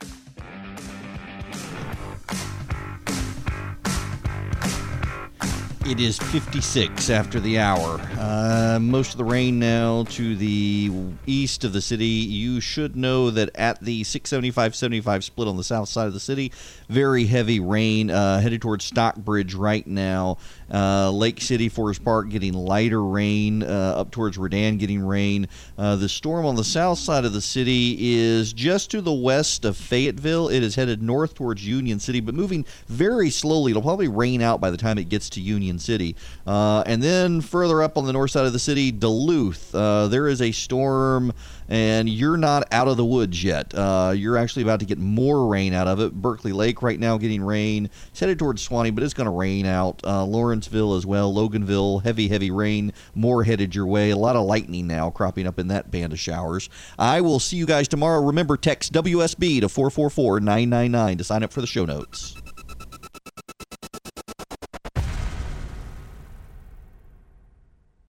It 5.86 6.00
is 6.00 6.16
56 6.16 7.10
after 7.10 7.38
the 7.40 7.58
hour. 7.58 8.00
Uh, 8.18 8.78
most 8.80 9.12
of 9.12 9.18
the 9.18 9.24
rain 9.24 9.58
now 9.58 10.04
to 10.04 10.34
the 10.34 10.90
east 11.26 11.62
of 11.62 11.74
the 11.74 11.82
city. 11.82 12.06
You 12.06 12.60
should 12.60 12.96
know 12.96 13.28
that 13.28 13.50
at 13.54 13.82
the 13.82 14.02
675 14.02 14.74
75 14.74 15.24
split 15.24 15.46
on 15.46 15.58
the 15.58 15.62
south 15.62 15.90
side 15.90 16.06
of 16.06 16.14
the 16.14 16.20
city, 16.20 16.52
very 16.88 17.26
heavy 17.26 17.60
rain 17.60 18.10
uh, 18.10 18.40
headed 18.40 18.62
towards 18.62 18.86
Stockbridge 18.86 19.54
right 19.54 19.86
now. 19.86 20.38
Uh, 20.72 21.10
Lake 21.10 21.40
City, 21.40 21.68
Forest 21.68 22.04
Park 22.04 22.28
getting 22.30 22.54
lighter 22.54 23.02
rain. 23.02 23.62
Uh, 23.62 23.94
up 23.96 24.10
towards 24.10 24.36
Redan 24.36 24.78
getting 24.78 25.04
rain. 25.04 25.48
Uh, 25.78 25.96
the 25.96 26.08
storm 26.08 26.46
on 26.46 26.56
the 26.56 26.64
south 26.64 26.98
side 26.98 27.24
of 27.24 27.32
the 27.32 27.40
city 27.40 28.16
is 28.16 28.52
just 28.52 28.90
to 28.90 29.00
the 29.00 29.12
west 29.12 29.64
of 29.64 29.76
Fayetteville. 29.76 30.48
It 30.48 30.62
is 30.62 30.74
headed 30.74 31.02
north 31.02 31.34
towards 31.34 31.66
Union 31.66 31.98
City, 32.00 32.20
but 32.20 32.34
moving 32.34 32.64
very 32.88 33.30
slowly. 33.30 33.72
It'll 33.72 33.82
probably 33.82 34.08
rain 34.08 34.42
out 34.42 34.60
by 34.60 34.70
the 34.70 34.76
time 34.76 34.98
it 34.98 35.08
gets 35.08 35.30
to 35.30 35.40
Union 35.40 35.78
City. 35.78 36.16
Uh, 36.46 36.82
and 36.86 37.02
then 37.02 37.40
further 37.40 37.82
up 37.82 37.96
on 37.96 38.06
the 38.06 38.12
north 38.12 38.30
side 38.30 38.46
of 38.46 38.52
the 38.52 38.58
city, 38.58 38.92
Duluth. 38.92 39.74
Uh, 39.74 40.08
there 40.08 40.28
is 40.28 40.40
a 40.42 40.52
storm, 40.52 41.32
and 41.68 42.08
you're 42.08 42.36
not 42.36 42.72
out 42.72 42.88
of 42.88 42.96
the 42.96 43.04
woods 43.04 43.42
yet. 43.42 43.74
Uh, 43.74 44.12
you're 44.14 44.36
actually 44.36 44.62
about 44.62 44.80
to 44.80 44.86
get 44.86 44.98
more 44.98 45.46
rain 45.46 45.72
out 45.72 45.88
of 45.88 46.00
it. 46.00 46.12
Berkeley 46.12 46.52
Lake 46.52 46.82
right 46.82 46.98
now 46.98 47.18
getting 47.18 47.42
rain. 47.42 47.90
It's 48.08 48.20
headed 48.20 48.38
towards 48.38 48.66
Suwanee, 48.66 48.94
but 48.94 49.04
it's 49.04 49.14
going 49.14 49.26
to 49.26 49.30
rain 49.30 49.66
out. 49.66 50.00
Uh, 50.04 50.24
Lawrenceville 50.24 50.94
as 50.94 51.06
well. 51.06 51.32
Loganville, 51.32 52.02
heavy, 52.02 52.28
heavy 52.28 52.50
rain. 52.50 52.92
More 53.14 53.44
headed 53.44 53.74
your 53.74 53.86
way. 53.86 54.10
A 54.10 54.16
lot 54.16 54.36
of 54.36 54.44
lightning 54.44 54.86
now 54.86 55.10
cropping 55.10 55.46
up 55.46 55.58
in 55.58 55.68
that 55.68 55.90
band 55.90 56.12
of 56.12 56.20
showers. 56.20 56.68
I 56.98 57.20
will 57.20 57.40
see 57.40 57.56
you 57.56 57.66
guys 57.66 57.88
tomorrow. 57.88 58.20
Remember, 58.22 58.56
text 58.56 58.92
WSB 58.92 59.60
to 59.60 59.68
444 59.68 60.40
999 60.40 61.18
to 61.18 61.24
sign 61.24 61.42
up 61.42 61.52
for 61.52 61.60
the 61.60 61.66
show 61.66 61.84
notes. 61.84 62.36